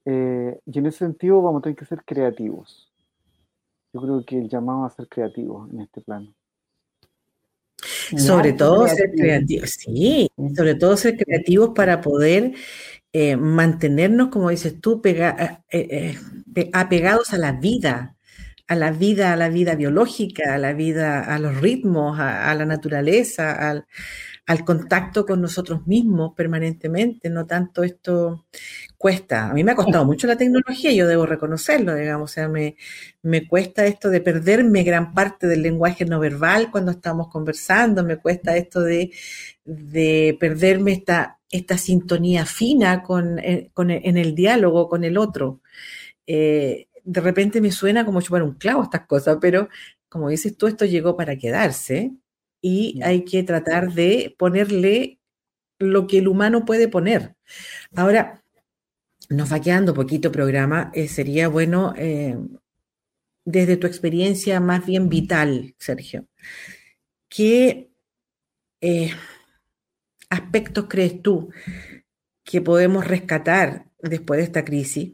Eh, 0.05 0.59
y 0.65 0.79
en 0.79 0.85
ese 0.85 0.99
sentido 0.99 1.41
vamos 1.41 1.59
a 1.59 1.63
tener 1.63 1.77
que 1.77 1.85
ser 1.85 2.03
creativos. 2.03 2.91
Yo 3.93 4.01
creo 4.01 4.25
que 4.25 4.37
el 4.37 4.49
llamado 4.49 4.85
a 4.85 4.89
ser 4.89 5.07
creativos 5.07 5.71
en 5.71 5.81
este 5.81 6.01
plano. 6.01 6.33
Sobre 8.17 8.53
todo 8.53 8.87
ser 8.87 9.11
creativos, 9.11 9.71
sí, 9.71 10.29
sobre 10.55 10.75
todo 10.75 10.95
ser 10.95 11.17
creativos 11.17 11.71
para 11.73 12.01
poder 12.01 12.53
eh, 13.17 13.37
mantenernos, 13.37 14.27
como 14.27 14.49
dices 14.49 14.81
tú, 14.81 15.01
eh, 15.05 15.57
eh, 15.71 16.17
apegados 16.73 17.31
a 17.31 17.37
la 17.37 17.53
vida, 17.53 18.17
a 18.67 18.75
la 18.75 18.91
vida, 18.91 19.31
a 19.31 19.37
la 19.37 19.47
vida 19.47 19.75
biológica, 19.75 20.53
a 20.53 20.57
la 20.57 20.73
vida, 20.73 21.21
a 21.21 21.39
los 21.39 21.61
ritmos, 21.61 22.19
a, 22.19 22.53
la 22.55 22.65
naturaleza, 22.65 23.53
al, 23.53 23.85
al, 24.45 24.65
contacto 24.65 25.25
con 25.25 25.41
nosotros 25.41 25.87
mismos 25.87 26.33
permanentemente, 26.35 27.29
no 27.29 27.45
tanto 27.45 27.83
esto 27.83 28.47
cuesta. 28.97 29.49
A 29.49 29.53
mí 29.53 29.63
me 29.63 29.71
ha 29.71 29.75
costado 29.75 30.03
mucho 30.11 30.27
la 30.27 30.35
tecnología, 30.35 30.91
yo 30.91 31.07
debo 31.07 31.25
reconocerlo, 31.25 31.95
digamos, 31.95 32.31
o 32.31 32.33
sea, 32.33 32.49
me, 32.49 32.75
me 33.21 33.47
cuesta 33.47 33.85
esto 33.85 34.09
de 34.09 34.19
perderme 34.19 34.83
gran 34.83 35.13
parte 35.13 35.47
del 35.47 35.61
lenguaje 35.61 36.03
no 36.03 36.19
verbal 36.19 36.69
cuando 36.69 36.91
estamos 36.91 37.29
conversando, 37.29 38.03
me 38.03 38.17
cuesta 38.17 38.57
esto 38.57 38.81
de, 38.81 39.11
de 39.65 40.37
perderme 40.39 40.93
esta 40.93 41.35
esta 41.49 41.77
sintonía 41.77 42.45
fina 42.45 43.03
con, 43.03 43.39
eh, 43.39 43.71
en 43.75 44.17
el 44.17 44.35
diálogo 44.35 44.89
con 44.89 45.03
el 45.03 45.17
otro. 45.17 45.61
Eh, 46.27 46.87
de 47.03 47.21
repente 47.21 47.61
me 47.61 47.71
suena 47.71 48.05
como 48.05 48.21
chupar 48.21 48.43
un 48.43 48.55
clavo 48.55 48.83
estas 48.83 49.05
cosas, 49.05 49.37
pero 49.39 49.69
como 50.09 50.29
dices 50.29 50.57
tú, 50.57 50.67
esto 50.67 50.85
llegó 50.85 51.15
para 51.15 51.37
quedarse 51.37 52.11
y 52.61 52.99
hay 53.03 53.23
que 53.25 53.43
tratar 53.43 53.93
de 53.93 54.35
ponerle 54.37 55.19
lo 55.79 56.07
que 56.07 56.19
el 56.19 56.27
humano 56.27 56.65
puede 56.65 56.87
poner. 56.87 57.35
Ahora, 57.95 58.43
nos 59.29 59.51
va 59.51 59.59
quedando 59.61 59.93
poquito 59.93 60.31
programa, 60.31 60.91
eh, 60.93 61.07
sería 61.07 61.47
bueno, 61.47 61.93
desde 63.45 63.77
tu 63.77 63.87
experiencia 63.87 64.59
más 64.59 64.85
bien 64.85 65.09
vital, 65.09 65.75
Sergio, 65.77 66.27
que 67.29 67.91
aspectos 70.29 70.85
crees 70.89 71.21
tú 71.21 71.49
que 72.43 72.61
podemos 72.61 73.07
rescatar 73.07 73.87
después 73.99 74.39
de 74.39 74.43
esta 74.43 74.65
crisis 74.65 75.13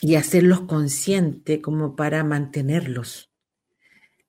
y 0.00 0.14
hacerlos 0.14 0.62
conscientes 0.62 1.60
como 1.60 1.96
para 1.96 2.24
mantenerlos? 2.24 3.30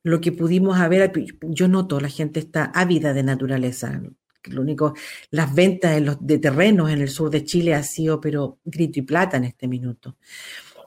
Lo 0.04 0.22
que 0.22 0.32
pudimos 0.32 0.80
haber, 0.80 1.12
yo 1.42 1.68
noto, 1.68 2.00
la 2.00 2.10
gente 2.10 2.40
está 2.40 2.66
ávida 2.66 3.14
de 3.14 3.24
naturaleza. 3.24 4.02
Lo 4.46 4.62
único, 4.62 4.94
las 5.30 5.54
ventas 5.54 6.18
de, 6.22 6.40
terrenos 6.40 6.90
en 6.90 7.02
el 7.02 7.10
sur 7.10 7.30
de 7.30 7.44
Chile 7.44 7.76
ha 7.76 7.84
sido, 7.84 8.22
pero 8.22 8.60
grito 8.64 9.00
y 9.00 9.02
plata 9.04 9.38
en 9.38 9.44
este 9.44 9.68
minuto. 9.68 10.18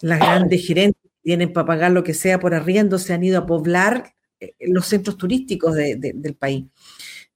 Las 0.01 0.19
grandes 0.19 0.67
gerentes 0.67 1.11
tienen 1.23 1.53
para 1.53 1.67
pagar 1.67 1.93
lo 1.93 2.03
que 2.03 2.15
sea 2.15 2.41
por 2.41 2.55
arriendo, 2.55 2.99
se 2.99 3.13
han 3.13 3.23
ido 3.23 3.39
a 3.39 3.47
poblar 3.47 4.15
eh, 4.41 4.55
los 4.61 4.87
centros 4.87 5.17
turísticos 5.17 5.75
del 5.77 6.35
país. 6.35 6.67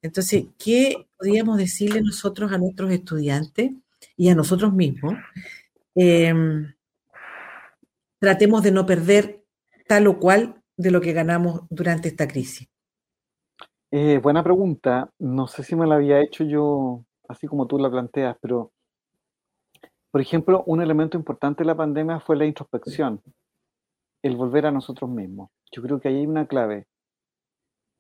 Entonces, 0.07 0.47
¿qué 0.59 1.07
podríamos 1.19 1.59
decirle 1.59 2.01
nosotros 2.01 2.53
a 2.53 2.59
nuestros 2.59 2.91
estudiantes 2.91 3.73
y 4.17 4.29
a 4.29 4.35
nosotros 4.35 4.73
mismos? 4.73 5.15
Em, 5.95 6.73
tratemos 8.19 8.63
de 8.63 8.71
no 8.71 8.87
perder 8.87 9.45
tal 9.87 10.07
o 10.07 10.19
cual 10.19 10.63
de 10.77 10.91
lo 10.91 11.01
que 11.01 11.13
ganamos 11.13 11.63
durante 11.71 12.09
esta 12.09 12.29
crisis. 12.29 12.69
Eh, 13.91 14.19
buena 14.19 14.43
pregunta. 14.43 15.11
No 15.19 15.47
sé 15.47 15.63
si 15.63 15.77
me 15.77 15.87
la 15.87 15.97
había 15.97 16.21
hecho 16.21 16.45
yo 16.45 17.05
así 17.29 17.47
como 17.47 17.67
tú 17.67 17.79
la 17.79 17.91
planteas, 17.91 18.37
pero, 18.41 18.73
por 20.11 20.21
ejemplo, 20.21 20.63
un 20.67 20.83
elemento 20.83 21.17
importante 21.17 21.63
de 21.63 21.69
la 21.69 21.77
pandemia 21.77 22.21
fue 22.21 22.37
la 22.37 22.47
introspección, 22.47 23.21
el 24.23 24.37
volver 24.37 24.67
a 24.67 24.71
nosotros 24.71 25.11
mismos. 25.11 25.51
Yo 25.73 25.83
creo 25.83 26.01
que 26.01 26.09
ahí 26.09 26.17
hay 26.17 26.27
una 26.27 26.47
clave. 26.47 26.87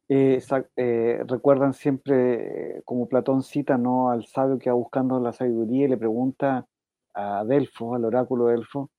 Eh, 0.08 0.40
eh, 0.76 1.24
recuerdan 1.26 1.74
siempre, 1.74 2.80
como 2.84 3.08
Platón 3.08 3.42
cita, 3.42 3.76
¿no? 3.76 4.10
al 4.10 4.24
sabio 4.26 4.58
que 4.58 4.70
va 4.70 4.76
buscando 4.76 5.18
la 5.18 5.32
sabiduría 5.32 5.86
y 5.86 5.88
le 5.88 5.96
pregunta 5.96 6.66
a 7.14 7.44
Delfo, 7.44 7.94
al 7.94 8.04
oráculo 8.04 8.46
de 8.46 8.52
Delfo, 8.54 8.90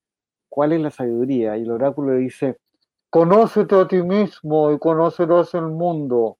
¿cuál 0.50 0.72
es 0.72 0.80
la 0.80 0.90
sabiduría? 0.90 1.56
Y 1.56 1.62
el 1.62 1.70
oráculo 1.70 2.12
le 2.12 2.20
dice, 2.20 2.58
conócete 3.08 3.74
a 3.74 3.88
ti 3.88 4.02
mismo 4.02 4.70
y 4.72 4.78
conocerás 4.78 5.54
el 5.54 5.68
mundo. 5.68 6.36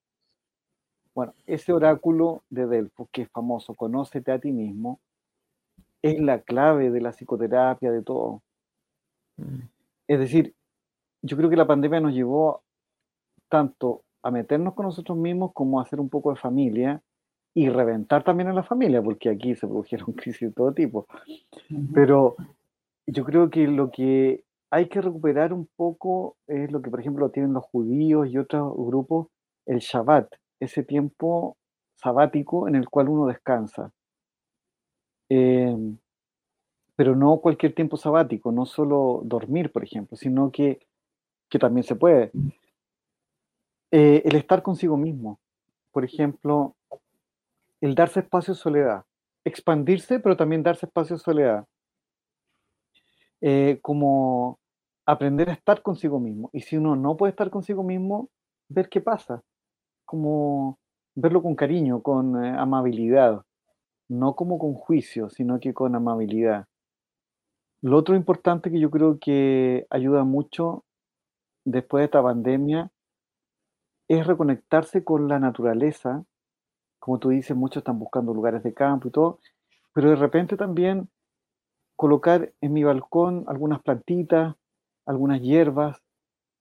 Bueno, 1.14 1.34
ese 1.46 1.72
oráculo 1.72 2.42
de 2.50 2.66
Delfo, 2.66 3.08
que 3.10 3.22
es 3.22 3.30
famoso, 3.30 3.74
conócete 3.74 4.32
a 4.32 4.38
ti 4.38 4.52
mismo, 4.52 5.00
es 6.02 6.20
la 6.20 6.42
clave 6.42 6.90
de 6.90 7.00
la 7.00 7.12
psicoterapia, 7.12 7.90
de 7.90 8.02
todo. 8.02 8.42
Mm. 9.36 9.60
Es 10.08 10.18
decir, 10.18 10.54
yo 11.22 11.36
creo 11.36 11.50
que 11.50 11.56
la 11.56 11.66
pandemia 11.66 12.00
nos 12.00 12.12
llevó 12.12 12.62
tanto 13.48 14.02
a 14.22 14.30
meternos 14.30 14.74
con 14.74 14.86
nosotros 14.86 15.16
mismos 15.16 15.52
como 15.52 15.80
hacer 15.80 16.00
un 16.00 16.08
poco 16.08 16.30
de 16.30 16.36
familia 16.36 17.02
y 17.54 17.68
reventar 17.68 18.24
también 18.24 18.48
a 18.48 18.52
la 18.52 18.62
familia, 18.62 19.02
porque 19.02 19.30
aquí 19.30 19.54
se 19.54 19.66
produjeron 19.66 20.12
crisis 20.16 20.48
de 20.48 20.54
todo 20.54 20.72
tipo. 20.72 21.06
Pero 21.92 22.36
yo 23.06 23.24
creo 23.24 23.50
que 23.50 23.66
lo 23.66 23.90
que 23.90 24.44
hay 24.70 24.88
que 24.88 25.00
recuperar 25.00 25.52
un 25.52 25.68
poco 25.76 26.36
es 26.46 26.70
lo 26.70 26.82
que, 26.82 26.90
por 26.90 27.00
ejemplo, 27.00 27.30
tienen 27.30 27.54
los 27.54 27.64
judíos 27.64 28.28
y 28.28 28.38
otros 28.38 28.74
grupos, 28.76 29.28
el 29.66 29.78
Shabbat, 29.78 30.28
ese 30.60 30.82
tiempo 30.82 31.56
sabático 31.96 32.68
en 32.68 32.74
el 32.74 32.88
cual 32.88 33.08
uno 33.08 33.26
descansa. 33.26 33.90
Em, 35.30 35.98
pero 36.96 37.14
no 37.14 37.38
cualquier 37.38 37.74
tiempo 37.74 37.96
sabático, 37.96 38.50
no 38.52 38.66
solo 38.66 39.22
dormir, 39.24 39.72
por 39.72 39.84
ejemplo, 39.84 40.16
sino 40.16 40.50
que, 40.50 40.80
que 41.48 41.58
también 41.58 41.84
se 41.84 41.96
puede. 41.96 42.30
Eh, 43.90 44.22
el 44.24 44.36
estar 44.36 44.62
consigo 44.62 44.96
mismo, 44.96 45.40
por 45.92 46.04
ejemplo, 46.04 46.76
el 47.80 47.94
darse 47.94 48.20
espacio 48.20 48.54
de 48.54 48.60
soledad, 48.60 49.04
expandirse, 49.44 50.20
pero 50.20 50.36
también 50.36 50.62
darse 50.62 50.86
espacio 50.86 51.16
de 51.16 51.22
soledad. 51.22 51.66
Eh, 53.40 53.78
como 53.82 54.58
aprender 55.06 55.48
a 55.48 55.54
estar 55.54 55.80
consigo 55.82 56.20
mismo. 56.20 56.50
Y 56.52 56.60
si 56.60 56.76
uno 56.76 56.96
no 56.96 57.16
puede 57.16 57.30
estar 57.30 57.50
consigo 57.50 57.82
mismo, 57.82 58.28
ver 58.68 58.88
qué 58.88 59.00
pasa. 59.00 59.42
Como 60.04 60.78
verlo 61.14 61.42
con 61.42 61.54
cariño, 61.54 62.02
con 62.02 62.44
eh, 62.44 62.50
amabilidad. 62.58 63.42
No 64.08 64.36
como 64.36 64.58
con 64.58 64.74
juicio, 64.74 65.30
sino 65.30 65.60
que 65.60 65.72
con 65.72 65.94
amabilidad. 65.94 66.66
Lo 67.80 67.96
otro 67.96 68.16
importante 68.16 68.70
que 68.70 68.80
yo 68.80 68.90
creo 68.90 69.18
que 69.18 69.86
ayuda 69.90 70.24
mucho 70.24 70.84
después 71.64 72.02
de 72.02 72.04
esta 72.06 72.22
pandemia 72.22 72.90
es 74.08 74.26
reconectarse 74.26 75.04
con 75.04 75.28
la 75.28 75.38
naturaleza. 75.38 76.24
Como 76.98 77.18
tú 77.18 77.28
dices, 77.28 77.56
muchos 77.56 77.82
están 77.82 77.98
buscando 77.98 78.34
lugares 78.34 78.62
de 78.62 78.74
campo 78.74 79.08
y 79.08 79.10
todo, 79.10 79.38
pero 79.92 80.10
de 80.10 80.16
repente 80.16 80.56
también 80.56 81.08
colocar 81.96 82.52
en 82.60 82.72
mi 82.72 82.84
balcón 82.84 83.44
algunas 83.48 83.82
plantitas, 83.82 84.56
algunas 85.06 85.40
hierbas, 85.40 86.02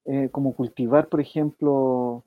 eh, 0.05 0.29
como 0.31 0.55
cultivar, 0.55 1.09
por 1.09 1.21
ejemplo, 1.21 2.23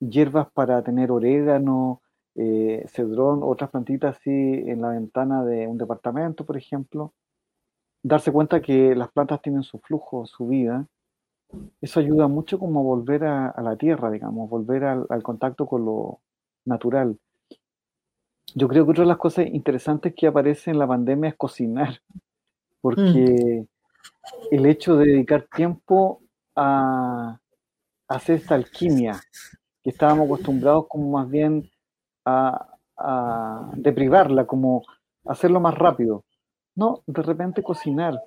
hierbas 0.00 0.50
para 0.52 0.82
tener 0.82 1.10
orégano, 1.10 2.02
eh, 2.34 2.84
cedrón, 2.88 3.40
otras 3.42 3.70
plantitas 3.70 4.16
así 4.16 4.30
en 4.30 4.82
la 4.82 4.90
ventana 4.90 5.44
de 5.44 5.66
un 5.66 5.78
departamento, 5.78 6.44
por 6.44 6.56
ejemplo. 6.56 7.14
Darse 8.02 8.32
cuenta 8.32 8.62
que 8.62 8.94
las 8.94 9.10
plantas 9.10 9.42
tienen 9.42 9.62
su 9.62 9.78
flujo, 9.78 10.26
su 10.26 10.46
vida, 10.46 10.86
eso 11.80 12.00
ayuda 12.00 12.28
mucho 12.28 12.58
como 12.58 12.82
volver 12.82 13.24
a, 13.24 13.54
la 13.62 13.76
tierra, 13.76 14.10
digamos, 14.10 14.48
volver 14.48 14.84
al, 14.84 15.22
contacto 15.22 15.66
con 15.66 15.84
lo 15.84 16.20
natural. 16.64 17.18
Yo 18.54 18.68
creo 18.68 18.84
que 18.84 18.92
otra 18.92 19.04
de 19.04 19.08
las 19.08 19.18
cosas 19.18 19.46
interesantes 19.46 20.14
que 20.14 20.26
aparece 20.26 20.70
en 20.70 20.78
la 20.78 20.86
pandemia 20.86 21.30
es 21.30 21.36
cocinar, 21.36 22.00
porque 22.80 23.66
el 24.50 24.66
hecho 24.66 24.96
de 24.96 25.06
dedicar 25.06 25.46
tiempo 25.54 26.22
a, 26.54 27.38
hacer 28.08 28.36
esta 28.36 28.54
alquimia, 28.54 29.20
que 29.82 29.90
estábamos 29.90 30.26
acostumbrados 30.26 30.86
como 30.88 31.10
más 31.10 31.28
bien 31.28 31.68
a, 32.24 32.72
deprivarla, 33.74 34.46
como 34.46 34.82
hacerlo 35.26 35.60
más 35.60 35.74
rápido. 35.74 36.24
No, 36.74 37.02
de 37.06 37.22
repente 37.22 37.62
cocinar 37.62 38.18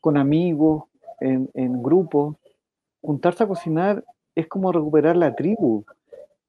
con 0.00 0.16
amigos, 0.16 0.84
en, 1.20 1.50
en 1.54 1.82
grupos, 1.82 2.36
juntarse 3.08 3.42
a 3.42 3.48
cocinar 3.48 4.04
es 4.34 4.46
como 4.48 4.70
recuperar 4.70 5.16
la 5.16 5.34
tribu. 5.34 5.82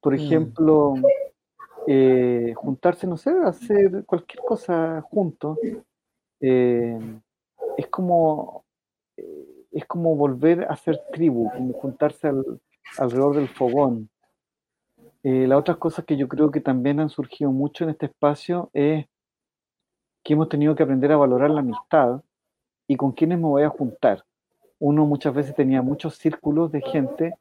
Por 0.02 0.12
mm. 0.12 0.16
ejemplo, 0.20 0.96
eh, 1.88 2.54
juntarse, 2.54 3.08
no 3.08 3.16
sé, 3.16 3.32
hacer 3.46 4.04
cualquier 4.06 4.44
cosa 4.44 5.00
juntos. 5.10 5.58
Eh, 6.42 7.00
es 7.78 7.88
como 7.88 8.66
eh, 9.16 9.68
es 9.72 9.86
como 9.86 10.18
volver 10.18 10.66
a 10.70 10.76
ser 10.76 11.00
tribu, 11.14 11.50
como 11.50 11.72
juntarse 11.72 12.30
alrededor 12.98 13.36
del 13.38 13.48
fogón. 13.48 14.10
las 15.24 15.60
otras 15.60 15.78
cosas 15.78 16.04
que 16.04 16.18
yo 16.18 16.28
creo 16.28 16.52
que 16.52 16.60
también 16.60 17.00
han 17.00 17.10
surgido 17.10 17.52
mucho 17.52 17.86
en 17.86 17.92
este 17.92 18.08
espacio 18.08 18.70
es 18.74 19.06
que 20.26 20.34
hemos 20.34 20.50
tenido 20.50 20.76
que 20.76 20.84
aprender 20.84 21.14
a 21.14 21.18
valorar 21.18 21.52
la 21.52 21.62
amistad 21.62 22.22
y 22.86 22.98
con 22.98 23.14
quiénes 23.14 23.38
me 23.38 23.46
voy 23.46 23.64
a 23.64 23.70
juntar 23.70 24.26
uno 24.80 25.06
muchas 25.06 25.34
veces 25.34 25.56
tenía 25.56 25.82
muchos 25.82 26.16
círculos 26.18 26.72
de 26.72 26.82
gente 26.82 27.34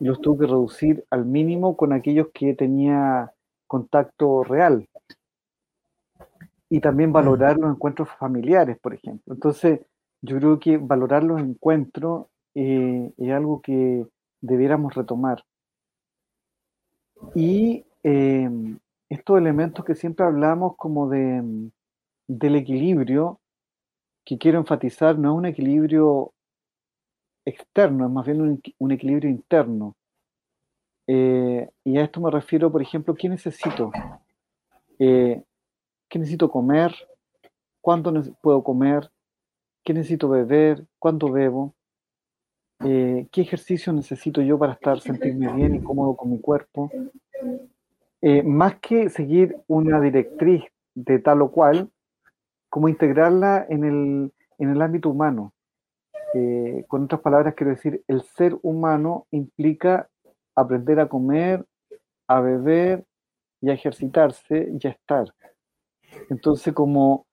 y 0.00 0.04
los 0.04 0.20
tuvo 0.20 0.38
que 0.38 0.46
reducir 0.46 1.04
al 1.10 1.24
mínimo 1.24 1.76
con 1.76 1.92
aquellos 1.92 2.28
que 2.32 2.54
tenía 2.54 3.32
contacto 3.66 4.44
real. 4.44 4.88
Y 6.70 6.80
también 6.80 7.12
valorar 7.12 7.58
los 7.58 7.70
encuentros 7.70 8.08
familiares, 8.18 8.78
por 8.78 8.94
ejemplo. 8.94 9.34
Entonces, 9.34 9.80
yo 10.22 10.38
creo 10.38 10.58
que 10.58 10.78
valorar 10.78 11.22
los 11.22 11.40
encuentros 11.40 12.26
eh, 12.54 13.12
es 13.16 13.32
algo 13.32 13.60
que 13.60 14.06
debiéramos 14.40 14.94
retomar. 14.94 15.44
Y 17.34 17.84
eh, 18.02 18.48
estos 19.08 19.38
elementos 19.38 19.84
que 19.84 19.94
siempre 19.94 20.26
hablamos 20.26 20.76
como 20.76 21.08
de, 21.08 21.70
del 22.26 22.56
equilibrio, 22.56 23.40
que 24.24 24.38
quiero 24.38 24.58
enfatizar, 24.58 25.18
no 25.18 25.32
es 25.32 25.38
un 25.38 25.46
equilibrio 25.46 26.33
externo, 27.44 28.06
es 28.06 28.10
más 28.10 28.26
bien 28.26 28.60
un, 28.78 28.92
equilibrio 28.92 29.30
interno. 29.30 29.96
Eh, 31.06 31.68
y 31.84 31.98
a 31.98 32.04
esto 32.04 32.20
me 32.20 32.30
refiero, 32.30 32.70
por 32.72 32.82
ejemplo, 32.82 33.14
¿qué 33.14 33.28
necesito? 33.28 33.92
Eh, 34.98 35.42
¿Qué 36.08 36.18
necesito 36.18 36.50
comer? 36.50 36.94
¿Cuándo 37.80 38.12
puedo 38.40 38.62
comer? 38.62 39.10
¿Qué 39.84 39.92
necesito 39.92 40.28
beber? 40.28 40.86
¿Cuándo 40.98 41.30
bebo? 41.30 41.74
Eh, 42.84 43.26
¿Qué 43.30 43.42
ejercicio 43.42 43.92
necesito 43.92 44.40
yo 44.40 44.58
para 44.58 44.72
estar, 44.72 45.00
sentirme 45.00 45.52
bien 45.52 45.74
y 45.74 45.82
cómodo 45.82 46.16
con 46.16 46.30
mi 46.30 46.40
cuerpo? 46.40 46.90
más 48.42 48.76
que 48.76 49.10
seguir 49.10 49.54
una 49.66 50.00
directriz 50.00 50.64
de 50.94 51.18
tal 51.18 51.42
o 51.42 51.50
cual, 51.50 51.90
como 52.70 52.88
integrarla 52.88 53.66
en 53.68 53.84
el, 53.84 54.32
en 54.56 54.70
el 54.70 54.80
ámbito 54.80 55.10
humano. 55.10 55.53
Eh, 56.36 56.84
con 56.88 57.04
otras 57.04 57.20
palabras, 57.20 57.54
quiero 57.54 57.70
decir, 57.70 58.02
el 58.08 58.22
ser 58.22 58.58
humano 58.62 59.28
implica 59.30 60.08
aprender 60.56 60.98
a 60.98 61.08
comer, 61.08 61.64
a 62.26 62.40
beber 62.40 63.04
y 63.60 63.70
a 63.70 63.74
ejercitarse 63.74 64.68
y 64.80 64.86
a 64.86 64.90
estar. 64.90 65.32
Entonces, 66.30 66.74
como 66.74 67.26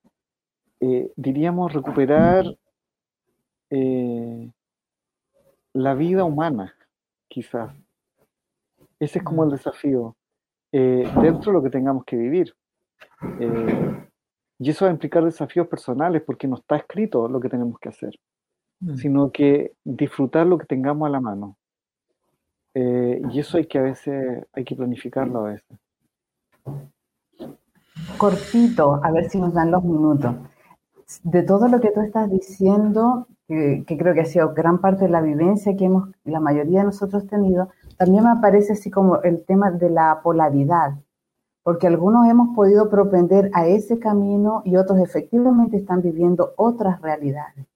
eh, 0.79 1.11
diríamos, 1.15 1.73
recuperar 1.73 2.45
eh, 3.71 4.51
la 5.73 5.95
vida 5.95 6.23
humana, 6.23 6.75
quizás. 7.27 7.73
Ese 8.99 9.17
es 9.17 9.25
como 9.25 9.43
el 9.43 9.49
desafío, 9.49 10.15
dentro 10.71 11.51
de 11.51 11.53
lo 11.53 11.63
que 11.63 11.71
tengamos 11.71 12.05
que 12.05 12.15
vivir. 12.17 12.53
y 14.59 14.69
eso 14.69 14.85
va 14.85 14.89
a 14.89 14.93
implicar 14.93 15.23
desafíos 15.23 15.67
personales 15.67 16.21
porque 16.21 16.47
no 16.47 16.57
está 16.57 16.75
escrito 16.75 17.27
lo 17.27 17.39
que 17.39 17.49
tenemos 17.49 17.79
que 17.79 17.89
hacer. 17.89 18.13
Mm. 18.81 18.95
sino 18.95 19.31
que 19.31 19.73
disfrutar 19.83 20.47
lo 20.47 20.57
que 20.57 20.65
tengamos 20.65 21.07
a 21.07 21.11
la 21.11 21.21
mano. 21.21 21.55
Eh, 22.73 23.21
y 23.31 23.39
eso 23.39 23.57
hay 23.57 23.65
que 23.65 23.77
a 23.77 23.83
veces, 23.83 24.45
hay 24.53 24.63
que 24.63 24.75
planificarlo 24.75 25.45
a 25.45 25.49
veces. 25.49 25.77
Cortito, 28.17 28.99
a 29.03 29.11
ver 29.11 29.29
si 29.29 29.39
nos 29.39 29.53
dan 29.53 29.71
los 29.71 29.83
minutos. 29.83 30.35
De 31.23 31.43
todo 31.43 31.67
lo 31.67 31.79
que 31.79 31.91
tú 31.91 32.01
estás 32.01 32.29
diciendo, 32.31 33.27
que, 33.47 33.83
creo 33.85 34.13
que 34.13 34.21
ha 34.21 34.25
sido 34.25 34.53
gran 34.53 34.79
parte 34.79 35.05
de 35.05 35.11
la 35.11 35.21
vivencia 35.21 35.75
que 35.75 35.85
hemos, 35.85 36.09
la 36.23 36.39
mayoría 36.39 36.79
de 36.79 36.85
nosotros 36.85 37.27
tenido, 37.27 37.69
también 37.97 38.23
me 38.23 38.31
aparece 38.31 38.73
así 38.73 38.89
como 38.89 39.21
el 39.21 39.43
tema 39.43 39.69
de 39.69 39.89
la 39.89 40.21
polaridad, 40.23 40.93
porque 41.61 41.85
algunos 41.85 42.27
hemos 42.27 42.55
podido 42.55 42.89
propender 42.89 43.51
a 43.53 43.67
ese 43.67 43.99
camino 43.99 44.61
y 44.65 44.77
otros 44.77 44.99
efectivamente 44.99 45.77
están 45.77 46.01
viviendo 46.01 46.53
otras 46.55 47.01
realidades. 47.01 47.70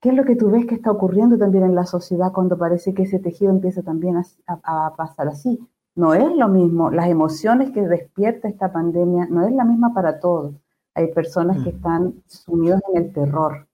¿Qué 0.00 0.08
es 0.08 0.14
lo 0.14 0.24
que 0.24 0.36
tú 0.36 0.50
ves 0.50 0.64
que 0.66 0.76
está 0.76 0.90
ocurriendo 0.90 1.36
también 1.36 1.64
en 1.64 1.74
la 1.74 1.84
sociedad 1.84 2.32
cuando 2.32 2.56
parece 2.56 2.94
que 2.94 3.02
ese 3.02 3.18
tejido 3.18 3.50
empieza 3.50 3.82
también 3.82 4.16
a, 4.46 4.94
pasar 4.96 5.28
así? 5.28 5.60
No 5.94 6.14
es 6.14 6.34
lo 6.36 6.48
mismo, 6.48 6.90
las 6.90 7.08
emociones 7.08 7.70
que 7.70 7.82
despierta 7.82 8.48
esta 8.48 8.72
pandemia 8.72 9.26
no 9.28 9.46
es 9.46 9.52
la 9.52 9.64
misma 9.64 9.92
para 9.92 10.18
todos. 10.18 10.54
Hay 10.94 11.08
personas 11.12 11.58
que 11.58 11.72
mm. 11.72 11.76
están 11.76 12.14
sumidos 12.26 12.80
en 12.88 13.02
el 13.02 13.12
terror 13.12 13.66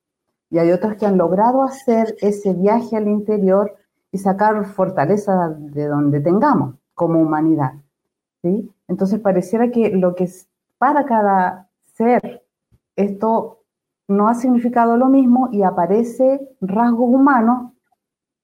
y 0.51 0.59
hay 0.59 0.73
otras 0.73 0.97
que 0.97 1.07
han 1.07 1.17
logrado 1.17 1.63
hacer 1.63 2.17
ese 2.21 2.55
viaje 2.55 2.97
al 2.97 3.07
interior 3.07 3.75
y 4.11 4.19
sacar 4.19 4.65
fortaleza 4.67 5.51
de 5.51 5.87
donde 5.87 6.21
tengamos 6.21 6.75
como 6.95 7.21
humanidad. 7.21 7.75
¿sí? 8.43 8.69
Entonces 8.89 9.21
pareciera 9.21 9.71
que 9.71 9.91
lo 9.91 10.15
que 10.15 10.25
es 10.25 10.49
para 10.79 11.05
cada 11.05 11.69
ser, 11.85 12.43
esto 12.97 13.56
no 14.09 14.29
ha 14.29 14.35
significado 14.35 14.97
lo 14.97 15.07
mismo 15.07 15.49
y 15.53 15.63
aparece 15.63 16.41
rasgos 16.61 17.09
humanos 17.09 17.73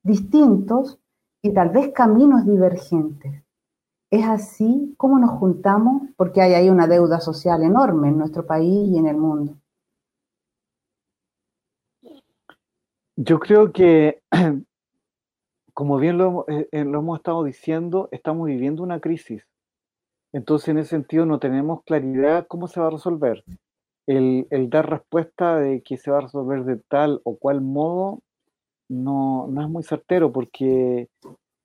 distintos 0.03 0.99
y 1.41 1.53
tal 1.53 1.71
vez 1.71 1.93
caminos 1.93 2.45
divergentes. 2.47 3.43
Es 4.11 4.27
así 4.27 4.95
como 4.99 5.19
nos 5.19 5.31
juntamos 5.31 6.03
porque 6.17 6.43
hay 6.43 6.55
ahí 6.55 6.69
una 6.69 6.87
deuda 6.87 7.21
social 7.21 7.63
enorme 7.63 8.09
en 8.09 8.19
nuestro 8.19 8.45
país 8.47 8.91
y 8.91 8.99
en 8.99 9.07
el 9.07 9.17
mundo. 9.17 9.57
Yo 13.17 13.39
creo 13.39 13.73
que, 13.73 14.23
como 15.75 15.99
bien 15.99 16.19
lo, 16.19 16.45
eh, 16.49 16.69
eh, 16.73 16.85
lo 16.85 16.99
hemos 16.99 17.19
estado 17.19 17.45
diciendo, 17.45 18.09
estamos 18.11 18.47
viviendo 18.47 18.83
una 18.83 19.01
crisis. 19.01 19.47
Entonces, 20.33 20.69
en 20.69 20.79
ese 20.79 20.91
sentido, 20.91 21.27
no 21.27 21.39
tenemos 21.39 21.83
claridad 21.85 22.47
cómo 22.49 22.67
se 22.67 22.81
va 22.81 22.89
a 22.89 22.91
resolver 22.91 23.45
el, 24.07 24.47
dar 24.71 24.91
respuesta 24.91 25.57
de 25.57 25.83
que 25.83 25.97
se 25.97 26.11
va 26.11 26.19
a 26.19 26.23
resolver 26.23 26.65
de 26.65 26.77
tal 26.77 27.21
o 27.25 27.37
cual 27.37 27.61
modo 27.61 28.21
no, 28.89 29.47
no 29.49 29.63
es 29.63 29.69
muy 29.69 29.83
certero 29.83 30.33
porque 30.33 31.09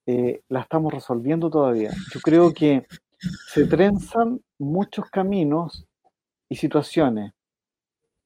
eh, 0.05 0.41
la 0.49 0.61
estamos 0.61 0.93
resolviendo 0.93 1.49
todavía. 1.49 1.91
Yo 2.13 2.19
creo 2.21 2.53
que 2.53 2.85
se 3.47 3.65
trenzan 3.65 4.41
muchos 4.57 5.09
caminos 5.09 5.85
y 6.49 6.55
situaciones. 6.55 7.33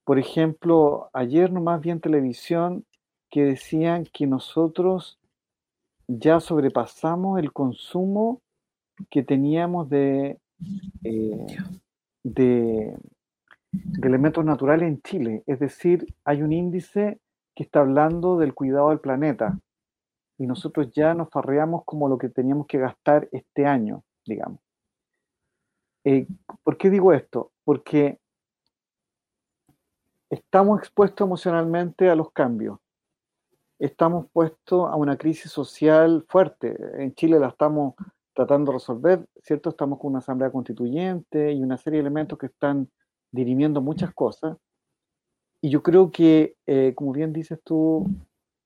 Por 0.03 0.19
ejemplo, 0.19 1.09
ayer 1.13 1.51
nomás 1.51 1.81
vi 1.81 1.91
en 1.91 2.01
televisión 2.01 2.85
que 3.29 3.45
decían 3.45 4.05
que 4.11 4.27
nosotros 4.27 5.19
ya 6.07 6.39
sobrepasamos 6.39 7.39
el 7.39 7.53
consumo 7.53 8.41
que 9.09 9.23
teníamos 9.23 9.89
de, 9.89 10.37
eh, 11.03 11.57
de 12.23 12.97
de 13.71 14.07
elementos 14.07 14.43
naturales 14.43 14.87
en 14.87 15.01
Chile. 15.01 15.43
Es 15.47 15.59
decir, 15.59 16.05
hay 16.25 16.41
un 16.41 16.51
índice 16.51 17.19
que 17.55 17.63
está 17.63 17.81
hablando 17.81 18.37
del 18.37 18.53
cuidado 18.53 18.89
del 18.89 18.99
planeta 18.99 19.59
y 20.37 20.47
nosotros 20.47 20.91
ya 20.91 21.13
nos 21.13 21.29
farreamos 21.29 21.83
como 21.85 22.09
lo 22.09 22.17
que 22.17 22.29
teníamos 22.29 22.67
que 22.67 22.79
gastar 22.79 23.29
este 23.31 23.65
año, 23.65 24.03
digamos. 24.25 24.59
Eh, 26.03 26.27
¿Por 26.63 26.77
qué 26.77 26.89
digo 26.89 27.13
esto? 27.13 27.51
Porque 27.63 28.19
estamos 30.29 30.79
expuestos 30.79 31.25
emocionalmente 31.25 32.09
a 32.09 32.15
los 32.15 32.31
cambios. 32.31 32.79
Estamos 33.77 34.27
puestos 34.31 34.89
a 34.89 34.95
una 34.95 35.17
crisis 35.17 35.51
social 35.51 36.25
fuerte. 36.27 36.75
En 37.01 37.13
Chile 37.13 37.39
la 37.39 37.49
estamos 37.49 37.95
tratando 38.33 38.71
de 38.71 38.77
resolver, 38.77 39.25
¿cierto? 39.43 39.69
Estamos 39.69 39.99
con 39.99 40.11
una 40.11 40.19
asamblea 40.19 40.51
constituyente 40.51 41.51
y 41.51 41.61
una 41.61 41.77
serie 41.77 41.97
de 41.97 42.01
elementos 42.01 42.37
que 42.37 42.45
están 42.47 42.89
dirimiendo 43.31 43.81
muchas 43.81 44.13
cosas. 44.13 44.57
Y 45.61 45.69
yo 45.69 45.83
creo 45.83 46.11
que, 46.11 46.55
eh, 46.65 46.93
como 46.95 47.13
bien 47.13 47.33
dices 47.33 47.59
tú, 47.63 48.07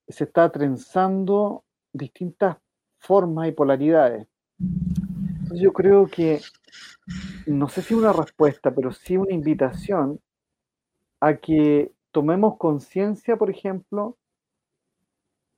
se 0.07 0.23
está 0.23 0.51
trenzando 0.51 1.63
distintas 1.91 2.57
formas 2.99 3.47
y 3.47 3.51
polaridades. 3.51 4.27
Entonces 4.59 5.59
yo 5.61 5.73
creo 5.73 6.07
que, 6.07 6.41
no 7.45 7.69
sé 7.69 7.81
si 7.81 7.93
una 7.93 8.13
respuesta, 8.13 8.73
pero 8.73 8.91
sí 8.91 9.17
una 9.17 9.33
invitación 9.33 10.19
a 11.19 11.35
que 11.35 11.91
tomemos 12.11 12.57
conciencia, 12.57 13.37
por 13.37 13.49
ejemplo, 13.49 14.17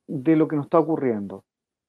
de 0.07 0.35
lo 0.35 0.47
que 0.47 0.55
nos 0.55 0.65
está 0.65 0.79
ocurriendo. 0.79 1.43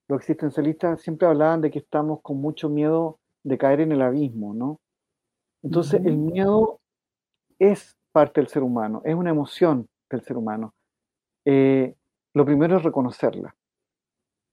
Los 0.08 0.20
existencialistas 0.20 1.00
siempre 1.00 1.28
hablaban 1.28 1.60
de 1.60 1.70
que 1.70 1.78
estamos 1.78 2.20
con 2.22 2.38
mucho 2.40 2.68
miedo 2.68 3.18
de 3.44 3.58
caer 3.58 3.80
en 3.80 3.92
el 3.92 4.02
abismo, 4.02 4.54
¿no? 4.54 4.80
Entonces, 5.62 6.04
el 6.04 6.16
miedo 6.16 6.78
es 7.59 7.96
parte 8.12 8.40
del 8.40 8.48
ser 8.48 8.62
humano, 8.62 9.02
es 9.04 9.14
una 9.14 9.30
emoción 9.30 9.88
del 10.11 10.22
ser 10.22 10.36
humano. 10.36 10.74
Eh, 11.44 11.94
lo 12.34 12.44
primero 12.44 12.76
es 12.76 12.82
reconocerla. 12.82 13.56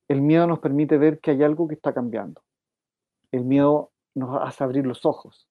El 0.07 0.21
miedo 0.21 0.47
nos 0.47 0.59
permite 0.59 0.97
ver 0.97 1.19
que 1.19 1.31
hay 1.31 1.43
algo 1.43 1.67
que 1.67 1.75
está 1.75 1.93
cambiando. 1.93 2.41
El 3.31 3.43
miedo 3.43 3.91
nos 4.15 4.41
hace 4.41 4.63
abrir 4.63 4.85
los 4.85 5.05
ojos. 5.05 5.47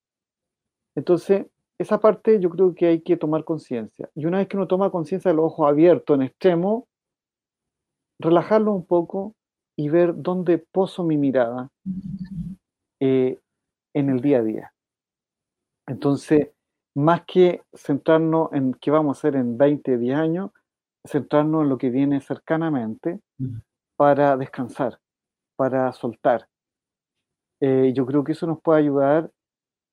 Entonces, 0.94 1.46
esa 1.78 1.98
parte 1.98 2.40
yo 2.40 2.50
creo 2.50 2.74
que 2.74 2.86
hay 2.86 3.00
que 3.02 3.16
tomar 3.16 3.44
conciencia. 3.44 4.08
Y 4.14 4.26
una 4.26 4.38
vez 4.38 4.48
que 4.48 4.56
uno 4.56 4.68
toma 4.68 4.90
conciencia 4.90 5.30
de 5.30 5.36
los 5.36 5.46
ojos 5.46 5.68
abiertos 5.68 6.14
en 6.14 6.22
extremo, 6.22 6.86
relajarlo 8.20 8.72
un 8.72 8.86
poco 8.86 9.34
y 9.76 9.88
ver 9.88 10.14
dónde 10.16 10.58
poso 10.58 11.02
mi 11.02 11.16
mirada 11.16 11.70
eh, 13.00 13.40
en 13.92 14.08
el 14.08 14.20
día 14.20 14.38
a 14.38 14.42
día. 14.42 14.74
Entonces, 15.86 16.53
más 16.94 17.24
que 17.26 17.62
centrarnos 17.74 18.52
en 18.52 18.74
qué 18.74 18.90
vamos 18.90 19.16
a 19.16 19.18
hacer 19.18 19.36
en 19.36 19.58
20, 19.58 19.98
10 19.98 20.16
años, 20.16 20.50
centrarnos 21.04 21.62
en 21.62 21.68
lo 21.68 21.78
que 21.78 21.90
viene 21.90 22.20
cercanamente 22.20 23.20
para 23.96 24.36
descansar, 24.36 25.00
para 25.56 25.92
soltar. 25.92 26.48
Eh, 27.60 27.92
yo 27.94 28.06
creo 28.06 28.24
que 28.24 28.32
eso 28.32 28.46
nos 28.46 28.60
puede 28.60 28.80
ayudar, 28.80 29.30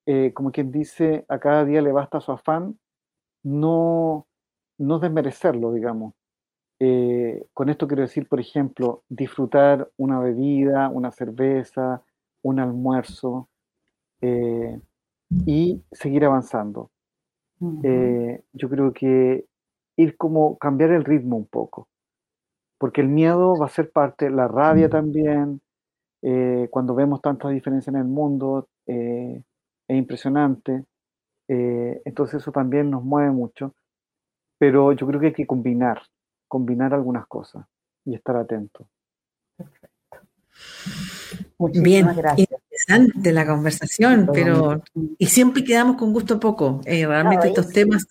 eh, 0.05 0.31
como 0.33 0.51
quien 0.51 0.71
dice, 0.71 1.25
a 1.27 1.39
cada 1.39 1.65
día 1.65 1.81
le 1.81 1.91
basta 1.91 2.21
su 2.21 2.31
afán, 2.31 2.79
no, 3.43 4.27
no 4.77 4.99
desmerecerlo, 4.99 5.73
digamos. 5.73 6.13
Eh, 6.79 7.45
con 7.53 7.69
esto 7.69 7.87
quiero 7.87 8.01
decir, 8.03 8.27
por 8.27 8.39
ejemplo, 8.39 9.03
disfrutar 9.09 9.91
una 9.97 10.19
bebida, 10.19 10.89
una 10.89 11.11
cerveza, 11.11 12.03
un 12.43 12.59
almuerzo 12.59 13.49
y 15.45 15.81
seguir 15.91 16.25
avanzando. 16.25 16.91
Eh, 17.83 18.43
yo 18.53 18.69
creo 18.69 18.91
que 18.91 19.45
ir 19.97 20.17
como 20.17 20.57
cambiar 20.57 20.91
el 20.91 21.05
ritmo 21.05 21.37
un 21.37 21.45
poco, 21.45 21.87
porque 22.79 23.01
el 23.01 23.07
miedo 23.07 23.55
va 23.55 23.67
a 23.67 23.69
ser 23.69 23.91
parte, 23.91 24.31
la 24.31 24.47
rabia 24.47 24.89
también, 24.89 25.61
eh, 26.23 26.67
cuando 26.71 26.95
vemos 26.95 27.21
tantas 27.21 27.51
diferencias 27.51 27.93
en 27.93 28.01
el 28.01 28.07
mundo, 28.07 28.67
eh, 28.87 29.43
es 29.87 29.97
impresionante, 29.97 30.85
entonces 31.47 32.41
eso 32.41 32.51
también 32.51 32.89
nos 32.89 33.03
mueve 33.03 33.29
mucho, 33.31 33.75
pero 34.57 34.93
yo 34.93 35.05
creo 35.05 35.19
que 35.19 35.27
hay 35.27 35.33
que 35.33 35.45
combinar, 35.45 36.01
combinar 36.47 36.93
algunas 36.93 37.27
cosas 37.27 37.65
y 38.05 38.15
estar 38.15 38.37
atento. 38.37 38.87
Perfecto. 39.57 39.91
Bien, 41.83 42.07
interesante 42.97 43.33
la 43.33 43.45
conversación, 43.45 44.29
pero 44.33 44.83
y 45.17 45.25
siempre 45.27 45.63
quedamos 45.63 45.97
con 45.97 46.13
gusto 46.13 46.39
poco. 46.39 46.81
Eh, 46.85 47.05
realmente 47.05 47.47
estos 47.47 47.69
temas 47.69 48.05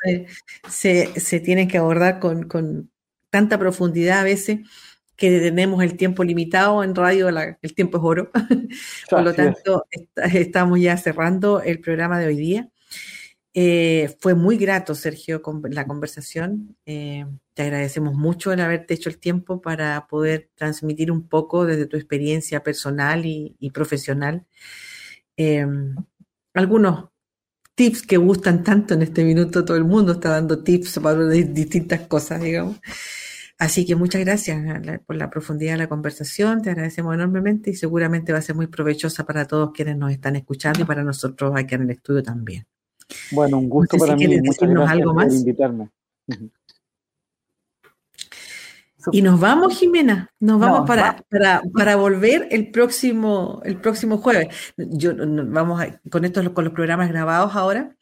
se, 0.68 1.40
tienen 1.40 1.68
que 1.68 1.78
abordar 1.78 2.18
con, 2.20 2.90
tanta 3.30 3.58
profundidad 3.58 4.20
a 4.20 4.24
veces 4.24 4.60
que 5.16 5.38
tenemos 5.38 5.82
el 5.82 5.96
tiempo 5.96 6.24
limitado 6.24 6.82
en 6.82 6.94
radio, 6.94 7.28
el 7.28 7.74
tiempo 7.74 7.98
es 7.98 8.04
oro. 8.04 8.30
Por 9.10 9.22
lo 9.22 9.34
tanto, 9.34 9.86
estamos 10.16 10.80
ya 10.80 10.96
cerrando 10.96 11.60
el 11.60 11.80
programa 11.80 12.18
de 12.18 12.26
hoy 12.26 12.36
día. 12.36 12.68
Eh, 13.52 14.16
fue 14.20 14.34
muy 14.34 14.56
grato, 14.56 14.94
Sergio, 14.94 15.42
la 15.70 15.86
conversación. 15.86 16.76
Eh, 16.86 17.26
te 17.54 17.62
agradecemos 17.62 18.14
mucho 18.14 18.52
el 18.52 18.60
haberte 18.60 18.94
hecho 18.94 19.08
el 19.08 19.18
tiempo 19.18 19.60
para 19.60 20.06
poder 20.06 20.50
transmitir 20.54 21.10
un 21.10 21.28
poco 21.28 21.66
desde 21.66 21.86
tu 21.86 21.96
experiencia 21.96 22.62
personal 22.62 23.26
y, 23.26 23.70
profesional 23.72 24.46
eh, 25.36 25.66
algunos 26.54 27.10
tips 27.74 28.02
que 28.02 28.16
gustan 28.18 28.62
tanto 28.64 28.94
en 28.94 29.02
este 29.02 29.24
minuto. 29.24 29.64
Todo 29.64 29.76
el 29.76 29.84
mundo 29.84 30.12
está 30.12 30.30
dando 30.30 30.62
tips 30.62 31.00
para 31.00 31.26
distintas 31.28 32.02
cosas, 32.02 32.42
digamos. 32.42 32.80
Así 33.58 33.84
que 33.86 33.94
muchas 33.96 34.22
gracias 34.24 34.58
por 35.06 35.16
la 35.16 35.28
profundidad 35.30 35.72
de 35.72 35.78
la 35.78 35.88
conversación, 35.88 36.62
te 36.62 36.70
agradecemos 36.70 37.14
enormemente 37.14 37.70
y 37.70 37.74
seguramente 37.74 38.32
va 38.32 38.38
a 38.38 38.42
ser 38.42 38.56
muy 38.56 38.68
provechosa 38.68 39.26
para 39.26 39.46
todos 39.46 39.72
quienes 39.74 39.98
nos 39.98 40.12
están 40.12 40.36
escuchando 40.36 40.80
y 40.82 40.84
para 40.84 41.04
nosotros 41.04 41.52
aquí 41.54 41.74
en 41.74 41.82
el 41.82 41.90
estudio 41.90 42.22
también. 42.22 42.66
Bueno, 43.32 43.58
un 43.58 43.68
gusto 43.68 43.96
para 43.96 44.16
mí. 44.16 44.26
Muchas 44.40 44.68
gracias 44.68 44.90
algo 44.90 45.14
más. 45.14 45.26
por 45.26 45.34
invitarme. 45.34 45.90
Y 49.12 49.22
nos 49.22 49.40
vamos, 49.40 49.78
Jimena, 49.78 50.30
nos 50.40 50.60
vamos 50.60 50.86
para, 50.86 51.24
para, 51.74 51.96
volver 51.96 52.48
el 52.50 52.70
próximo, 52.70 53.62
el 53.64 53.76
próximo 53.80 54.18
jueves. 54.18 54.48
Yo, 54.76 55.12
vamos 55.16 55.82
con 56.10 56.24
estos 56.24 56.50
con 56.50 56.64
los 56.64 56.74
programas 56.74 57.08
grabados 57.08 57.54
ahora. 57.54 57.96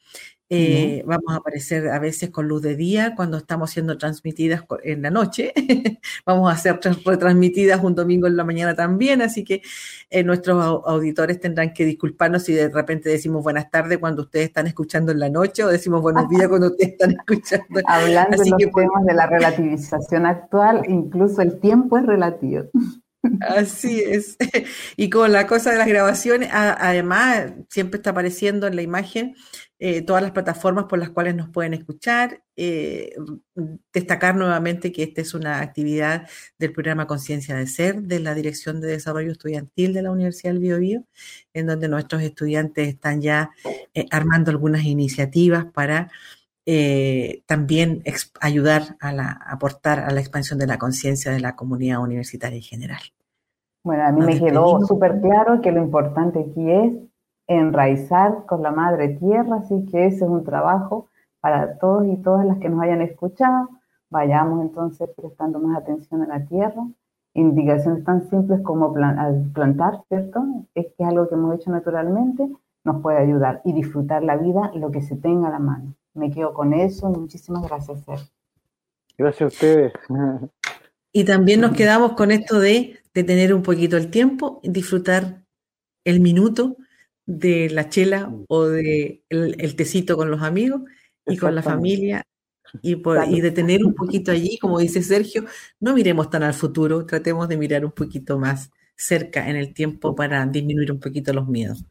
Eh, 0.51 1.03
vamos 1.05 1.31
a 1.31 1.35
aparecer 1.35 1.89
a 1.89 1.99
veces 1.99 2.31
con 2.31 2.47
luz 2.47 2.63
de 2.63 2.75
día 2.75 3.13
cuando 3.15 3.37
estamos 3.37 3.69
siendo 3.69 3.97
transmitidas 3.99 4.63
en 4.83 5.03
la 5.03 5.11
noche. 5.11 5.53
vamos 6.25 6.51
a 6.51 6.57
ser 6.57 6.79
retransmitidas 7.05 7.83
un 7.83 7.93
domingo 7.93 8.25
en 8.25 8.35
la 8.35 8.43
mañana 8.43 8.75
también, 8.75 9.21
así 9.21 9.43
que 9.43 9.61
eh, 10.09 10.23
nuestros 10.23 10.81
auditores 10.85 11.39
tendrán 11.39 11.71
que 11.71 11.85
disculparnos 11.85 12.43
si 12.43 12.53
de 12.53 12.69
repente 12.69 13.09
decimos 13.09 13.43
buenas 13.43 13.69
tardes 13.69 13.99
cuando 13.99 14.23
ustedes 14.23 14.47
están 14.47 14.65
escuchando 14.65 15.11
en 15.11 15.19
la 15.19 15.29
noche 15.29 15.63
o 15.63 15.67
decimos 15.67 16.01
buenos 16.01 16.27
días 16.29 16.47
cuando 16.47 16.67
ustedes 16.71 16.93
están 16.93 17.11
escuchando. 17.11 17.81
Hablando 17.85 18.43
de 18.43 18.49
los 18.49 18.59
temas 18.59 19.05
de 19.05 19.13
la 19.13 19.27
relativización 19.27 20.25
actual, 20.25 20.81
incluso 20.87 21.43
el 21.43 21.59
tiempo 21.59 21.99
es 21.99 22.05
relativo. 22.07 22.63
Así 23.41 24.01
es. 24.01 24.37
Y 24.97 25.09
con 25.09 25.31
la 25.31 25.47
cosa 25.47 25.71
de 25.71 25.77
las 25.77 25.87
grabaciones, 25.87 26.49
además, 26.51 27.53
siempre 27.69 27.97
está 27.97 28.11
apareciendo 28.11 28.67
en 28.67 28.75
la 28.75 28.81
imagen 28.81 29.35
eh, 29.81 30.01
todas 30.01 30.21
las 30.21 30.31
plataformas 30.31 30.85
por 30.85 30.99
las 30.99 31.09
cuales 31.09 31.35
nos 31.35 31.49
pueden 31.49 31.73
escuchar. 31.73 32.43
Eh, 32.55 33.15
destacar 33.93 34.35
nuevamente 34.35 34.91
que 34.91 35.03
esta 35.03 35.21
es 35.21 35.33
una 35.33 35.61
actividad 35.61 36.27
del 36.57 36.73
programa 36.73 37.07
Conciencia 37.07 37.55
de 37.55 37.67
Ser 37.67 38.01
de 38.01 38.19
la 38.19 38.35
Dirección 38.35 38.81
de 38.81 38.89
Desarrollo 38.89 39.31
Estudiantil 39.31 39.93
de 39.93 40.01
la 40.01 40.11
Universidad 40.11 40.51
del 40.51 40.61
Biobío, 40.61 41.05
en 41.53 41.67
donde 41.67 41.87
nuestros 41.87 42.21
estudiantes 42.21 42.89
están 42.89 43.21
ya 43.21 43.51
eh, 43.93 44.05
armando 44.11 44.51
algunas 44.51 44.83
iniciativas 44.83 45.65
para 45.71 46.11
también 47.47 48.03
ayudar 48.41 48.97
a, 48.99 49.11
la, 49.11 49.39
aportar 49.47 49.99
a 49.99 50.11
la 50.11 50.19
expansión 50.19 50.59
de 50.59 50.67
la 50.67 50.77
conciencia 50.77 51.31
de 51.31 51.39
la 51.39 51.55
comunidad 51.55 52.01
universitaria 52.01 52.57
en 52.57 52.63
general. 52.63 53.01
Bueno, 53.83 54.05
a 54.05 54.11
mí 54.11 54.21
me 54.21 54.39
quedó 54.39 54.81
súper 54.81 55.21
claro 55.21 55.61
que 55.61 55.71
lo 55.71 55.81
importante 55.81 56.39
aquí 56.39 56.69
es 56.69 56.93
enraizar 57.47 58.45
con 58.45 58.61
la 58.61 58.71
madre 58.71 59.09
tierra, 59.09 59.57
así 59.57 59.85
que 59.85 60.05
ese 60.05 60.25
es 60.25 60.29
un 60.29 60.43
trabajo 60.43 61.07
para 61.39 61.77
todos 61.79 62.05
y 62.05 62.17
todas 62.17 62.45
las 62.45 62.59
que 62.59 62.69
nos 62.69 62.81
hayan 62.81 63.01
escuchado. 63.01 63.69
Vayamos 64.09 64.61
entonces 64.61 65.09
prestando 65.15 65.59
más 65.59 65.77
atención 65.77 66.21
a 66.23 66.27
la 66.27 66.45
tierra. 66.45 66.87
Indicaciones 67.33 68.03
tan 68.03 68.29
simples 68.29 68.61
como 68.61 68.93
plantar, 68.93 70.03
¿cierto? 70.07 70.43
Es 70.75 70.87
que 70.87 71.03
es 71.03 71.09
algo 71.09 71.27
que 71.29 71.35
hemos 71.35 71.55
hecho 71.55 71.71
naturalmente, 71.71 72.49
nos 72.83 73.01
puede 73.01 73.17
ayudar 73.17 73.61
y 73.63 73.73
disfrutar 73.73 74.23
la 74.23 74.35
vida 74.35 74.71
lo 74.75 74.91
que 74.91 75.01
se 75.01 75.15
tenga 75.15 75.47
a 75.47 75.51
la 75.51 75.59
mano. 75.59 75.93
Me 76.19 76.29
quedo 76.29 76.53
con 76.53 76.73
eso. 76.73 77.09
Muchísimas 77.09 77.63
gracias, 77.63 78.03
Ser. 78.03 78.19
Gracias 79.17 79.41
a 79.41 79.47
ustedes. 79.47 79.93
Y 81.11 81.23
también 81.23 81.59
nos 81.61 81.75
quedamos 81.75 82.13
con 82.13 82.29
esto 82.29 82.59
de, 82.59 82.99
de 83.15 83.23
tener 83.23 83.51
un 83.51 83.63
poquito 83.63 83.97
el 83.97 84.11
tiempo, 84.11 84.61
disfrutar 84.63 85.43
el 86.03 86.19
minuto 86.19 86.77
de 87.25 87.69
la 87.71 87.89
chela 87.89 88.31
o 88.47 88.65
de 88.65 89.23
el, 89.29 89.75
tecito 89.75 90.15
con 90.15 90.29
los 90.29 90.43
amigos 90.43 90.81
y 91.25 91.37
con 91.37 91.55
la 91.55 91.63
familia 91.63 92.23
y, 92.83 93.01
y 93.27 93.41
de 93.41 93.51
tener 93.51 93.83
un 93.83 93.95
poquito 93.95 94.31
allí, 94.31 94.59
como 94.59 94.77
dice 94.77 95.01
Sergio, 95.01 95.45
no 95.79 95.95
miremos 95.95 96.29
tan 96.29 96.43
al 96.43 96.53
futuro, 96.53 97.05
tratemos 97.07 97.47
de 97.49 97.57
mirar 97.57 97.85
un 97.85 97.91
poquito 97.91 98.37
más 98.37 98.69
cerca 98.95 99.49
en 99.49 99.55
el 99.55 99.73
tiempo 99.73 100.13
para 100.13 100.45
disminuir 100.45 100.91
un 100.91 100.99
poquito 100.99 101.33
los 101.33 101.47
miedos. 101.47 101.85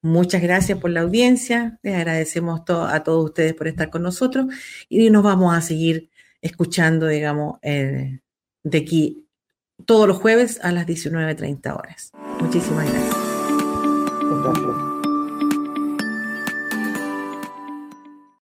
Muchas 0.00 0.42
gracias 0.42 0.78
por 0.78 0.90
la 0.90 1.00
audiencia, 1.00 1.78
les 1.82 1.94
agradecemos 1.94 2.60
a 2.68 3.02
todos 3.02 3.24
ustedes 3.24 3.54
por 3.54 3.66
estar 3.66 3.90
con 3.90 4.02
nosotros 4.02 4.46
y 4.88 5.10
nos 5.10 5.24
vamos 5.24 5.56
a 5.56 5.60
seguir 5.60 6.10
escuchando, 6.40 7.08
digamos, 7.08 7.58
eh, 7.62 8.20
de 8.62 8.78
aquí 8.78 9.26
todos 9.86 10.06
los 10.06 10.18
jueves 10.18 10.60
a 10.62 10.70
las 10.72 10.86
19.30 10.86 11.76
horas. 11.76 12.12
Muchísimas 12.40 12.90
gracias. 12.90 13.08
Gracias. 13.08 13.27